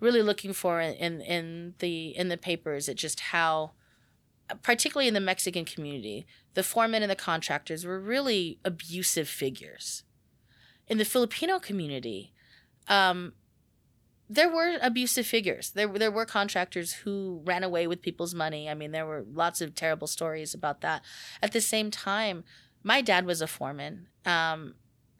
really 0.00 0.22
looking 0.22 0.52
for 0.52 0.80
in, 0.80 1.20
in 1.20 1.74
the 1.78 2.08
in 2.16 2.28
the 2.28 2.36
papers. 2.36 2.88
It 2.88 2.96
just 2.96 3.20
how, 3.20 3.72
particularly 4.62 5.08
in 5.08 5.14
the 5.14 5.20
Mexican 5.20 5.64
community, 5.64 6.26
the 6.52 6.62
foremen 6.62 7.02
and 7.02 7.10
the 7.10 7.16
contractors 7.16 7.84
were 7.84 7.98
really 7.98 8.58
abusive 8.64 9.28
figures. 9.28 10.04
In 10.88 10.98
the 10.98 11.04
Filipino 11.04 11.58
community, 11.58 12.32
um, 12.88 13.32
there 14.28 14.48
were 14.48 14.78
abusive 14.80 15.26
figures. 15.26 15.70
There 15.70 15.88
there 15.88 16.10
were 16.10 16.26
contractors 16.26 16.92
who 16.92 17.42
ran 17.44 17.62
away 17.62 17.86
with 17.86 18.02
people's 18.02 18.34
money. 18.34 18.68
I 18.68 18.74
mean, 18.74 18.92
there 18.92 19.06
were 19.06 19.24
lots 19.32 19.60
of 19.60 19.74
terrible 19.74 20.06
stories 20.06 20.54
about 20.54 20.80
that. 20.80 21.02
At 21.42 21.52
the 21.52 21.60
same 21.60 21.90
time, 21.90 22.44
my 22.82 23.00
dad 23.00 23.26
was 23.26 23.40
a 23.40 23.46
foreman. 23.46 24.08
Um, 24.24 24.74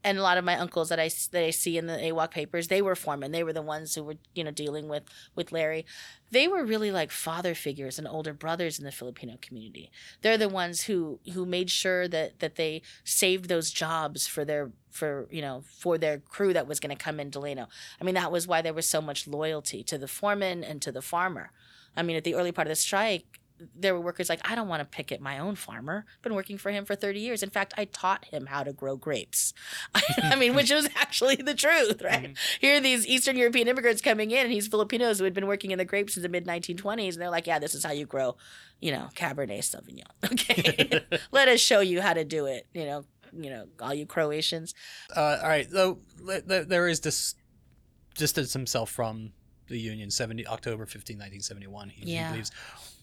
and 0.04 0.18
a 0.18 0.22
lot 0.22 0.36
of 0.36 0.44
my 0.44 0.56
uncles 0.58 0.90
that 0.90 1.00
I 1.00 1.10
that 1.32 1.42
I 1.42 1.50
see 1.50 1.78
in 1.78 1.86
the 1.86 1.94
AWOC 1.94 2.30
papers, 2.30 2.68
they 2.68 2.82
were 2.82 2.94
foremen. 2.94 3.32
They 3.32 3.42
were 3.42 3.54
the 3.54 3.62
ones 3.62 3.94
who 3.94 4.04
were 4.04 4.16
you 4.34 4.44
know 4.44 4.50
dealing 4.50 4.88
with 4.88 5.04
with 5.34 5.50
Larry. 5.50 5.86
They 6.30 6.46
were 6.46 6.64
really 6.64 6.90
like 6.90 7.10
father 7.10 7.54
figures 7.54 7.98
and 7.98 8.06
older 8.06 8.34
brothers 8.34 8.78
in 8.78 8.84
the 8.84 8.92
Filipino 8.92 9.38
community. 9.40 9.90
They're 10.20 10.38
the 10.38 10.48
ones 10.48 10.82
who 10.82 11.20
who 11.32 11.46
made 11.46 11.70
sure 11.70 12.06
that 12.08 12.38
that 12.40 12.56
they 12.56 12.82
saved 13.02 13.48
those 13.48 13.70
jobs 13.70 14.26
for 14.26 14.44
their 14.44 14.70
for 14.90 15.26
you 15.30 15.40
know 15.40 15.64
for 15.66 15.96
their 15.96 16.18
crew 16.18 16.52
that 16.52 16.68
was 16.68 16.80
going 16.80 16.94
to 16.94 17.02
come 17.02 17.18
in 17.18 17.30
Delano. 17.30 17.68
I 18.00 18.04
mean 18.04 18.14
that 18.14 18.30
was 18.30 18.46
why 18.46 18.60
there 18.60 18.74
was 18.74 18.86
so 18.86 19.00
much 19.00 19.26
loyalty 19.26 19.82
to 19.84 19.96
the 19.96 20.08
foreman 20.08 20.62
and 20.62 20.82
to 20.82 20.92
the 20.92 21.02
farmer. 21.02 21.50
I 21.96 22.02
mean 22.02 22.16
at 22.16 22.24
the 22.24 22.34
early 22.34 22.52
part 22.52 22.66
of 22.66 22.72
the 22.72 22.76
strike, 22.76 23.40
there 23.74 23.94
were 23.94 24.00
workers 24.00 24.28
like, 24.28 24.40
I 24.48 24.54
don't 24.54 24.68
want 24.68 24.80
to 24.80 24.84
picket 24.84 25.20
my 25.20 25.38
own 25.38 25.54
farmer. 25.54 26.04
I've 26.08 26.22
been 26.22 26.34
working 26.34 26.58
for 26.58 26.70
him 26.70 26.84
for 26.84 26.94
30 26.94 27.20
years. 27.20 27.42
In 27.42 27.50
fact, 27.50 27.72
I 27.76 27.84
taught 27.84 28.26
him 28.26 28.46
how 28.46 28.64
to 28.64 28.72
grow 28.72 28.96
grapes. 28.96 29.54
I 30.22 30.34
mean, 30.34 30.54
which 30.54 30.72
was 30.72 30.88
actually 30.96 31.36
the 31.36 31.54
truth, 31.54 32.02
right? 32.02 32.24
Mm-hmm. 32.24 32.58
Here 32.60 32.76
are 32.76 32.80
these 32.80 33.06
Eastern 33.06 33.36
European 33.36 33.68
immigrants 33.68 34.02
coming 34.02 34.30
in, 34.32 34.38
and 34.44 34.52
he's 34.52 34.66
Filipinos 34.66 35.18
who 35.18 35.24
had 35.24 35.34
been 35.34 35.46
working 35.46 35.70
in 35.70 35.78
the 35.78 35.84
grapes 35.84 36.14
since 36.14 36.22
the 36.22 36.28
mid 36.28 36.46
1920s. 36.46 37.12
And 37.12 37.22
they're 37.22 37.30
like, 37.30 37.46
yeah, 37.46 37.58
this 37.58 37.74
is 37.74 37.84
how 37.84 37.92
you 37.92 38.06
grow, 38.06 38.36
you 38.80 38.90
know, 38.90 39.08
Cabernet 39.14 39.60
Sauvignon. 39.60 40.02
Okay. 40.34 41.00
Let 41.32 41.48
us 41.48 41.60
show 41.60 41.80
you 41.80 42.00
how 42.00 42.12
to 42.12 42.24
do 42.24 42.46
it, 42.46 42.66
you 42.74 42.84
know, 42.84 43.04
you 43.32 43.50
know, 43.50 43.66
all 43.80 43.94
you 43.94 44.04
Croatians. 44.04 44.74
Uh, 45.14 45.38
all 45.42 45.48
right. 45.48 45.70
So 45.70 45.98
there 46.46 46.88
is 46.88 47.00
this 47.00 47.34
distance 48.16 48.52
himself 48.52 48.90
from 48.90 49.32
the 49.68 49.78
Union, 49.78 50.10
70 50.10 50.46
October 50.46 50.86
15, 50.86 51.16
1971. 51.16 51.88
He, 51.90 52.12
yeah. 52.12 52.30
he 52.30 52.36
leaves 52.36 52.50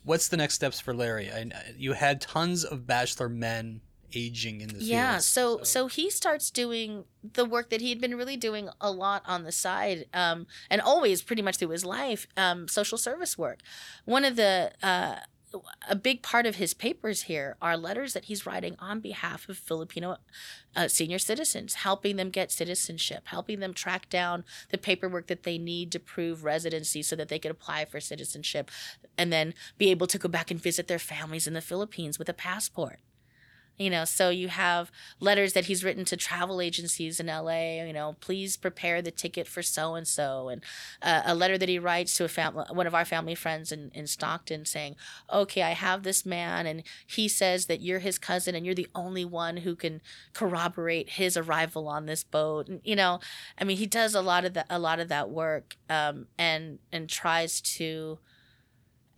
what's 0.04 0.28
the 0.28 0.38
next 0.38 0.56
steps 0.56 0.80
for 0.80 0.94
Larry? 0.94 1.32
I, 1.32 1.52
you 1.78 1.94
had 1.94 2.22
tons 2.22 2.64
of 2.64 2.88
bachelor 2.88 3.30
men 3.30 3.82
aging 4.14 4.62
in 4.62 4.68
the 4.68 4.84
yeah 4.84 5.20
so, 5.20 5.60
so, 5.60 5.64
so 5.64 5.88
he 5.88 6.10
starts 6.10 6.52
doing 6.52 7.06
the 7.24 7.46
work 7.46 7.70
that 7.70 7.82
he'd 7.82 8.02
been 8.02 8.16
really 8.16 8.36
doing 8.36 8.70
a 8.80 8.92
lot 8.92 9.24
on 9.26 9.44
the 9.44 9.52
side 9.52 10.06
um, 10.14 10.48
and 10.70 10.82
always 10.82 11.22
pretty 11.22 11.42
much 11.42 11.58
through 11.58 11.70
his 11.70 11.86
life 11.86 12.28
um, 12.36 12.68
social 12.68 12.98
service 12.98 13.38
work 13.38 13.60
one 14.06 14.26
of 14.26 14.36
the 14.36 14.72
uh, 14.84 15.16
a 15.88 15.96
big 15.96 16.22
part 16.22 16.46
of 16.46 16.56
his 16.56 16.74
papers 16.74 17.24
here 17.24 17.56
are 17.62 17.78
letters 17.78 18.14
that 18.14 18.26
he's 18.26 18.46
writing 18.46 18.76
on 18.80 19.00
behalf 19.00 19.50
of 19.50 19.58
Filipino 19.58 20.18
uh, 20.76 20.88
senior 20.88 21.20
citizens, 21.20 21.76
helping 21.76 22.16
them 22.16 22.30
get 22.30 22.52
citizenship, 22.52 23.24
helping 23.28 23.60
them 23.60 23.74
track 23.74 24.10
down 24.10 24.44
the 24.70 24.78
paperwork 24.78 25.28
that 25.28 25.44
they 25.44 25.58
need 25.58 25.92
to 25.92 26.00
prove 26.00 26.44
residency 26.44 27.02
so 27.02 27.16
that 27.16 27.30
they 27.30 27.40
could 27.40 27.52
apply 27.52 27.86
for 27.86 28.00
citizenship 28.00 28.72
and 29.18 29.32
then 29.32 29.54
be 29.78 29.92
able 29.92 30.08
to 30.08 30.18
go 30.18 30.30
back 30.30 30.52
and 30.52 30.62
visit 30.62 30.88
their 30.88 31.00
families 31.00 31.48
in 31.48 31.54
the 31.54 31.62
Philippines 31.62 32.18
with 32.18 32.30
a 32.30 32.34
passport 32.34 33.00
you 33.82 33.89
know 33.89 34.06
so 34.06 34.30
you 34.30 34.48
have 34.48 34.91
letters 35.20 35.54
that 35.54 35.65
he's 35.65 35.84
written 35.84 36.06
to 36.06 36.15
travel 36.15 36.62
agencies 36.62 37.20
in 37.20 37.28
la 37.28 37.50
you 37.50 37.94
know 37.94 38.15
please 38.20 38.58
prepare 38.58 39.02
the 39.02 39.12
ticket 39.12 39.48
for 39.48 39.62
so 39.62 39.96
and 39.96 40.08
so 40.08 40.50
and 40.50 40.62
uh, 41.02 41.22
a 41.26 41.36
letter 41.36 41.58
that 41.58 41.70
he 41.70 41.80
writes 41.80 42.15
to 42.15 42.24
a 42.24 42.28
family 42.28 42.63
one 42.72 42.88
of 42.88 42.96
our 42.96 43.06
family 43.06 43.36
friends 43.36 43.72
in, 43.72 43.91
in 43.94 44.06
stockton 44.06 44.65
saying 44.65 44.96
okay 45.32 45.63
i 45.63 45.72
have 45.72 46.04
this 46.04 46.26
man 46.26 46.65
and 46.65 46.84
he 47.06 47.28
says 47.28 47.65
that 47.65 47.82
you're 47.82 48.00
his 48.00 48.17
cousin 48.17 48.56
and 48.56 48.65
you're 48.65 48.76
the 48.76 48.88
only 48.94 49.26
one 49.26 49.58
who 49.58 49.76
can 49.76 50.02
corroborate 50.34 51.12
his 51.12 51.36
arrival 51.38 51.88
on 51.88 52.06
this 52.06 52.24
boat. 52.24 52.67
And 52.67 52.82
you 52.84 52.96
know 52.96 53.20
i 53.58 53.63
mean 53.63 53.78
he 53.78 53.88
does 53.88 54.13
a 54.13 54.22
lot 54.22 54.46
of 54.46 54.54
that 54.54 54.67
a 54.70 54.80
lot 54.80 55.00
of 55.00 55.08
that 55.10 55.30
work 55.30 55.76
um, 55.89 56.28
and 56.38 56.80
and 56.91 57.10
tries 57.10 57.62
to 57.62 58.20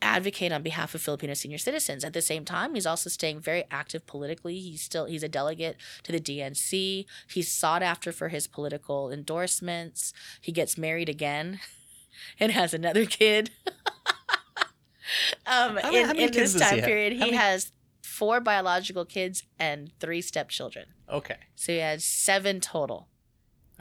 advocate 0.04 0.52
on 0.52 0.62
behalf 0.62 0.94
of 0.94 1.02
Filipino 1.02 1.34
senior 1.34 1.58
citizens. 1.58 2.04
At 2.04 2.14
the 2.14 2.22
same 2.22 2.46
time, 2.46 2.76
he's 2.76 2.86
also 2.86 3.10
staying 3.10 3.40
very 3.40 3.64
active 3.72 4.06
politically. 4.06 4.60
He's 4.60 4.82
still 4.82 5.06
he's 5.06 5.24
a 5.24 5.30
delegate 5.30 5.78
to 6.04 6.12
the 6.12 6.20
DNC. 6.20 7.06
He's 7.28 7.52
sought 7.52 7.82
after 7.82 8.12
for 8.12 8.30
his 8.30 8.48
political 8.48 9.12
endorsements. 9.12 10.14
He 10.40 10.52
gets 10.52 10.78
married 10.78 11.10
again 11.10 11.60
and 12.40 12.52
has 12.52 12.74
another 12.74 13.06
kid. 13.06 13.52
um, 15.48 15.78
how, 15.78 15.94
in, 15.94 16.06
how 16.06 16.14
in 16.14 16.32
this 16.32 16.60
time 16.60 16.76
he 16.76 16.82
period, 16.82 17.14
he 17.14 17.20
many... 17.20 17.34
has 17.34 17.72
four 18.02 18.40
biological 18.40 19.06
kids 19.06 19.44
and 19.58 19.92
three 20.00 20.22
stepchildren. 20.22 20.88
Okay. 21.10 21.38
So 21.56 21.72
he 21.72 21.80
has 21.80 22.04
seven 22.04 22.60
total. 22.60 23.08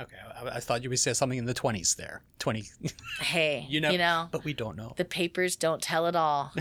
Okay, 0.01 0.16
I, 0.36 0.57
I, 0.57 0.61
thought 0.61 0.82
you 0.82 0.88
would 0.88 0.99
say 0.99 1.12
something 1.12 1.38
in 1.38 1.45
the 1.45 1.55
twenties 1.55 1.95
there. 1.95 2.22
Twenty. 2.38 2.64
hey, 3.20 3.66
you 3.70 3.80
know, 3.80 3.90
you 3.90 3.99
know, 3.99 4.28
but 4.30 4.45
we 4.45 4.55
don't 4.55 4.76
know. 4.76 4.95
The 4.97 5.05
papers 5.05 5.57
don't 5.57 5.82
tell 5.82 6.07
it 6.07 6.16
all. 6.16 6.53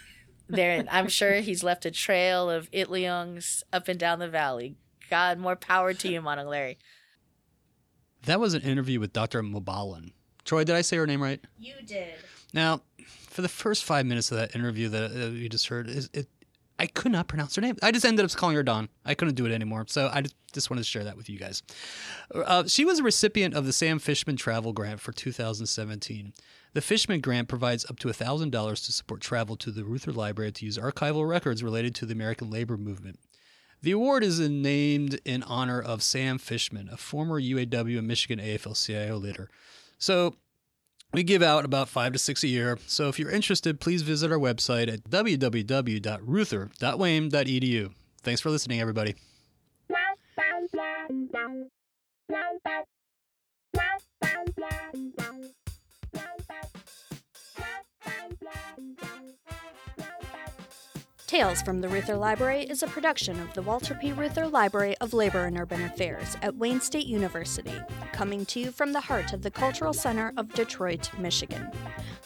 there, 0.48 0.84
I'm 0.90 1.08
sure 1.08 1.34
he's 1.34 1.62
left 1.62 1.86
a 1.86 1.90
trail 1.90 2.50
of 2.50 2.70
Itliongs 2.72 3.62
up 3.72 3.88
and 3.88 3.98
down 3.98 4.18
the 4.18 4.28
valley. 4.28 4.76
God, 5.08 5.38
more 5.38 5.56
power 5.56 5.94
to 5.94 6.08
you, 6.08 6.20
Manong 6.20 6.48
Larry. 6.48 6.78
That 8.26 8.40
was 8.40 8.54
an 8.54 8.62
interview 8.62 9.00
with 9.00 9.12
Dr. 9.12 9.42
Mabalon. 9.42 10.12
Troy, 10.44 10.64
did 10.64 10.76
I 10.76 10.82
say 10.82 10.96
her 10.96 11.06
name 11.06 11.22
right? 11.22 11.40
You 11.58 11.74
did. 11.84 12.14
Now, 12.52 12.82
for 13.06 13.42
the 13.42 13.48
first 13.48 13.84
five 13.84 14.06
minutes 14.06 14.30
of 14.30 14.38
that 14.38 14.54
interview 14.54 14.88
that 14.88 15.10
uh, 15.12 15.30
you 15.30 15.48
just 15.48 15.68
heard, 15.68 15.88
is 15.88 16.10
it 16.12 16.28
I 16.80 16.86
could 16.86 17.12
not 17.12 17.28
pronounce 17.28 17.56
her 17.56 17.60
name. 17.60 17.76
I 17.82 17.92
just 17.92 18.06
ended 18.06 18.24
up 18.24 18.32
calling 18.32 18.56
her 18.56 18.62
Dawn. 18.62 18.88
I 19.04 19.12
couldn't 19.12 19.34
do 19.34 19.44
it 19.44 19.52
anymore. 19.52 19.84
So 19.88 20.10
I 20.10 20.22
just, 20.22 20.34
just 20.50 20.70
wanted 20.70 20.80
to 20.80 20.88
share 20.88 21.04
that 21.04 21.14
with 21.14 21.28
you 21.28 21.38
guys. 21.38 21.62
Uh, 22.34 22.64
she 22.66 22.86
was 22.86 23.00
a 23.00 23.02
recipient 23.02 23.52
of 23.52 23.66
the 23.66 23.72
Sam 23.74 23.98
Fishman 23.98 24.36
Travel 24.36 24.72
Grant 24.72 24.98
for 24.98 25.12
2017. 25.12 26.32
The 26.72 26.80
Fishman 26.80 27.20
Grant 27.20 27.48
provides 27.48 27.84
up 27.90 27.98
to 27.98 28.08
$1,000 28.08 28.50
to 28.86 28.92
support 28.92 29.20
travel 29.20 29.56
to 29.56 29.70
the 29.70 29.84
Reuther 29.84 30.10
Library 30.10 30.52
to 30.52 30.64
use 30.64 30.78
archival 30.78 31.28
records 31.28 31.62
related 31.62 31.94
to 31.96 32.06
the 32.06 32.14
American 32.14 32.48
labor 32.48 32.78
movement. 32.78 33.18
The 33.82 33.90
award 33.90 34.24
is 34.24 34.40
named 34.40 35.20
in 35.26 35.42
honor 35.42 35.82
of 35.82 36.02
Sam 36.02 36.38
Fishman, 36.38 36.88
a 36.90 36.96
former 36.96 37.38
UAW 37.38 37.98
and 37.98 38.08
Michigan 38.08 38.38
AFL 38.38 38.82
CIO 38.86 39.18
leader. 39.18 39.50
So 39.98 40.36
we 41.12 41.22
give 41.22 41.42
out 41.42 41.64
about 41.64 41.88
five 41.88 42.12
to 42.12 42.18
six 42.18 42.42
a 42.42 42.48
year. 42.48 42.78
So 42.86 43.08
if 43.08 43.18
you're 43.18 43.30
interested, 43.30 43.80
please 43.80 44.02
visit 44.02 44.30
our 44.30 44.38
website 44.38 44.92
at 44.92 45.04
www.reuther.wayne.edu. 45.04 47.92
Thanks 48.22 48.40
for 48.40 48.50
listening, 48.50 48.80
everybody. 48.80 49.14
Tales 61.30 61.62
from 61.62 61.80
the 61.80 61.88
Reuther 61.88 62.16
Library 62.16 62.64
is 62.64 62.82
a 62.82 62.88
production 62.88 63.38
of 63.38 63.54
the 63.54 63.62
Walter 63.62 63.94
P. 63.94 64.10
Reuther 64.10 64.48
Library 64.48 64.96
of 65.00 65.14
Labor 65.14 65.44
and 65.44 65.56
Urban 65.56 65.80
Affairs 65.84 66.36
at 66.42 66.56
Wayne 66.56 66.80
State 66.80 67.06
University, 67.06 67.80
coming 68.12 68.44
to 68.46 68.58
you 68.58 68.72
from 68.72 68.92
the 68.92 69.02
heart 69.02 69.32
of 69.32 69.42
the 69.42 69.50
Cultural 69.52 69.92
Center 69.92 70.32
of 70.36 70.52
Detroit, 70.54 71.08
Michigan. 71.20 71.70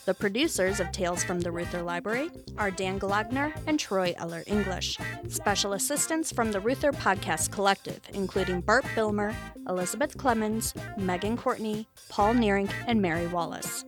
The 0.05 0.13
producers 0.13 0.81
of 0.81 0.93
Tales 0.93 1.25
from 1.25 1.41
the 1.41 1.51
Reuther 1.51 1.83
Library 1.83 2.31
are 2.59 2.71
Dan 2.71 3.01
Golodner 3.01 3.55
and 3.67 3.81
Troy 3.81 4.13
Eller 4.19 4.45
English. 4.47 4.99
Special 5.29 5.73
assistants 5.73 6.31
from 6.31 6.53
the 6.53 6.61
Reuther 6.61 6.93
Podcast 6.93 7.51
Collective, 7.51 8.01
including 8.13 8.61
Bart 8.61 8.85
Bilmer, 8.95 9.35
Elizabeth 9.67 10.19
Clemens, 10.19 10.75
Megan 10.99 11.39
Courtney, 11.39 11.89
Paul 12.11 12.35
Neering, 12.35 12.71
and 12.87 13.01
Mary 13.01 13.27
Wallace. 13.27 13.87